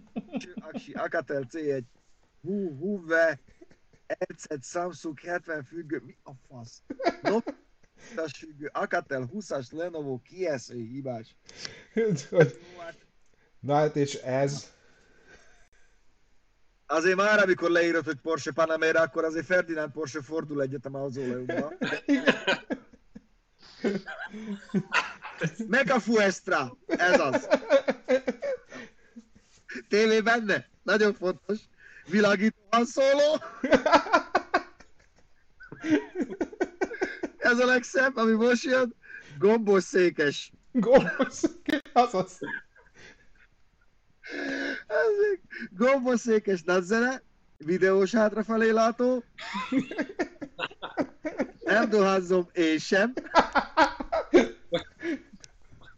Aksi 0.55 0.93
Akatel 0.93 1.47
C1, 1.51 1.83
Hu, 2.45 2.77
Huve, 2.79 3.41
RZ 4.33 4.47
Samsung 4.63 5.21
70 5.21 5.65
függő, 5.65 6.03
mi 6.07 6.17
a 6.23 6.31
fasz? 6.49 6.83
Nokia 7.23 7.55
függő, 8.39 8.71
Akatel 8.73 9.29
20-as 9.35 9.71
Lenovo 9.73 10.19
kiesző 10.23 10.75
hibás. 10.77 11.37
Hogy- 12.31 12.59
Na 13.61 13.75
hát 13.75 13.97
és 13.97 14.15
ez, 14.15 14.73
Azért 16.87 17.17
már, 17.17 17.39
amikor 17.43 17.71
leírod, 17.71 18.05
hogy 18.05 18.21
Porsche 18.21 18.53
Panamera, 18.53 19.01
akkor 19.01 19.25
azért 19.25 19.47
Ferdinand 19.47 19.93
Porsche 19.93 20.23
fordul 20.23 20.63
egyet 20.63 20.87
a 20.87 20.89
mauzóleumba. 20.89 21.73
Mega 25.67 26.01
Fuestra, 26.01 26.77
ez 26.87 27.21
az. 27.21 27.49
TV 29.89 30.23
benne, 30.25 30.69
nagyon 30.83 31.15
fontos. 31.15 31.59
Világítóan 32.07 32.85
szóló. 32.85 33.39
Ez 37.39 37.59
a 37.59 37.65
legszebb, 37.65 38.17
ami 38.17 38.33
most 38.33 38.65
jön. 38.65 38.95
Gombos 39.39 39.85
székes. 39.85 40.53
gonosz, 40.73 41.43
azaz. 41.93 42.39
Ez 44.87 45.39
Gombos 45.71 46.21
székes 46.21 46.63
nagyzene, 46.63 47.23
videós 47.57 48.15
hátrafelé 48.15 48.71
látó. 48.71 49.25
Nem 51.65 51.89
dohányzom 51.89 52.49
én 52.53 52.79
sem. 52.79 53.13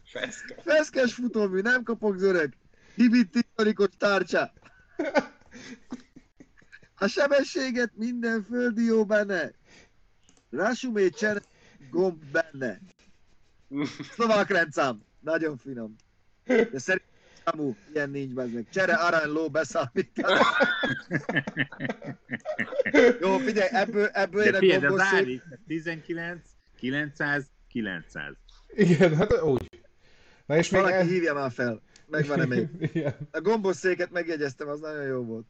Feszke. 0.04 0.54
Feszkes 0.64 1.14
futómű, 1.14 1.61
nem 1.61 1.82
kapok 1.82 2.16
zöreg. 2.18 2.57
Hibit 2.94 3.30
titanikus 3.30 3.88
tárcsa. 3.98 4.52
A 6.98 7.07
sebességet 7.07 7.90
minden 7.94 8.42
földi 8.42 8.84
jó 8.84 9.04
benne. 9.04 9.50
Rásumé 10.50 11.09
csere 11.09 11.40
gomb 11.90 12.22
benne. 12.32 12.80
Szlovák 14.12 14.50
rendszám. 14.50 15.02
Nagyon 15.20 15.57
finom. 15.57 15.96
De 16.44 16.78
szerintem 16.78 17.14
számú 17.44 17.76
ilyen 17.94 18.11
nincs 18.11 18.32
meg. 18.34 18.66
Csere 18.70 18.94
arany 18.94 19.30
ló 19.30 19.48
beszámítás. 19.50 20.40
Jó, 23.20 23.38
figyelj, 23.38 23.68
ebből, 23.72 24.07
ebből 24.07 24.44
én 24.44 24.54
a 24.54 24.80
gombos 24.80 25.02
szép... 25.02 25.11
várj, 25.12 25.40
19, 25.66 26.40
900, 26.76 27.44
900. 27.68 28.34
Igen, 28.68 29.16
hát 29.16 29.42
úgy. 29.42 29.68
Na 30.46 30.57
és 30.57 30.70
még... 30.70 30.80
Valaki 30.80 30.98
ez- 30.98 31.09
hívja 31.09 31.34
már 31.34 31.50
fel. 31.50 31.82
Megvan-e 32.07 32.44
még? 32.44 32.68
Igen. 32.94 33.28
A 33.30 33.40
gombos 33.40 33.76
széket 33.76 34.11
megjegyeztem, 34.11 34.68
az 34.68 34.80
nagyon 34.80 35.04
jó 35.04 35.24
volt. 35.24 35.46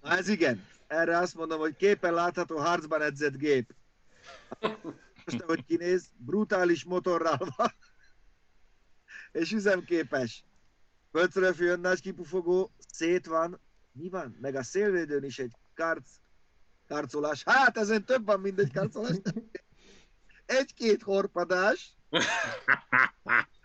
Na 0.00 0.10
ez 0.16 0.28
igen. 0.28 0.64
Erre 0.86 1.18
azt 1.18 1.34
mondom, 1.34 1.58
hogy 1.58 1.76
képen 1.76 2.14
látható 2.14 2.56
harcban 2.56 3.02
edzett 3.02 3.36
gép. 3.36 3.74
Most 5.24 5.42
hogy 5.42 5.64
kinéz, 5.64 6.10
brutális 6.16 6.84
motorral 6.84 7.38
van. 7.56 7.72
És 9.32 9.52
üzemképes. 9.52 10.44
Földszöröfi 11.12 11.64
önnás 11.64 12.00
kipufogó, 12.00 12.72
szét 12.92 13.26
van. 13.26 13.60
Mi 13.92 14.08
van? 14.08 14.36
Meg 14.40 14.54
a 14.54 14.62
szélvédőn 14.62 15.24
is 15.24 15.38
egy 15.38 15.52
karc, 15.74 16.10
karcolás. 16.88 17.42
Hát 17.44 17.78
ezen 17.78 18.04
több 18.04 18.26
van, 18.26 18.40
mint 18.40 18.58
egy 18.58 18.72
karcolás. 18.72 19.16
Egy-két 20.46 21.02
horpadás. 21.02 21.96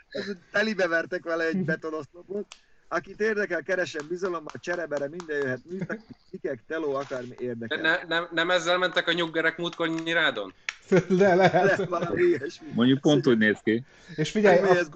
Telibe 0.52 0.88
vertek 0.88 1.24
vele 1.24 1.46
egy 1.46 1.64
betonoszlopot. 1.66 2.46
Akit 2.88 3.20
érdekel, 3.22 3.64
keresen 3.64 4.08
bizalommal, 4.08 4.54
cserebere, 4.60 5.08
minden 5.10 5.38
jöhet, 5.38 5.60
műszaki, 5.70 6.02
cikek, 6.30 6.64
teló, 6.68 6.94
akármi 6.96 7.36
De 7.36 7.44
érdekel. 7.44 7.82
ne, 7.82 8.04
nem, 8.08 8.28
nem 8.32 8.50
ezzel 8.50 8.78
mentek 8.78 9.08
a 9.08 9.14
nyuggerek 9.14 9.58
múltkor 9.58 9.88
nyirádon? 9.88 10.54
De 11.18 11.36
lehet. 11.36 11.64
Lesz 11.64 11.88
valami 11.88 12.22
ilyesmi. 12.22 12.68
Mondjuk 12.74 13.02
pont 13.02 13.28
úgy 13.28 13.38
néz 13.38 13.60
ki. 13.64 13.84
És 14.16 14.32
figyelj, 14.32 14.60
a, 14.60 14.76
ez 14.76 14.90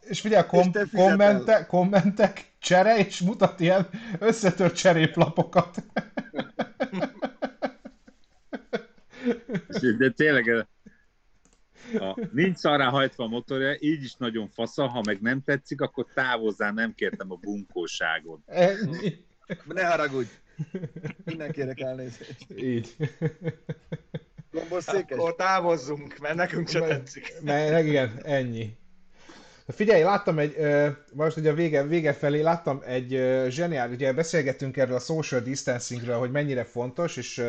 és 0.00 0.20
figyelj, 0.20 0.42
a 0.42 0.46
kom- 0.46 0.76
és 0.76 0.88
kommente, 0.92 1.66
kommentek, 1.66 2.44
csere, 2.58 2.98
és 2.98 3.20
mutat 3.20 3.60
ilyen 3.60 3.88
összetört 4.18 4.76
cseréplapokat. 4.76 5.82
De 9.98 10.10
tényleg, 10.10 10.66
ha 11.98 12.18
nincs 12.32 12.56
szarrá 12.56 12.88
hajtva 12.88 13.24
a 13.24 13.28
motorja, 13.28 13.76
így 13.78 14.02
is 14.02 14.14
nagyon 14.14 14.48
fasza, 14.48 14.88
ha 14.88 15.00
meg 15.06 15.20
nem 15.20 15.42
tetszik, 15.44 15.80
akkor 15.80 16.06
távozzál, 16.14 16.72
nem 16.72 16.94
kértem 16.94 17.32
a 17.32 17.34
bunkóságot. 17.34 18.40
Ne 19.64 19.84
haragudj. 19.84 20.30
Innen 21.26 21.52
kérek 21.52 21.80
elnézést. 21.80 22.46
Így. 22.56 22.96
Gombos 24.50 24.84
székes. 24.84 25.18
Akkor 25.18 25.34
távozzunk, 25.34 26.18
mert 26.18 26.34
nekünk 26.34 26.68
se 26.68 26.80
tetszik. 26.80 27.32
Meg 27.42 27.86
igen, 27.86 28.20
ennyi. 28.22 28.76
Figyelj, 29.68 30.02
láttam 30.02 30.38
egy, 30.38 30.56
most 31.12 31.36
ugye 31.36 31.50
a 31.50 31.54
vége, 31.54 31.86
vége 31.86 32.12
felé 32.12 32.40
láttam 32.40 32.82
egy 32.86 33.14
ö, 33.14 33.46
zseniál, 33.50 33.90
ugye 33.90 34.12
beszélgettünk 34.12 34.76
erről 34.76 34.96
a 34.96 34.98
social 34.98 35.40
distancingről, 35.40 36.18
hogy 36.18 36.30
mennyire 36.30 36.64
fontos, 36.64 37.16
és 37.16 37.42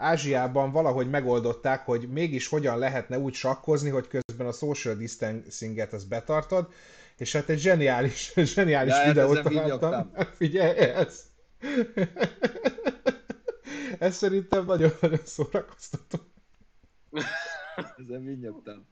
Ázsiában 0.00 0.72
valahogy 0.72 1.10
megoldották, 1.10 1.84
hogy 1.84 2.08
mégis 2.08 2.48
hogyan 2.48 2.78
lehetne 2.78 3.18
úgy 3.18 3.34
sakkozni, 3.34 3.90
hogy 3.90 4.08
közben 4.08 4.46
a 4.46 4.52
social 4.52 4.94
distancinget 4.94 5.92
az 5.92 6.04
betartod, 6.04 6.72
és 7.16 7.32
hát 7.32 7.48
egy 7.48 7.58
zseniális, 7.58 8.32
zseniális 8.54 8.92
Ja, 8.92 8.98
hát 8.98 9.06
videót 9.06 9.42
találtam. 9.42 10.12
Figyelj, 10.38 10.78
ez. 10.78 11.22
ez 13.98 14.16
szerintem 14.16 14.64
nagyon, 14.64 14.90
nagyon 15.00 15.20
szórakoztató. 15.24 16.18
Ezen 17.96 18.24
vinyogtam. 18.24 18.86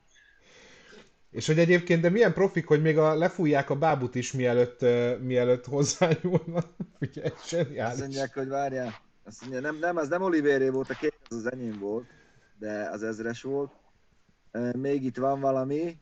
És 1.31 1.47
hogy 1.47 1.59
egyébként, 1.59 2.01
de 2.01 2.09
milyen 2.09 2.33
profik, 2.33 2.67
hogy 2.67 2.81
még 2.81 2.97
a, 2.97 3.15
lefújják 3.15 3.69
a 3.69 3.75
bábut 3.75 4.15
is, 4.15 4.31
mielőtt, 4.31 4.81
uh, 4.81 5.19
mielőtt 5.19 5.65
hozzányúlnak. 5.65 6.67
Azt 7.23 7.49
zseniális. 7.49 7.99
mondják, 7.99 8.33
hogy 8.33 8.47
várjál. 8.47 9.07
Azt 9.29 9.41
mondja, 9.41 9.59
nem, 9.59 9.75
nem, 9.75 9.97
az 9.97 10.07
nem 10.07 10.21
Olivéré 10.21 10.69
volt, 10.69 10.89
a 10.89 10.93
két 10.93 11.19
az 11.29 11.35
az 11.35 11.51
enyém 11.51 11.79
volt, 11.79 12.07
de 12.57 12.89
az 12.89 13.03
ezres 13.03 13.41
volt. 13.41 13.71
Még 14.77 15.03
itt 15.03 15.17
van 15.17 15.39
valami. 15.39 15.97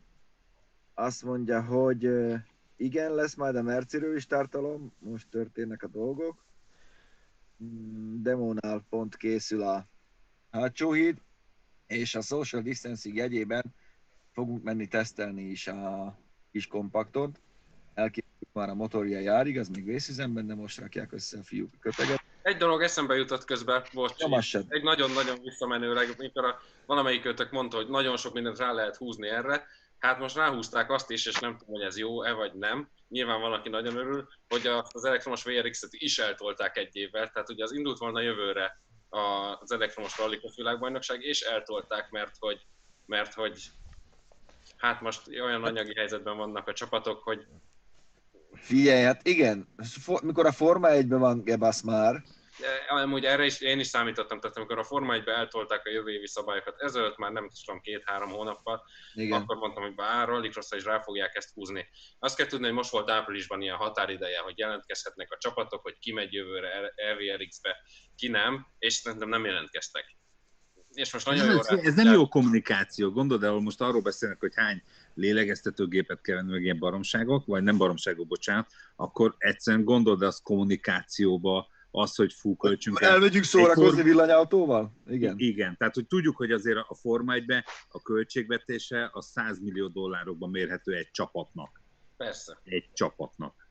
Azt 0.93 1.23
mondja, 1.23 1.63
hogy 1.63 2.09
igen, 2.75 3.13
lesz 3.15 3.35
majd 3.35 3.55
a 3.55 3.61
Merciről 3.61 4.15
is 4.15 4.25
tartalom, 4.25 4.91
most 4.99 5.29
történnek 5.29 5.83
a 5.83 5.87
dolgok. 5.87 6.45
Mm, 7.63 8.21
Demónál 8.21 8.85
pont 8.89 9.15
készül 9.15 9.61
a 9.61 9.87
hátsó 10.51 10.95
és 11.87 12.15
a 12.15 12.21
social 12.21 12.61
distancing 12.61 13.15
jegyében 13.15 13.63
fogunk 14.31 14.63
menni 14.63 14.87
tesztelni 14.87 15.43
is 15.43 15.67
a 15.67 16.17
kis 16.51 16.67
kompaktot. 16.67 17.41
Elkészült 17.93 18.53
már 18.53 18.69
a 18.69 18.75
motorja 18.75 19.19
járig, 19.19 19.57
az 19.57 19.69
még 19.69 19.85
vészüzemben, 19.85 20.47
de 20.47 20.55
most 20.55 20.79
rakják 20.79 21.11
össze 21.11 21.37
a 21.37 21.43
fiúk 21.43 21.79
a. 21.79 22.16
Egy 22.47 22.57
dolog 22.57 22.81
eszembe 22.81 23.15
jutott 23.15 23.45
közben, 23.45 23.83
Nyomassad. 24.17 24.65
egy 24.69 24.83
nagyon-nagyon 24.83 25.39
visszamenőleg, 25.43 26.15
mikor 26.17 26.45
a, 26.45 26.61
valamelyik 26.85 27.25
őtök 27.25 27.51
mondta, 27.51 27.77
hogy 27.77 27.87
nagyon 27.87 28.17
sok 28.17 28.33
mindent 28.33 28.57
rá 28.57 28.71
lehet 28.71 28.95
húzni 28.95 29.27
erre, 29.27 29.67
hát 29.99 30.19
most 30.19 30.35
ráhúzták 30.35 30.91
azt 30.91 31.11
is, 31.11 31.25
és 31.25 31.39
nem 31.39 31.57
tudom, 31.57 31.73
hogy 31.73 31.83
ez 31.83 31.97
jó-e 31.97 32.31
vagy 32.31 32.53
nem. 32.53 32.89
Nyilván 33.09 33.41
van, 33.41 33.53
aki 33.53 33.69
nagyon 33.69 33.95
örül, 33.95 34.27
hogy 34.49 34.67
az 34.91 35.05
elektromos 35.05 35.43
VRX-et 35.43 35.89
is 35.91 36.17
eltolták 36.17 36.77
egy 36.77 36.95
évvel, 36.95 37.29
tehát 37.29 37.49
ugye 37.49 37.63
az 37.63 37.71
indult 37.71 37.97
volna 37.97 38.21
jövőre 38.21 38.79
az 39.59 39.71
elektromos 39.71 40.17
rallikos 40.17 40.55
világbajnokság, 40.55 41.23
és 41.23 41.41
eltolták, 41.41 42.09
mert 42.09 42.35
hogy, 42.39 42.65
mert 43.05 43.33
hogy 43.33 43.63
hát 44.77 45.01
most 45.01 45.21
olyan 45.27 45.63
anyagi 45.63 45.93
helyzetben 45.95 46.37
vannak 46.37 46.67
a 46.67 46.73
csapatok, 46.73 47.23
hogy 47.23 47.45
Figyelj, 48.53 49.03
hát 49.03 49.27
igen, 49.27 49.67
mikor 50.23 50.45
a 50.45 50.51
Forma 50.51 50.87
1-ben 50.91 51.19
van 51.19 51.43
Gebasz 51.43 51.81
már, 51.81 52.23
Amúgy 52.87 53.25
erre 53.25 53.45
is 53.45 53.61
én 53.61 53.79
is 53.79 53.87
számítottam, 53.87 54.39
tehát 54.39 54.57
amikor 54.57 54.77
a 54.77 54.83
Forma 54.83 55.13
1 55.13 55.27
eltolták 55.27 55.85
a 55.85 55.89
jövő 55.89 56.11
évi 56.11 56.27
szabályokat, 56.27 56.81
ezelőtt 56.81 57.17
már 57.17 57.31
nem 57.31 57.49
tudom, 57.65 57.81
két-három 57.81 58.29
hónappal, 58.29 58.83
igen. 59.13 59.41
akkor 59.41 59.57
mondtam, 59.57 59.83
hogy 59.83 59.95
bár 59.95 60.27
Rallycrossra 60.27 60.77
is 60.77 60.83
rá 60.83 60.99
fogják 60.99 61.35
ezt 61.35 61.53
húzni. 61.53 61.87
Azt 62.19 62.35
kell 62.35 62.45
tudni, 62.45 62.65
hogy 62.65 62.75
most 62.75 62.91
volt 62.91 63.09
áprilisban 63.09 63.61
ilyen 63.61 63.75
határideje, 63.75 64.39
hogy 64.39 64.57
jelentkezhetnek 64.57 65.31
a 65.31 65.37
csapatok, 65.37 65.81
hogy 65.81 65.97
ki 65.99 66.11
megy 66.11 66.33
jövőre 66.33 66.93
LVRX-be, 67.13 67.75
ki 68.15 68.27
nem, 68.27 68.67
és 68.79 68.93
szerintem 68.93 69.29
nem 69.29 69.45
jelentkeztek. 69.45 70.15
És 70.91 71.13
most 71.13 71.25
nagyon 71.25 71.51
jó 71.51 71.57
Ez, 71.57 71.79
ez 71.83 71.95
nem 71.95 72.13
jó 72.13 72.27
kommunikáció. 72.27 73.11
Gondolod, 73.11 73.43
ahol 73.43 73.61
most 73.61 73.81
arról 73.81 74.01
beszélnek, 74.01 74.39
hogy 74.39 74.53
hány 74.55 74.83
lélegeztetőgépet 75.13 76.21
kell 76.21 76.35
venni, 76.35 76.51
meg 76.51 76.63
ilyen 76.63 76.79
baromságok, 76.79 77.45
vagy 77.45 77.63
nem 77.63 77.77
baromságok, 77.77 78.27
bocsánat, 78.27 78.67
akkor 78.95 79.35
egyszerűen 79.37 79.83
gondolod 79.83 80.21
azt 80.21 80.43
kommunikációba, 80.43 81.67
az, 81.97 82.15
hogy 82.15 82.33
fú, 82.33 82.55
költsünk 82.55 83.01
el. 83.01 83.11
Elmegyünk 83.11 83.43
szórakozni 83.43 83.99
Egy 83.99 84.05
villanyautóval? 84.05 84.93
Igen. 85.07 85.35
Igen, 85.37 85.77
tehát 85.77 85.93
hogy 85.93 86.07
tudjuk, 86.07 86.35
hogy 86.35 86.51
azért 86.51 86.77
a 86.77 86.95
Forma 86.95 87.33
1 87.33 87.45
a 87.89 88.01
költségvetése 88.01 89.09
a 89.13 89.21
100 89.21 89.59
millió 89.59 89.87
dollárokban 89.87 90.49
mérhető 90.49 90.93
egy 90.93 91.11
csapatnak. 91.11 91.81
Persze. 92.17 92.59
Egy 92.63 92.89
csapatnak. 92.93 93.69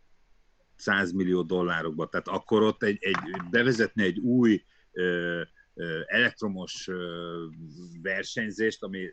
100 0.77 1.12
millió 1.12 1.43
dollárokba. 1.43 2.09
Tehát 2.09 2.29
akkor 2.29 2.62
ott 2.62 2.83
egy, 2.83 2.99
egy 3.01 3.18
bevezetni 3.51 4.05
egy 4.05 4.18
új 4.18 4.64
ö, 4.93 5.43
ö, 5.74 6.01
elektromos 6.07 6.89
ö, 6.89 7.45
versenyzést, 8.03 8.83
ami 8.83 9.09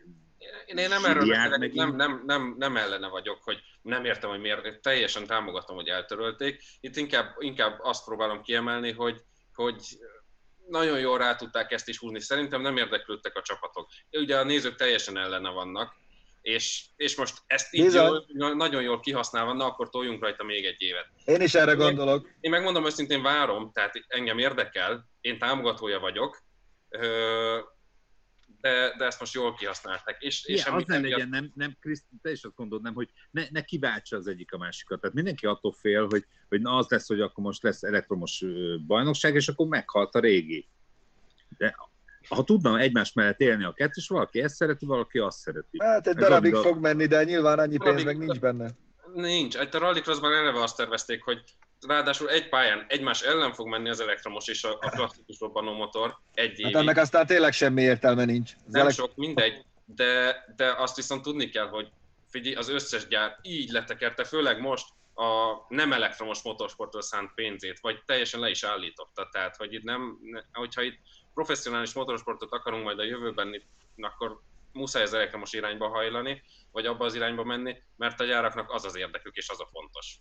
Én, 0.66 0.76
én 0.76 0.88
nem 0.88 1.04
erről 1.04 1.26
beszélek, 1.26 1.72
nem, 1.72 1.96
nem, 1.96 2.22
nem, 2.26 2.54
nem 2.58 2.76
ellene 2.76 3.08
vagyok, 3.08 3.42
hogy 3.42 3.58
nem 3.82 4.04
értem, 4.04 4.30
hogy 4.30 4.40
miért, 4.40 4.80
teljesen 4.80 5.26
támogatom, 5.26 5.76
hogy 5.76 5.88
eltörölték. 5.88 6.62
Itt 6.80 6.96
inkább, 6.96 7.34
inkább 7.38 7.78
azt 7.80 8.04
próbálom 8.04 8.42
kiemelni, 8.42 8.92
hogy, 8.92 9.20
hogy 9.54 9.76
nagyon 10.68 10.98
jól 10.98 11.18
rá 11.18 11.34
tudták 11.34 11.72
ezt 11.72 11.88
is 11.88 11.98
húzni. 11.98 12.20
Szerintem 12.20 12.60
nem 12.60 12.76
érdeklődtek 12.76 13.36
a 13.36 13.42
csapatok. 13.42 13.88
Ugye 14.10 14.38
a 14.38 14.44
nézők 14.44 14.74
teljesen 14.74 15.18
ellene 15.18 15.50
vannak, 15.50 15.94
és, 16.44 16.84
és 16.96 17.16
most 17.16 17.42
ezt 17.46 17.74
így 17.74 17.92
jól, 17.92 18.26
nagyon 18.54 18.82
jól 18.82 19.00
kihasználva, 19.00 19.52
na 19.52 19.64
akkor 19.64 19.90
toljunk 19.90 20.22
rajta 20.22 20.44
még 20.44 20.64
egy 20.64 20.82
évet. 20.82 21.06
Én 21.24 21.40
is 21.40 21.54
erre 21.54 21.72
gondolok. 21.72 22.30
Én 22.40 22.50
megmondom 22.50 22.86
őszintén 22.86 23.22
várom, 23.22 23.72
tehát 23.72 23.92
engem 24.06 24.38
érdekel, 24.38 25.08
én 25.20 25.38
támogatója 25.38 25.98
vagyok, 25.98 26.42
de, 28.64 28.94
de 28.98 29.04
ezt 29.04 29.20
most 29.20 29.34
jól 29.34 29.54
kihasználták. 29.54 30.22
És, 30.22 30.44
és 30.44 30.60
Igen, 30.60 30.74
az 30.74 30.84
ne 30.86 30.98
legyen, 30.98 31.28
nem, 31.28 31.52
nem 31.54 31.76
Kriszt, 31.80 32.04
te 32.22 32.30
is 32.30 32.42
azt 32.44 32.56
gondolod, 32.56 32.84
nem, 32.84 32.94
hogy 32.94 33.08
ne, 33.30 33.42
ne 33.50 33.62
kiváltsa 33.62 34.16
az 34.16 34.26
egyik 34.26 34.52
a 34.52 34.58
másikat. 34.58 35.00
Tehát 35.00 35.14
mindenki 35.16 35.46
attól 35.46 35.72
fél, 35.72 36.06
hogy, 36.10 36.24
hogy 36.48 36.60
na 36.60 36.76
az 36.76 36.86
lesz, 36.88 37.08
hogy 37.08 37.20
akkor 37.20 37.44
most 37.44 37.62
lesz 37.62 37.82
elektromos 37.82 38.44
bajnokság, 38.86 39.34
és 39.34 39.48
akkor 39.48 39.66
meghalt 39.66 40.14
a 40.14 40.20
régi. 40.20 40.68
De 41.58 41.76
ha 42.28 42.44
tudna 42.44 42.78
egymás 42.78 43.12
mellett 43.12 43.40
élni 43.40 43.64
a 43.64 43.72
kettős, 43.72 44.08
valaki 44.08 44.40
ezt 44.42 44.54
szereti, 44.54 44.86
valaki 44.86 45.18
azt 45.18 45.38
szereti. 45.38 45.82
Hát 45.82 46.06
egy 46.06 46.14
darabig 46.14 46.54
abban- 46.54 46.72
fog 46.72 46.80
menni, 46.80 47.06
de 47.06 47.24
nyilván 47.24 47.58
annyi 47.58 47.76
pénz 47.76 48.04
meg 48.04 48.18
nincs 48.18 48.38
benne. 48.38 48.70
Nincs. 49.14 49.54
Itt 49.54 49.74
a 49.74 49.78
Rallycrossban 49.78 50.32
eleve 50.32 50.62
azt 50.62 50.76
tervezték, 50.76 51.22
hogy 51.22 51.42
ráadásul 51.86 52.30
egy 52.30 52.48
pályán 52.48 52.84
egymás 52.88 53.22
ellen 53.22 53.52
fog 53.52 53.68
menni 53.68 53.88
az 53.88 54.00
elektromos 54.00 54.48
és 54.48 54.64
a, 54.64 54.78
a 54.80 54.88
klasszikus 54.90 55.40
robbanómotor 55.40 56.18
egy 56.34 56.48
Hát 56.48 56.58
évig. 56.58 56.74
ennek 56.74 56.96
aztán 56.96 57.26
tényleg 57.26 57.52
semmi 57.52 57.82
értelme 57.82 58.24
nincs. 58.24 58.52
Az 58.66 58.72
Nem 58.72 58.80
elek- 58.82 58.94
sok, 58.94 59.14
mindegy, 59.16 59.64
de, 59.84 60.44
de 60.56 60.72
azt 60.72 60.96
viszont 60.96 61.22
tudni 61.22 61.48
kell, 61.48 61.68
hogy 61.68 61.88
figyelj, 62.30 62.54
az 62.54 62.68
összes 62.68 63.06
gyár 63.06 63.38
így 63.42 63.70
letekerte, 63.70 64.24
főleg 64.24 64.60
most 64.60 64.86
a 65.14 65.54
nem 65.68 65.92
elektromos 65.92 66.42
motorsportról 66.42 67.02
szánt 67.02 67.30
pénzét, 67.34 67.80
vagy 67.80 68.02
teljesen 68.06 68.40
le 68.40 68.50
is 68.50 68.62
állította. 68.64 69.28
Tehát, 69.32 69.56
hogy 69.56 69.72
itt 69.72 69.82
nem, 69.82 70.18
ne, 70.22 70.40
hogyha 70.52 70.82
itt 70.82 70.98
professzionális 71.34 71.92
motorsportot 71.92 72.52
akarunk 72.52 72.84
majd 72.84 72.98
a 72.98 73.02
jövőben, 73.04 73.54
itt, 73.54 73.64
akkor 73.96 74.40
muszáj 74.72 75.02
az 75.02 75.14
elektromos 75.14 75.52
irányba 75.52 75.88
hajlani, 75.88 76.42
vagy 76.72 76.86
abba 76.86 77.04
az 77.04 77.14
irányba 77.14 77.44
menni, 77.44 77.76
mert 77.96 78.20
a 78.20 78.24
gyáraknak 78.24 78.70
az 78.72 78.84
az 78.84 78.96
érdekük, 78.96 79.36
és 79.36 79.48
az 79.48 79.60
a 79.60 79.68
fontos. 79.72 80.16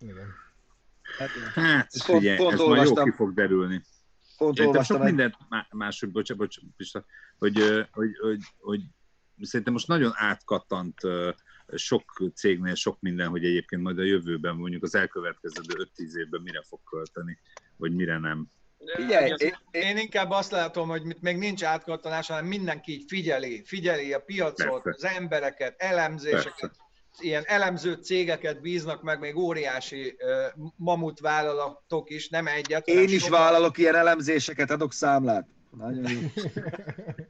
Igen. 0.00 0.34
Hát, 1.18 1.30
Hát, 1.54 1.88
pont- 2.06 2.18
figyelj, 2.20 2.36
pont 2.36 2.52
ez 2.52 2.58
majd 2.58 2.70
jó 2.70 2.76
olvastam. 2.76 3.04
ki 3.04 3.16
fog 3.16 3.34
derülni. 3.34 3.82
pont 4.36 4.60
olvastam 4.60 4.96
sok 4.96 5.06
mindent 5.06 5.34
má- 5.48 5.72
máshogy, 5.72 6.10
bocsánat, 6.10 6.42
bocsánat, 6.42 6.70
Pista, 6.76 7.04
hogy, 7.38 7.86
hogy, 7.92 8.16
hogy, 8.20 8.40
hogy, 8.58 8.80
szerintem 9.40 9.72
most 9.72 9.86
nagyon 9.86 10.12
átkattant 10.14 11.00
sok 11.74 12.30
cégnél 12.34 12.74
sok 12.74 13.00
minden, 13.00 13.28
hogy 13.28 13.44
egyébként 13.44 13.82
majd 13.82 13.98
a 13.98 14.02
jövőben, 14.02 14.56
mondjuk 14.56 14.82
az 14.82 14.94
elkövetkező 14.94 15.62
5-10 15.96 16.14
évben 16.14 16.40
mire 16.40 16.62
fog 16.68 16.80
költeni, 16.90 17.38
vagy 17.76 17.94
mire 17.94 18.18
nem. 18.18 18.46
Figyelj, 18.94 19.30
Ez- 19.30 19.40
én, 19.42 19.54
én, 19.70 19.96
inkább 19.96 20.30
azt 20.30 20.50
látom, 20.50 20.88
hogy 20.88 21.02
mit- 21.02 21.20
még 21.20 21.36
nincs 21.36 21.64
átkattanás, 21.64 22.26
hanem 22.26 22.46
mindenki 22.46 22.92
így 22.92 23.04
figyeli, 23.08 23.62
figyeli 23.64 24.12
a 24.12 24.20
piacot, 24.20 24.82
Persze. 24.82 25.06
az 25.08 25.14
embereket, 25.16 25.74
elemzéseket, 25.82 26.54
Persze. 26.60 26.86
Ilyen 27.20 27.42
elemző 27.46 27.92
cégeket 27.92 28.60
bíznak 28.60 29.02
meg, 29.02 29.20
még 29.20 29.36
óriási 29.36 30.16
uh, 30.18 30.64
mamut 30.76 31.20
vállalatok 31.20 32.10
is, 32.10 32.28
nem 32.28 32.46
egyet. 32.46 32.86
én 32.86 33.08
is 33.08 33.22
sokat. 33.22 33.38
vállalok 33.38 33.78
ilyen 33.78 33.94
elemzéseket, 33.94 34.70
adok 34.70 34.92
számlát. 34.92 35.46
Nagyon 35.70 36.10
jó. 36.10 36.18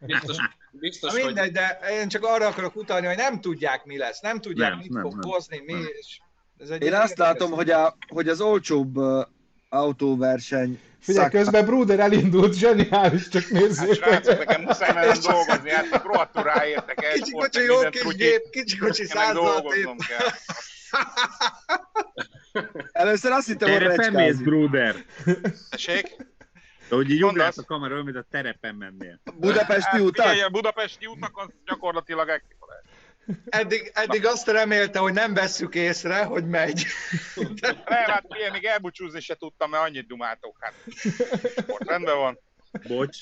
Biztos, 0.00 0.36
biztos 0.70 1.12
Na 1.12 1.16
hogy 1.16 1.26
mindegy, 1.26 1.52
de 1.52 1.78
én 2.00 2.08
csak 2.08 2.24
arra 2.24 2.46
akarok 2.46 2.76
utalni, 2.76 3.06
hogy 3.06 3.16
nem 3.16 3.40
tudják, 3.40 3.84
mi 3.84 3.96
lesz, 3.98 4.20
nem 4.20 4.40
tudják, 4.40 4.70
Nem, 4.70 4.78
mit 4.78 4.92
nem, 4.92 5.02
fog 5.02 5.12
nem. 5.12 5.30
hozni, 5.30 5.62
mi, 5.66 5.72
Nem. 5.72 5.86
és 5.98 6.20
ez 6.58 6.70
egy 6.70 6.82
Én 6.82 6.94
azt 6.94 7.18
látom, 7.18 7.50
hogy, 7.50 7.70
a, 7.70 7.96
hogy 8.08 8.28
az 8.28 8.40
olcsóbb 8.40 8.96
uh, 8.96 9.24
autóverseny 9.68 10.80
Figyelj, 11.00 11.24
szak- 11.28 11.36
közben 11.42 11.64
Bruder 11.64 12.00
elindult, 12.00 12.54
zseniális, 12.54 13.28
csak 13.28 13.42
Hát 13.42 13.50
nézzétek. 13.50 13.94
srácok, 13.94 14.38
nekem 14.38 14.62
muszáj 14.62 14.92
mennem 14.94 15.16
dolgozni, 15.22 15.70
hát 15.70 16.02
rohadtul 16.04 16.42
ráértek 16.42 17.04
el. 17.04 17.12
Kicsi 17.12 17.30
kocsi, 17.32 17.62
jó 17.62 17.88
kis 17.90 18.02
gép, 18.14 18.50
kicsi 18.50 18.78
kocsi 18.78 19.06
dolgoznom 19.32 19.96
kell. 19.96 20.28
Először 22.92 23.32
azt 23.32 23.46
hittem, 23.46 23.68
hogy 23.70 23.78
Terepen 23.78 24.12
recskázik. 24.12 24.44
Bruder! 24.44 24.94
Tessék? 25.70 26.16
De 26.88 26.94
hogy 26.94 27.10
így 27.10 27.24
ugrálsz 27.24 27.58
a 27.58 27.64
kamera, 27.64 28.02
mint 28.02 28.16
a 28.16 28.26
terepen 28.30 28.74
mennél. 28.74 29.20
Budapesti 29.36 29.82
Hát 29.90 30.00
utak? 30.00 30.26
figyelj, 30.26 30.46
a 30.46 30.48
budapesti 30.48 31.06
utak 31.06 31.30
az 31.38 31.48
gyakorlatilag 31.64 32.28
Eddig, 33.48 33.90
eddig 33.94 34.26
azt 34.26 34.46
remélte, 34.46 34.98
hogy 34.98 35.12
nem 35.12 35.34
vesszük 35.34 35.74
észre, 35.74 36.24
hogy 36.24 36.46
megy. 36.46 36.86
Nem, 37.62 38.04
hát 38.06 38.24
figyelj, 38.30 38.50
még 38.50 38.64
elbúcsúzni 38.64 39.20
se 39.20 39.34
tudtam, 39.34 39.70
mert 39.70 39.84
annyit 39.84 40.06
dumáltok. 40.06 40.56
Hát, 40.60 40.74
most 41.66 41.82
rendben 41.86 42.16
van. 42.16 42.38
Bocs. 42.86 43.18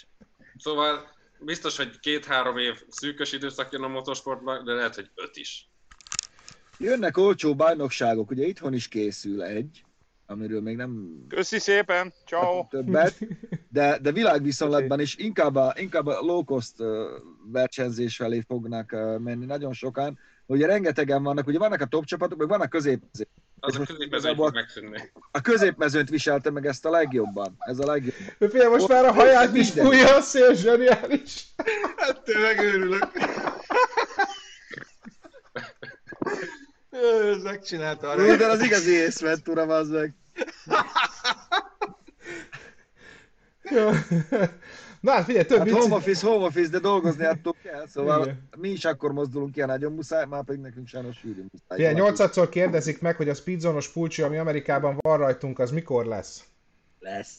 Szóval 0.59 1.15
biztos, 1.39 1.77
hogy 1.77 2.01
két-három 2.01 2.59
év 2.59 2.75
szűkös 2.89 3.33
időszak 3.33 3.73
jön 3.73 3.83
a 3.83 3.89
motorsportban, 3.89 4.65
de 4.65 4.73
lehet, 4.73 4.95
hogy 4.95 5.11
öt 5.15 5.37
is. 5.37 5.69
Jönnek 6.79 7.17
olcsó 7.17 7.55
bajnokságok, 7.55 8.31
ugye 8.31 8.47
itthon 8.47 8.75
is 8.75 8.89
készül 8.89 9.43
egy, 9.43 9.85
amiről 10.27 10.61
még 10.61 10.77
nem 10.77 11.09
Köszi 11.29 11.59
szépen, 11.59 12.13
ciao. 12.27 12.67
többet, 12.71 13.19
de, 13.69 13.99
de 14.03 14.13
világviszonylatban 14.13 15.01
is 15.01 15.17
inkább 15.17 15.55
a, 15.55 15.75
inkább 15.79 16.07
a 16.07 16.21
low 16.21 16.45
cost 16.45 16.81
ö, 16.81 17.17
versenyzés 17.53 18.17
felé 18.17 18.41
fognak 18.47 18.91
menni 19.19 19.45
nagyon 19.45 19.73
sokan. 19.73 20.19
Ugye 20.47 20.67
rengetegen 20.67 21.23
vannak, 21.23 21.47
ugye 21.47 21.59
vannak 21.59 21.81
a 21.81 21.87
top 21.87 22.05
csapatok, 22.05 22.39
meg 22.39 22.49
vannak 22.49 22.71
közép. 22.71 23.03
Az 23.61 23.75
a 23.75 23.79
most 23.79 23.91
középmezőny 23.91 24.07
igazából- 24.07 24.45
fog 24.47 24.55
megszűnni. 24.55 25.11
A 25.31 25.41
középmezőnyt 25.41 26.09
viselte 26.09 26.51
meg 26.51 26.67
ezt 26.67 26.85
a 26.87 26.91
legjobban. 26.91 27.55
Ez 27.59 27.79
a 27.79 27.87
legjobb. 27.87 28.15
Figyelj, 28.39 28.71
most 28.71 28.89
már 28.89 29.05
a 29.05 29.13
haját 29.13 29.55
is 29.57 29.71
fújja 29.71 30.17
a 30.17 30.21
szél, 30.21 30.55
zseniális. 30.55 31.47
Hát 31.97 32.23
tényleg 32.23 32.59
örülök. 32.59 33.09
Ez 37.35 37.43
megcsinálta 37.43 38.09
a 38.09 38.15
Ruder 38.15 38.51
az 38.51 38.63
igazi 38.63 38.93
észventura, 38.93 39.63
az 39.63 39.89
meg. 39.89 40.15
Jó. 43.75 43.91
Na 45.01 45.13
hát 45.13 45.25
figyelj, 45.25 45.45
több 45.45 45.59
Hát 45.59 45.71
home 45.71 45.95
office, 45.95 46.27
home 46.27 46.45
office, 46.45 46.71
de 46.71 46.79
dolgozni 46.79 47.25
attól 47.25 47.55
kell, 47.63 47.87
szóval 47.87 48.23
Igen. 48.23 48.49
mi 48.57 48.69
is 48.69 48.85
akkor 48.85 49.13
mozdulunk 49.13 49.53
ki, 49.53 49.61
ha 49.61 49.67
nagyon 49.67 49.93
muszáj, 49.93 50.27
már 50.27 50.45
pedig 50.45 50.61
nekünk 50.61 50.89
sajnos 50.89 51.17
sűrű 51.17 51.45
muszáj. 51.53 51.77
Figyelj, 51.77 51.95
nyolcadszor 51.95 52.49
kérdezik 52.49 53.01
meg, 53.01 53.17
hogy 53.17 53.29
a 53.29 53.35
speedzónos 53.35 53.89
pulcsi, 53.89 54.23
ami 54.23 54.37
Amerikában 54.37 54.99
van 55.01 55.19
rajtunk, 55.19 55.59
az 55.59 55.71
mikor 55.71 56.07
lesz? 56.07 56.45
Lesz. 56.99 57.35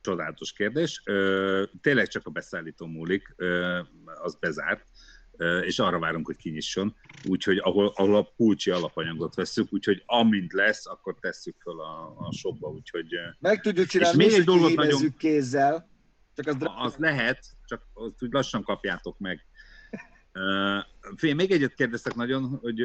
Csodálatos 0.00 0.52
kérdés. 0.52 1.02
Ö, 1.04 1.62
tényleg 1.82 2.08
csak 2.08 2.26
a 2.26 2.30
beszállító 2.30 2.86
múlik, 2.86 3.32
ö, 3.36 3.78
az 4.22 4.34
bezárt, 4.34 4.84
és 5.62 5.78
arra 5.78 5.98
várunk, 5.98 6.26
hogy 6.26 6.36
kinyisson. 6.36 6.94
Úgyhogy 7.24 7.58
ahol, 7.58 7.92
ahol 7.94 8.16
a 8.16 8.32
pulcsi 8.36 8.70
alapanyagot 8.70 9.34
veszük, 9.34 9.72
úgyhogy 9.72 10.02
amint 10.06 10.52
lesz, 10.52 10.86
akkor 10.86 11.16
tesszük 11.20 11.56
fel 11.62 11.78
a, 11.78 12.14
a 12.18 12.32
shopba, 12.32 12.68
úgyhogy 12.68 13.06
Meg 13.38 13.60
tudjuk 13.60 13.86
csinálni, 13.86 14.16
még 14.16 14.26
mi 14.28 14.34
egy 14.34 14.44
dolgot 14.44 14.74
nagyon- 14.74 15.16
kézzel, 15.18 15.88
csak 16.34 16.46
az, 16.46 16.56
drága. 16.56 16.76
az 16.76 16.96
lehet, 16.96 17.44
csak 17.64 17.82
azt 17.92 18.22
úgy 18.22 18.32
lassan 18.32 18.62
kapjátok 18.62 19.18
meg. 19.18 19.46
Fél, 21.16 21.34
még 21.34 21.50
egyet 21.50 21.74
kérdeztek 21.74 22.14
nagyon, 22.14 22.58
hogy, 22.62 22.80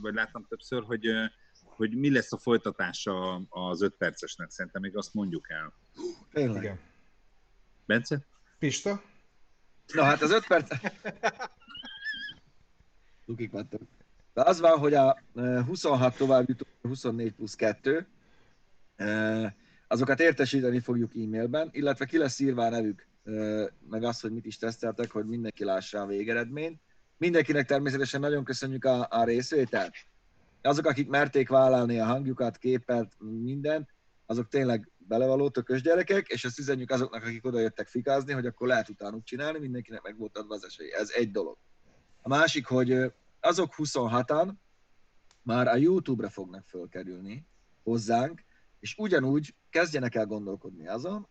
vagy 0.00 0.14
láttam 0.14 0.46
többször, 0.48 0.82
hogy, 0.82 1.06
hogy 1.62 1.94
mi 1.94 2.10
lesz 2.10 2.32
a 2.32 2.38
folytatása 2.38 3.42
az 3.48 3.82
öt 3.82 3.94
percesnek, 3.94 4.50
szerintem 4.50 4.82
még 4.82 4.96
azt 4.96 5.14
mondjuk 5.14 5.50
el. 5.50 5.72
Tényleg. 6.32 6.62
Igen. 6.62 6.78
Bence? 7.86 8.26
Pista? 8.58 9.02
Na 9.92 10.02
hát 10.02 10.22
az 10.22 10.30
öt 10.30 10.46
perc... 10.46 10.70
Lukik 13.26 13.50
vagytok. 13.50 13.80
De 14.34 14.42
az 14.42 14.60
van, 14.60 14.78
hogy 14.78 14.94
a 14.94 15.16
eh, 15.34 15.66
26 15.66 16.16
tovább 16.16 16.48
jutó, 16.48 16.66
24 16.82 17.32
plusz 17.32 17.54
2, 17.54 18.06
eh, 18.96 19.52
azokat 19.88 20.20
értesíteni 20.20 20.80
fogjuk 20.80 21.14
e-mailben, 21.14 21.68
illetve 21.72 22.04
ki 22.04 22.18
lesz 22.18 22.38
írva 22.38 22.64
a 22.64 22.68
nevük, 22.68 23.06
eh, 23.24 23.66
meg 23.90 24.04
azt, 24.04 24.20
hogy 24.20 24.32
mit 24.32 24.46
is 24.46 24.58
teszteltek, 24.58 25.10
hogy 25.10 25.26
mindenki 25.26 25.64
lássa 25.64 26.00
a 26.00 26.06
végeredményt. 26.06 26.80
Mindenkinek 27.16 27.66
természetesen 27.66 28.20
nagyon 28.20 28.44
köszönjük 28.44 28.84
a, 28.84 29.06
a 29.10 29.24
részvételt. 29.24 29.94
Azok, 30.62 30.86
akik 30.86 31.08
merték 31.08 31.48
vállalni 31.48 31.98
a 31.98 32.04
hangjukat, 32.04 32.56
képet, 32.56 33.12
minden, 33.18 33.88
azok 34.26 34.48
tényleg 34.48 34.90
belevaló 35.10 35.48
tökös 35.48 35.82
gyerekek, 35.82 36.28
és 36.28 36.44
ezt 36.44 36.58
üzenjük 36.58 36.90
azoknak, 36.90 37.22
akik 37.22 37.46
oda 37.46 37.60
jöttek 37.60 37.88
fikázni, 37.88 38.32
hogy 38.32 38.46
akkor 38.46 38.66
lehet 38.66 38.88
utánuk 38.88 39.24
csinálni, 39.24 39.58
mindenkinek 39.58 40.02
meg 40.02 40.18
volt 40.18 40.38
adva 40.38 40.54
az 40.54 40.64
esély. 40.64 40.92
Ez 40.92 41.10
egy 41.10 41.30
dolog. 41.30 41.56
A 42.22 42.28
másik, 42.28 42.66
hogy 42.66 43.12
azok 43.40 43.74
26-an 43.76 44.52
már 45.42 45.68
a 45.68 45.76
YouTube-ra 45.76 46.28
fognak 46.28 46.64
fölkerülni 46.66 47.46
hozzánk, 47.82 48.44
és 48.80 48.94
ugyanúgy 48.98 49.54
kezdjenek 49.70 50.14
el 50.14 50.26
gondolkodni 50.26 50.88
azon, 50.88 51.28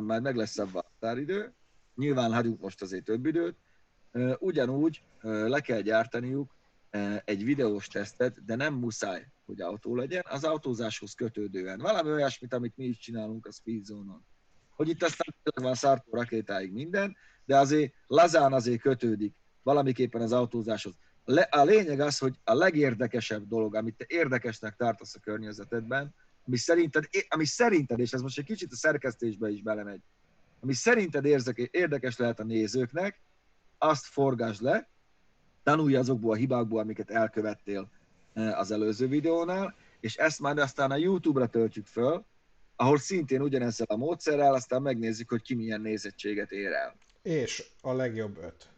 már 0.00 0.20
meg 0.20 0.36
lesz 0.36 0.58
a 0.58 0.66
határidő, 0.72 1.54
nyilván 1.94 2.32
hagyunk 2.32 2.60
most 2.60 2.82
azért 2.82 3.04
több 3.04 3.26
időt, 3.26 3.56
ö, 4.12 4.34
ugyanúgy 4.38 5.02
le 5.22 5.60
kell 5.60 5.80
gyártaniuk 5.80 6.56
egy 7.24 7.44
videós 7.44 7.86
tesztet, 7.86 8.44
de 8.44 8.54
nem 8.54 8.74
muszáj, 8.74 9.26
hogy 9.48 9.60
autó 9.60 9.94
legyen, 9.96 10.24
az 10.28 10.44
autózáshoz 10.44 11.14
kötődően. 11.14 11.78
Valami 11.78 12.10
olyasmit, 12.10 12.54
amit 12.54 12.76
mi 12.76 12.84
is 12.84 12.98
csinálunk 12.98 13.46
a 13.46 13.52
Speedzone-on. 13.52 14.24
Hogy 14.70 14.88
itt 14.88 15.02
aztán 15.02 15.34
van 15.54 15.74
szártó 15.74 16.12
rakétáig 16.12 16.72
minden, 16.72 17.16
de 17.44 17.56
azért 17.56 17.92
lazán 18.06 18.52
azért 18.52 18.80
kötődik 18.80 19.34
valamiképpen 19.62 20.20
az 20.20 20.32
autózáshoz. 20.32 20.94
Le, 21.24 21.40
a 21.40 21.64
lényeg 21.64 22.00
az, 22.00 22.18
hogy 22.18 22.34
a 22.44 22.54
legérdekesebb 22.54 23.48
dolog, 23.48 23.74
amit 23.74 23.96
te 23.96 24.04
érdekesnek 24.08 24.76
tartasz 24.76 25.14
a 25.14 25.20
környezetedben, 25.20 26.14
ami 26.46 26.56
szerinted, 26.56 27.04
ami 27.28 27.44
szerinted, 27.44 27.98
és 27.98 28.12
ez 28.12 28.20
most 28.20 28.38
egy 28.38 28.44
kicsit 28.44 28.72
a 28.72 28.76
szerkesztésbe 28.76 29.50
is 29.50 29.62
belemegy, 29.62 30.00
ami 30.60 30.72
szerinted 30.72 31.24
érzeke, 31.24 31.68
érdekes 31.70 32.16
lehet 32.16 32.40
a 32.40 32.44
nézőknek, 32.44 33.20
azt 33.78 34.06
forgasd 34.06 34.62
le, 34.62 34.88
tanulj 35.62 35.94
azokból 35.94 36.32
a 36.32 36.36
hibákból, 36.36 36.80
amiket 36.80 37.10
elkövettél 37.10 37.90
az 38.38 38.70
előző 38.70 39.08
videónál, 39.08 39.74
és 40.00 40.16
ezt 40.16 40.40
már 40.40 40.58
aztán 40.58 40.90
a 40.90 40.96
YouTube-ra 40.96 41.46
töltjük 41.46 41.86
föl, 41.86 42.24
ahol 42.76 42.98
szintén 42.98 43.40
ugyanezzel 43.40 43.86
a 43.90 43.96
módszerrel, 43.96 44.54
aztán 44.54 44.82
megnézzük, 44.82 45.28
hogy 45.28 45.42
ki 45.42 45.54
milyen 45.54 45.80
nézettséget 45.80 46.50
ér 46.52 46.72
el. 46.72 46.96
És 47.22 47.64
a 47.80 47.92
legjobb 47.92 48.38
öt. 48.42 48.68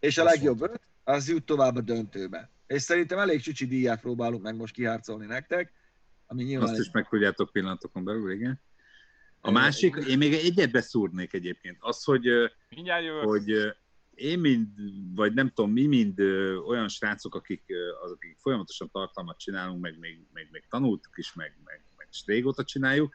És 0.00 0.18
a 0.18 0.24
Azt 0.24 0.34
legjobb 0.34 0.62
öt, 0.62 0.80
az 1.04 1.28
jut 1.28 1.44
tovább 1.44 1.76
a 1.76 1.80
döntőbe. 1.80 2.50
És 2.66 2.82
szerintem 2.82 3.18
elég 3.18 3.40
csücsi 3.40 3.66
díját 3.66 4.00
próbálunk 4.00 4.42
meg 4.42 4.56
most 4.56 4.74
kiharcolni 4.74 5.26
nektek, 5.26 5.72
ami 6.26 6.42
nyilván 6.42 6.68
Azt 6.68 6.78
egy 6.78 6.84
is 6.84 6.90
meg 6.90 7.08
tudjátok 7.08 7.50
pillanatokon 7.52 8.04
belül, 8.04 8.32
igen. 8.32 8.60
A 9.40 9.50
másik, 9.50 9.96
én 10.08 10.18
még 10.18 10.32
egyet 10.32 10.70
beszúrnék 10.70 11.32
egyébként. 11.32 11.76
Az, 11.80 12.04
hogy, 12.04 12.28
ö, 12.28 12.46
Mindjárt 12.68 13.04
jövök. 13.04 13.24
hogy 13.24 13.50
én 14.22 14.38
mind, 14.38 14.68
vagy 15.14 15.34
nem 15.34 15.48
tudom, 15.48 15.72
mi 15.72 15.86
mind 15.86 16.20
olyan 16.66 16.88
srácok, 16.88 17.34
akik, 17.34 17.62
ö, 17.66 17.88
az, 18.04 18.10
akik 18.10 18.38
folyamatosan 18.40 18.90
tartalmat 18.90 19.38
csinálunk, 19.38 19.80
meg 19.80 19.98
még, 19.98 20.26
még, 20.32 20.48
még 20.50 20.64
tanultuk 20.68 21.18
is, 21.18 21.34
meg, 21.34 21.56
meg, 21.64 21.84
meg 21.96 22.08
is 22.10 22.22
régóta 22.26 22.64
csináljuk, 22.64 23.14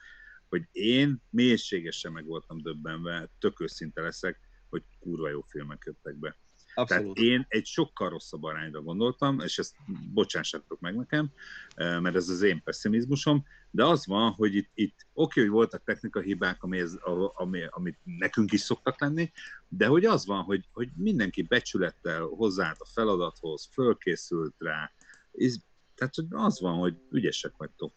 hogy 0.49 0.64
én 0.72 1.22
mélységesen 1.30 2.12
meg 2.12 2.26
voltam 2.26 2.62
döbbenve, 2.62 3.30
tök 3.39 3.62
őszinte 3.62 4.01
leszek, 4.01 4.39
hogy 4.70 4.84
kurva 4.99 5.30
jó 5.30 5.41
filmek 5.41 5.84
jöttek 5.86 6.16
be. 6.16 6.38
Abszolút. 6.78 7.15
Tehát 7.15 7.30
én 7.30 7.45
egy 7.47 7.65
sokkal 7.65 8.09
rosszabb 8.09 8.43
arányra 8.43 8.82
gondoltam, 8.82 9.39
és 9.39 9.57
ezt 9.57 9.75
bocsássatok 10.13 10.80
meg 10.80 10.95
nekem, 10.95 11.30
eh, 11.75 11.99
mert 11.99 12.15
ez 12.15 12.30
az 12.30 12.41
én 12.41 12.61
pessimizmusom, 12.63 13.45
de 13.71 13.86
az 13.86 14.05
van, 14.05 14.32
hogy 14.32 14.55
itt, 14.55 14.69
itt 14.73 15.05
oké, 15.13 15.39
hogy 15.41 15.49
voltak 15.49 15.84
technika 15.84 16.19
hibák, 16.19 16.63
ami, 16.63 16.80
ez, 16.80 16.97
ami, 17.34 17.61
amit 17.69 17.97
nekünk 18.03 18.51
is 18.51 18.59
szoktak 18.59 19.01
lenni, 19.01 19.32
de 19.67 19.88
hogy 19.88 20.05
az 20.05 20.25
van, 20.25 20.43
hogy, 20.43 20.65
hogy 20.71 20.89
mindenki 20.95 21.41
becsülettel 21.41 22.21
hozzáállt 22.21 22.80
a 22.80 22.86
feladathoz, 22.93 23.69
fölkészült 23.71 24.55
rá, 24.57 24.91
és, 25.32 25.55
tehát 25.95 26.15
hogy 26.15 26.25
az 26.30 26.59
van, 26.59 26.78
hogy 26.78 26.95
ügyesek 27.11 27.53
vagytok. 27.57 27.93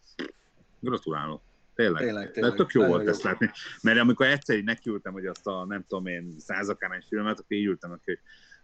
Gratulálok. 0.81 1.43
Tényleg. 1.75 2.03
Tényleg, 2.03 2.27
De 2.27 2.33
tényleg. 2.33 2.55
tök 2.55 2.73
jó 2.73 2.87
volt 2.87 3.09
ezt 3.09 3.23
látni. 3.23 3.51
Mert 3.83 3.99
amikor 3.99 4.27
egyszer 4.27 4.57
így 4.57 4.65
nekiültem, 4.65 5.13
hogy 5.13 5.27
azt 5.27 5.47
a 5.47 5.65
nem 5.65 5.85
tudom 5.89 6.07
én 6.07 6.35
százakárhány 6.39 7.05
filmet, 7.09 7.39
akkor 7.39 7.57
így 7.57 7.65
ültem, 7.65 7.91
hogy 7.91 8.01
"Ó, 8.07 8.21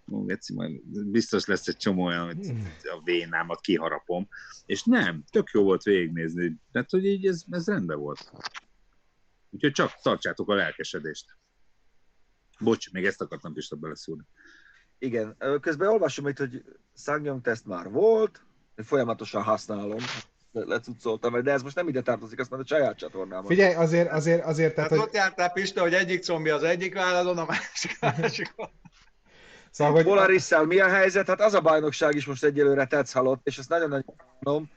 Geci, 0.06 0.54
majd 0.54 0.80
biztos 0.86 1.46
lesz 1.46 1.66
egy 1.66 1.76
csomó 1.76 2.04
olyan, 2.04 2.26
hogy 2.26 2.46
a 2.82 3.00
vénámat 3.04 3.60
kiharapom. 3.60 4.28
És 4.66 4.82
nem, 4.82 5.24
tök 5.30 5.50
jó 5.52 5.62
volt 5.62 5.82
végignézni. 5.82 6.56
Tehát, 6.72 6.90
hogy 6.90 7.04
így 7.04 7.26
ez, 7.26 7.44
ez 7.50 7.66
rendben 7.66 7.98
volt. 7.98 8.32
Úgyhogy 9.50 9.72
csak 9.72 10.00
tartsátok 10.02 10.48
a 10.48 10.54
lelkesedést. 10.54 11.36
Bocs, 12.58 12.92
még 12.92 13.04
ezt 13.04 13.20
akartam 13.20 13.52
Pista 13.52 13.76
beleszúrni. 13.76 14.24
Igen, 14.98 15.36
közben 15.60 15.88
olvasom 15.88 16.28
itt, 16.28 16.38
hogy 16.38 16.64
Sangyong 16.96 17.40
teszt 17.40 17.66
már 17.66 17.90
volt, 17.90 18.44
folyamatosan 18.76 19.42
használom, 19.42 19.98
Le- 20.52 20.64
lecucoltam, 20.64 21.42
de 21.42 21.52
ez 21.52 21.62
most 21.62 21.76
nem 21.76 21.88
ide 21.88 22.02
tartozik, 22.02 22.38
azt 22.40 22.50
már 22.50 22.60
a 22.60 22.66
saját 22.66 22.96
csatornámon. 22.96 23.46
Figyelj, 23.46 23.74
azért, 23.74 24.10
azért, 24.10 24.44
azért, 24.44 24.74
tehát, 24.74 24.90
Tehát 24.90 25.04
hogy, 25.04 25.14
ott 25.14 25.22
jártál 25.22 25.52
Pista, 25.52 25.80
hogy 25.80 25.94
egyik 25.94 26.24
combi 26.24 26.50
az 26.50 26.62
egyik 26.62 26.94
válladon, 26.94 27.38
a 27.38 27.44
másik 27.44 27.96
a 28.00 28.14
másikon. 28.18 28.70
Szóval, 29.76 29.92
hogy 29.92 30.04
Polarisszel 30.04 30.64
mi 30.64 30.78
a 30.78 30.88
helyzet? 30.88 31.26
Hát 31.26 31.40
az 31.40 31.54
a 31.54 31.60
bajnokság 31.60 32.14
is 32.14 32.26
most 32.26 32.44
egyelőre 32.44 32.86
tetsz 32.86 33.12
halott, 33.12 33.46
és 33.46 33.58
ezt 33.58 33.68
nagyon-nagyon 33.68 34.14
mondom. 34.40 34.70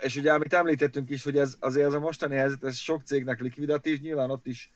És 0.00 0.16
ugye, 0.16 0.32
amit 0.32 0.52
említettünk 0.52 1.10
is, 1.10 1.22
hogy 1.24 1.38
ez 1.38 1.56
azért 1.60 1.86
az 1.86 1.94
a 1.94 2.00
mostani 2.00 2.36
helyzet, 2.36 2.64
ez 2.64 2.76
sok 2.76 3.02
cégnek 3.04 3.40
likvidatív, 3.40 4.00
nyilván 4.00 4.30
ott 4.30 4.46
is 4.46 4.72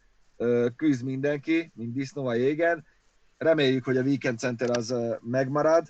küzd 0.77 1.05
mindenki, 1.05 1.73
mint 1.75 1.93
disznó 1.93 2.27
a 2.27 2.35
jégen. 2.35 2.87
Reméljük, 3.39 3.85
hogy 3.85 3.97
a 3.97 4.03
Weekend 4.03 4.39
Center 4.39 4.71
az 4.71 4.95
megmarad. 5.21 5.89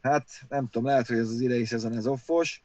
Hát 0.00 0.28
nem 0.48 0.68
tudom, 0.68 0.88
lehet, 0.88 1.06
hogy 1.06 1.18
ez 1.18 1.28
az 1.28 1.40
idei 1.40 1.64
szezon 1.64 1.96
ez 1.96 2.06
offos, 2.06 2.64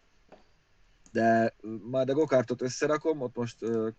de 1.12 1.56
majd 1.82 2.10
a 2.10 2.14
gokartot 2.14 2.62
összerakom, 2.62 3.22
ott 3.22 3.36
most 3.36 3.58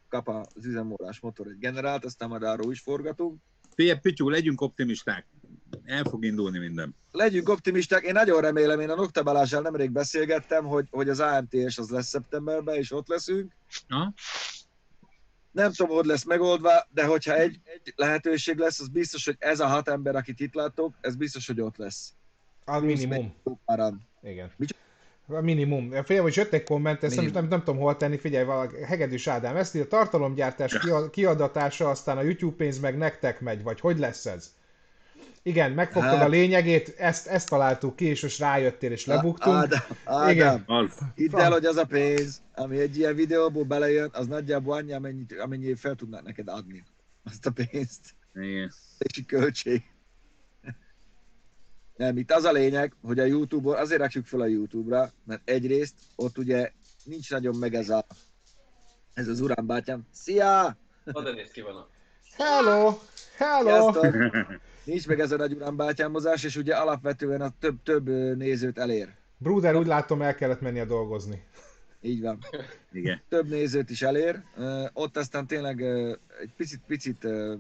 kap 0.08 0.28
az 0.28 0.66
üzemmódás 0.66 1.20
motor 1.20 1.46
egy 1.46 1.58
generált, 1.58 2.04
aztán 2.04 2.28
majd 2.28 2.42
arról 2.42 2.72
is 2.72 2.80
forgatunk. 2.80 3.40
Figyelj, 3.74 3.98
Pityú, 3.98 4.28
legyünk 4.28 4.60
optimisták. 4.60 5.26
El 5.84 6.04
fog 6.04 6.24
indulni 6.24 6.58
minden. 6.58 6.94
legyünk 7.12 7.48
optimisták. 7.48 8.02
Én 8.02 8.12
nagyon 8.12 8.40
remélem, 8.40 8.80
én 8.80 8.90
a 8.90 8.94
Nokta 8.94 9.22
Balázsral 9.22 9.62
nemrég 9.62 9.90
beszélgettem, 9.90 10.64
hogy, 10.64 10.86
hogy 10.90 11.08
az 11.08 11.20
AMTS 11.20 11.78
az 11.78 11.90
lesz 11.90 12.08
szeptemberben, 12.08 12.74
és 12.74 12.92
ott 12.92 13.08
leszünk. 13.08 13.52
Ha? 13.88 14.12
Nem 15.50 15.72
tudom, 15.72 15.96
hogy 15.96 16.06
lesz 16.06 16.24
megoldva, 16.24 16.86
de 16.90 17.04
hogyha 17.04 17.34
egy, 17.34 17.60
egy 17.64 17.92
lehetőség 17.96 18.58
lesz, 18.58 18.80
az 18.80 18.88
biztos, 18.88 19.24
hogy 19.24 19.36
ez 19.38 19.60
a 19.60 19.66
hat 19.66 19.88
ember, 19.88 20.16
akit 20.16 20.40
itt 20.40 20.54
látok, 20.54 20.94
ez 21.00 21.16
biztos, 21.16 21.46
hogy 21.46 21.60
ott 21.60 21.76
lesz. 21.76 22.12
a 22.64 22.78
minimum. 22.78 23.34
Igen. 24.22 24.52
Micsoda? 24.56 24.80
A 25.28 25.40
minimum. 25.40 25.90
Figyelj, 25.90 26.20
hogy 26.20 26.36
jött 26.36 26.52
egy 26.52 26.62
komment, 26.62 27.02
ezt 27.02 27.16
nem, 27.16 27.24
nem, 27.24 27.48
nem 27.48 27.58
tudom 27.58 27.80
hol 27.80 27.96
tenni, 27.96 28.18
figyelj, 28.18 28.44
valaki, 28.44 28.76
Hegedűs 28.76 29.26
Ádám, 29.26 29.56
ezt 29.56 29.74
írja, 29.74 29.88
tartalomgyártás 29.88 30.78
kia- 30.78 31.10
kiadatása, 31.10 31.90
aztán 31.90 32.16
a 32.16 32.22
YouTube 32.22 32.56
pénz 32.56 32.78
meg 32.78 32.96
nektek 32.96 33.40
megy, 33.40 33.62
vagy 33.62 33.80
hogy 33.80 33.98
lesz 33.98 34.26
ez? 34.26 34.54
Igen, 35.42 35.72
megfogtad 35.72 36.12
Hát- 36.12 36.26
a 36.26 36.28
lényegét, 36.28 36.94
ezt, 36.98 37.26
ezt 37.26 37.48
találtuk 37.48 37.96
ki, 37.96 38.04
és 38.04 38.22
most 38.22 38.38
rájöttél, 38.38 38.92
és 38.92 39.06
lebuktunk. 39.06 39.56
Ádám, 39.56 39.80
Ádám 40.04 40.30
Igen. 40.30 40.90
Hidd 41.14 41.36
el, 41.36 41.52
hogy 41.52 41.64
az 41.64 41.76
a 41.76 41.84
pénz, 41.84 42.42
ami 42.54 42.78
egy 42.78 42.98
ilyen 42.98 43.14
videóból 43.14 43.64
belejön, 43.64 44.10
az 44.12 44.26
nagyjából 44.26 44.76
annyi, 44.76 44.92
amennyit, 44.92 45.38
amennyi 45.38 45.74
fel 45.74 45.94
tudnák 45.94 46.22
neked 46.22 46.48
adni. 46.48 46.84
Azt 47.24 47.46
a 47.46 47.50
pénzt. 47.50 48.14
Igen. 48.34 48.72
és 48.98 49.22
költség. 49.26 49.82
Nem, 51.96 52.16
itt 52.16 52.32
az 52.32 52.44
a 52.44 52.52
lényeg, 52.52 52.94
hogy 53.02 53.18
a 53.18 53.24
YouTube-on, 53.24 53.76
azért 53.76 54.00
rakjuk 54.00 54.26
fel 54.26 54.40
a 54.40 54.46
YouTube-ra, 54.46 55.12
mert 55.24 55.40
egyrészt 55.44 55.94
ott 56.16 56.38
ugye 56.38 56.72
nincs 57.04 57.30
nagyon 57.30 57.56
meg 57.56 57.74
ez 57.74 57.88
a 57.88 58.06
ez 59.14 59.28
az 59.28 59.40
urán 59.40 59.66
bátyám. 59.66 60.06
Szia! 60.12 60.76
Oda 61.12 61.32
néz 61.32 61.50
ki 61.50 61.60
van 61.60 61.76
a... 61.76 61.88
Hello! 62.36 62.98
Hello! 63.36 63.92
Sziasztok! 63.92 64.16
Nincs 64.86 65.06
meg 65.06 65.20
ez 65.20 65.32
a 65.32 65.36
nagy 65.36 65.52
urán 65.52 65.76
bátyámozás, 65.76 66.44
és 66.44 66.56
ugye 66.56 66.74
alapvetően 66.74 67.40
a 67.40 67.52
több, 67.60 67.82
több 67.82 68.08
nézőt 68.36 68.78
elér. 68.78 69.14
Bruder, 69.38 69.76
úgy 69.76 69.86
látom, 69.86 70.22
el 70.22 70.34
kellett 70.34 70.60
mennie 70.60 70.84
dolgozni. 70.84 71.44
Így 72.00 72.20
van. 72.20 72.38
Igen. 72.92 73.22
Több 73.28 73.48
nézőt 73.48 73.90
is 73.90 74.02
elér. 74.02 74.42
Ott 74.92 75.16
aztán 75.16 75.46
tényleg 75.46 75.80
egy 76.40 76.52
picit, 76.56 76.80
picit 76.86 77.24
ö, 77.24 77.54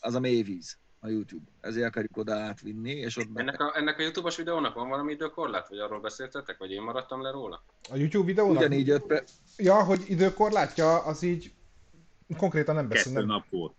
az 0.00 0.14
a 0.14 0.20
mélyvíz 0.20 0.78
a 1.00 1.08
YouTube. 1.08 1.44
Ezért 1.60 1.86
akarjuk 1.86 2.16
oda 2.16 2.34
átvinni, 2.34 2.90
és 2.90 3.16
ott. 3.16 3.26
Ennek 3.34 3.60
a, 3.60 3.72
ennek 3.76 3.98
a 3.98 4.02
YouTube-os 4.02 4.36
videónak 4.36 4.74
van 4.74 4.88
valami 4.88 5.12
időkorlát, 5.12 5.68
vagy 5.68 5.78
arról 5.78 6.00
beszéltetek, 6.00 6.58
vagy 6.58 6.70
én 6.70 6.82
maradtam 6.82 7.22
le 7.22 7.30
róla? 7.30 7.62
A 7.90 7.96
YouTube 7.96 8.26
videónak? 8.26 8.56
ugyanígy 8.58 8.90
öt 8.90 9.02
perc, 9.02 9.30
Ja, 9.56 9.84
hogy 9.84 10.04
időkorlátja, 10.08 11.04
az 11.04 11.22
így 11.22 11.52
konkrétan 12.36 12.74
nem 12.74 12.88
beszél. 12.88 13.12
Kettő 13.12 13.26
Nem. 13.26 13.26
nap 13.26 13.48
volt. 13.50 13.74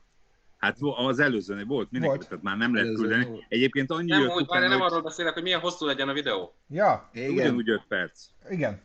Hát 0.60 0.78
az 0.80 1.20
előzőnél 1.20 1.66
volt 1.66 1.92
mindenki, 1.92 2.16
Volt. 2.16 2.30
tehát 2.30 2.44
már 2.44 2.58
nem 2.58 2.74
lehet 2.76 2.94
küldeni. 2.96 3.26
volt. 3.26 3.46
Egyébként 3.48 3.92
annyi 3.92 4.10
Nem, 4.10 4.22
jött 4.22 4.36
úgy, 4.36 4.42
utána, 4.42 4.68
nem 4.68 4.80
hogy 4.80 4.92
arról 4.92 5.02
beszélek, 5.02 5.34
hogy 5.34 5.44
milyen 5.44 5.60
hosszú 5.60 5.86
legyen 5.86 6.10
a 6.10 6.14
videó. 6.14 6.56
Ja, 6.70 7.10
igen. 7.14 7.32
ugyanúgy 7.32 7.70
5 7.70 7.82
perc. 7.88 8.26
igen. 8.50 8.82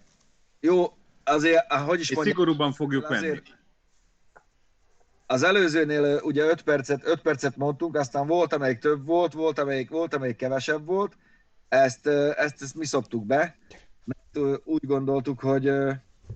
Jó, 0.60 0.96
azért, 1.24 1.72
hogy 1.72 2.01
is 2.01 2.10
És 2.10 2.16
mondjam, 2.16 2.36
szigorúban 2.36 2.72
fogjuk 2.72 3.10
azért 3.10 3.56
az 5.26 5.42
előzőnél 5.42 6.20
ugye 6.22 6.44
5 6.44 6.62
percet, 6.62 7.06
5 7.06 7.20
percet 7.22 7.56
mondtunk, 7.56 7.96
aztán 7.96 8.26
volt, 8.26 8.52
amelyik 8.52 8.78
több 8.78 9.06
volt, 9.06 9.32
volt, 9.32 9.59
amelyik, 9.59 9.90
volt, 9.90 10.14
amelyik 10.14 10.36
kevesebb 10.36 10.86
volt. 10.86 11.16
Ezt, 11.68 12.06
ezt, 12.06 12.62
ezt 12.62 12.74
mi 12.74 12.84
szoptuk 12.84 13.26
be, 13.26 13.56
mert 14.05 14.60
úgy 14.64 14.86
gondoltuk, 14.86 15.40
hogy 15.40 15.68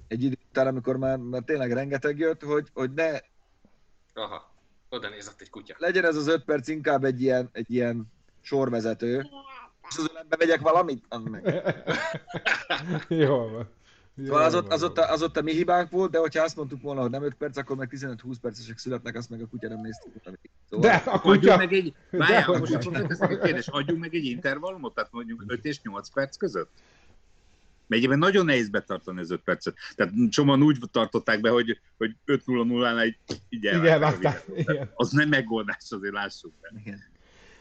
egy 0.09 0.23
idő 0.23 0.39
után, 0.49 0.67
amikor 0.67 0.97
már, 0.97 1.17
már 1.17 1.43
tényleg 1.43 1.73
rengeteg 1.73 2.19
jött, 2.19 2.43
hogy, 2.43 2.69
hogy 2.75 2.93
ne 2.93 3.19
Aha, 4.15 4.53
oda 4.91 5.09
nézett 5.09 5.41
egy 5.41 5.51
kutya. 5.51 5.75
legyen 5.79 6.05
ez 6.05 6.17
az 6.17 6.27
5 6.27 6.45
perc 6.45 6.69
inkább 6.69 7.05
egy 7.05 7.23
ilyen, 7.23 7.49
egy 7.53 7.71
ilyen 7.71 8.13
sorvezető. 8.41 9.27
És 9.89 9.97
az 9.97 10.09
ölebbe 10.11 10.37
vegyek 10.37 10.61
valamit? 10.61 11.05
Az 11.09 11.23
meg. 11.25 11.63
Jól 13.09 13.51
van. 13.51 13.69
Jól 14.15 14.27
Szóval 14.27 14.43
az 14.45 14.55
ott, 14.55 14.73
az, 14.73 14.83
ott, 14.83 14.99
a- 14.99 15.11
az 15.13 15.23
ott 15.23 15.37
a 15.37 15.43
mi 15.43 15.53
hibánk 15.53 15.91
volt, 15.91 16.11
de 16.11 16.19
hogyha 16.19 16.43
azt 16.43 16.57
mondtuk 16.57 16.83
volna, 16.83 17.01
hogy 17.01 17.11
nem 17.11 17.23
5 17.23 17.35
perc, 17.35 17.57
akkor 17.57 17.77
meg 17.77 17.89
15-20 17.93 18.35
percesek 18.41 18.79
születnek, 18.79 19.17
azt 19.17 19.31
meg 19.31 19.43
a 19.43 19.47
kutya 19.47 19.69
nem 19.69 19.81
néztük. 19.81 20.13
Szóval 20.71 20.91
De 20.91 20.97
a 20.97 21.15
Adjunk 21.15 21.41
kutya... 21.41 21.57
meg 21.57 21.73
egy, 21.73 21.95
várjál, 22.11 22.59
most 22.59 22.75
akkor 22.75 23.39
kérdést, 23.39 23.69
adjunk 23.69 24.01
meg 24.01 24.15
egy 24.15 24.25
intervallumot, 24.25 24.95
tehát 24.95 25.13
mondjuk 25.13 25.45
5 25.47 25.65
és 25.65 25.81
8 25.83 26.09
perc 26.11 26.37
között? 26.37 26.71
Mert 27.89 28.03
egyébként 28.03 28.21
nagyon 28.21 28.45
nehéz 28.45 28.69
betartani 28.69 29.21
az 29.21 29.31
5 29.31 29.41
percet. 29.41 29.75
Tehát 29.95 30.13
csomóan 30.31 30.63
úgy 30.63 30.79
tartották 30.91 31.41
be, 31.41 31.51
hogy, 31.51 31.81
hogy 31.97 32.15
5-0-0-nál 32.27 33.07
így, 33.07 33.17
így 33.29 33.65
Igen, 33.65 33.87
elvágták 33.87 34.21
a 34.21 34.23
látták. 34.23 34.47
videót. 34.47 34.71
Igen. 34.75 34.91
Az 34.95 35.11
nem 35.11 35.29
megoldás, 35.29 35.85
azért 35.89 36.13
lássuk 36.13 36.53
be. 36.61 36.73
Igen. 36.81 37.03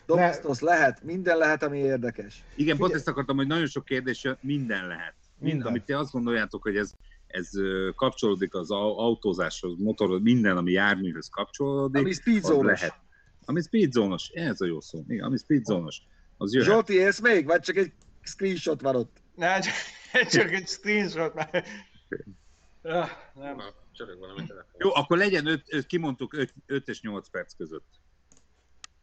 Domestos 0.05 0.59
lehet, 0.59 1.03
minden 1.03 1.37
lehet, 1.37 1.63
ami 1.63 1.77
érdekes. 1.77 2.43
Igen, 2.55 2.77
pont 2.77 2.77
Figyelj. 2.77 2.93
ezt 2.95 3.07
akartam, 3.07 3.35
hogy 3.35 3.47
nagyon 3.47 3.67
sok 3.67 3.85
kérdés 3.85 4.23
jön, 4.23 4.37
minden 4.41 4.87
lehet. 4.87 5.13
Minden, 5.39 5.55
Minden. 5.55 5.67
amit 5.67 5.83
te 5.83 5.97
azt 5.97 6.11
gondoljátok, 6.11 6.61
hogy 6.61 6.75
ez, 6.77 6.91
ez 7.27 7.49
kapcsolódik 7.95 8.53
az 8.55 8.71
au- 8.71 8.97
autózáshoz, 8.97 9.73
motorhoz, 9.77 10.21
minden, 10.21 10.57
ami 10.57 10.71
járműhöz 10.71 11.29
kapcsolódik, 11.29 12.01
Ami 12.01 12.13
speed 12.13 12.43
az 12.43 12.49
zone-os. 12.49 12.79
lehet. 12.79 12.95
Ami 13.45 13.61
speedzónos, 13.61 14.29
ez 14.33 14.61
a 14.61 14.65
jó 14.65 14.81
szó. 14.81 15.03
Igen, 15.07 15.23
ami 15.25 15.37
speedzónos, 15.37 15.97
az 16.37 16.53
jöhet. 16.53 16.69
Zsolti, 16.69 16.93
élsz 16.93 17.19
még? 17.19 17.45
Vagy 17.45 17.61
csak 17.61 17.75
egy 17.75 17.91
screenshot 18.23 18.81
van 18.81 18.95
ott? 18.95 19.17
Nem, 19.35 19.61
csak, 19.61 19.73
csak 20.31 20.51
egy 20.51 20.67
screenshot, 20.67 21.33
mert... 21.33 21.67
Ah, 22.81 23.09
nem. 23.33 23.61
Csörög 23.91 24.19
valami 24.19 24.45
telefon. 24.47 24.71
Jó, 24.77 24.89
akkor 24.93 25.17
legyen 25.17 25.47
5, 25.47 25.85
kimondtuk 25.85 26.35
5 26.65 26.87
és 26.87 27.01
8 27.01 27.29
perc 27.29 27.53
között. 27.57 27.85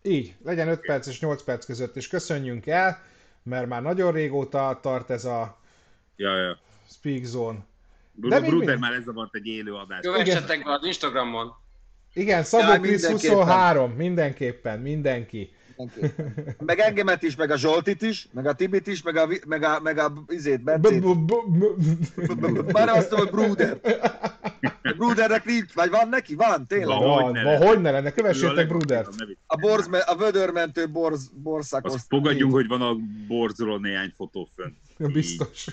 Így, 0.02 0.34
legyen 0.44 0.68
5 0.68 0.80
perc 0.80 1.06
és 1.06 1.20
8 1.20 1.42
perc 1.42 1.64
között, 1.64 1.96
és 1.96 2.08
köszönjünk 2.08 2.66
el, 2.66 3.02
mert 3.42 3.66
már 3.68 3.82
nagyon 3.82 4.12
régóta 4.12 4.78
tart 4.82 5.10
ez 5.10 5.24
a 5.24 5.62
Ja, 6.16 6.36
ja. 6.36 6.58
Speak 6.90 7.24
Zone. 7.24 7.58
Bruder, 8.12 8.40
még 8.40 8.50
Bruder 8.50 8.76
már 8.76 8.92
ez 8.92 9.02
zavart 9.04 9.34
egy 9.34 9.46
élő 9.46 9.74
adást. 9.74 10.02
Kövessetek 10.02 10.64
be 10.64 10.72
az 10.72 10.84
Instagramon. 10.84 11.54
Igen, 12.12 12.42
Szabó 12.42 12.80
Krisz 12.80 13.02
mindenképpen. 13.02 13.36
23, 13.36 13.90
mindenképpen, 13.90 14.80
mindenki. 14.80 15.54
Meg 16.58 16.78
engemet 16.78 17.22
is, 17.22 17.36
meg 17.36 17.50
a 17.50 17.56
Zsoltit 17.56 18.02
is, 18.02 18.28
meg 18.32 18.46
a 18.46 18.52
Tibit 18.52 18.86
is, 18.86 19.02
meg 19.02 19.16
a, 19.16 19.28
meg 19.46 19.62
a, 19.62 19.80
meg 19.80 19.98
a 19.98 20.12
izét, 20.28 20.62
Bencét. 20.62 21.04
Már 22.72 22.88
azt 22.88 23.10
mondom, 23.10 23.18
hogy 23.18 23.30
Bruder. 23.30 23.80
Brudernek 24.96 25.44
nincs, 25.44 25.72
vagy 25.72 25.90
van 25.90 26.08
neki? 26.08 26.34
Van, 26.34 26.66
tényleg. 26.66 26.98
Van. 26.98 27.32
Van, 27.32 27.56
hogy 27.56 27.80
ne 27.80 27.90
lenne, 27.90 28.10
kövessétek 28.10 28.68
Brudert. 28.68 29.08
A, 29.46 29.56
borz, 29.56 29.88
a 30.06 30.16
vödörmentő 30.16 30.88
borz, 30.88 31.30
borszakos. 31.34 31.92
Azt 31.94 32.06
fogadjunk, 32.08 32.52
hogy 32.52 32.66
van 32.66 32.82
a 32.82 32.96
borzról 33.28 33.80
néhány 33.80 34.12
fotó 34.16 34.48
fönn. 34.56 34.72
Biztos. 35.12 35.66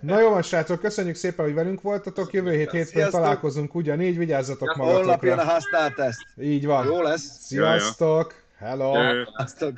Na 0.00 0.20
jó 0.20 0.30
van, 0.30 0.42
srácok, 0.42 0.80
köszönjük 0.80 1.14
szépen, 1.14 1.44
hogy 1.44 1.54
velünk 1.54 1.80
voltatok. 1.80 2.32
Jövő 2.32 2.50
hét 2.50 2.70
hétfőn 2.70 2.84
Sziasztok. 2.84 3.20
találkozunk 3.20 3.74
ugyanígy, 3.74 4.18
vigyázzatok 4.18 4.70
Holnap 4.70 5.22
jön 5.22 5.32
a 5.32 5.36
magatokra. 5.36 5.44
használteszt. 5.52 6.22
Így 6.40 6.66
van. 6.66 6.86
Jó 6.86 7.02
lesz. 7.02 7.38
Sziasztok! 7.40 8.34
Hello! 8.58 8.92
Sziasztok. 9.36 9.72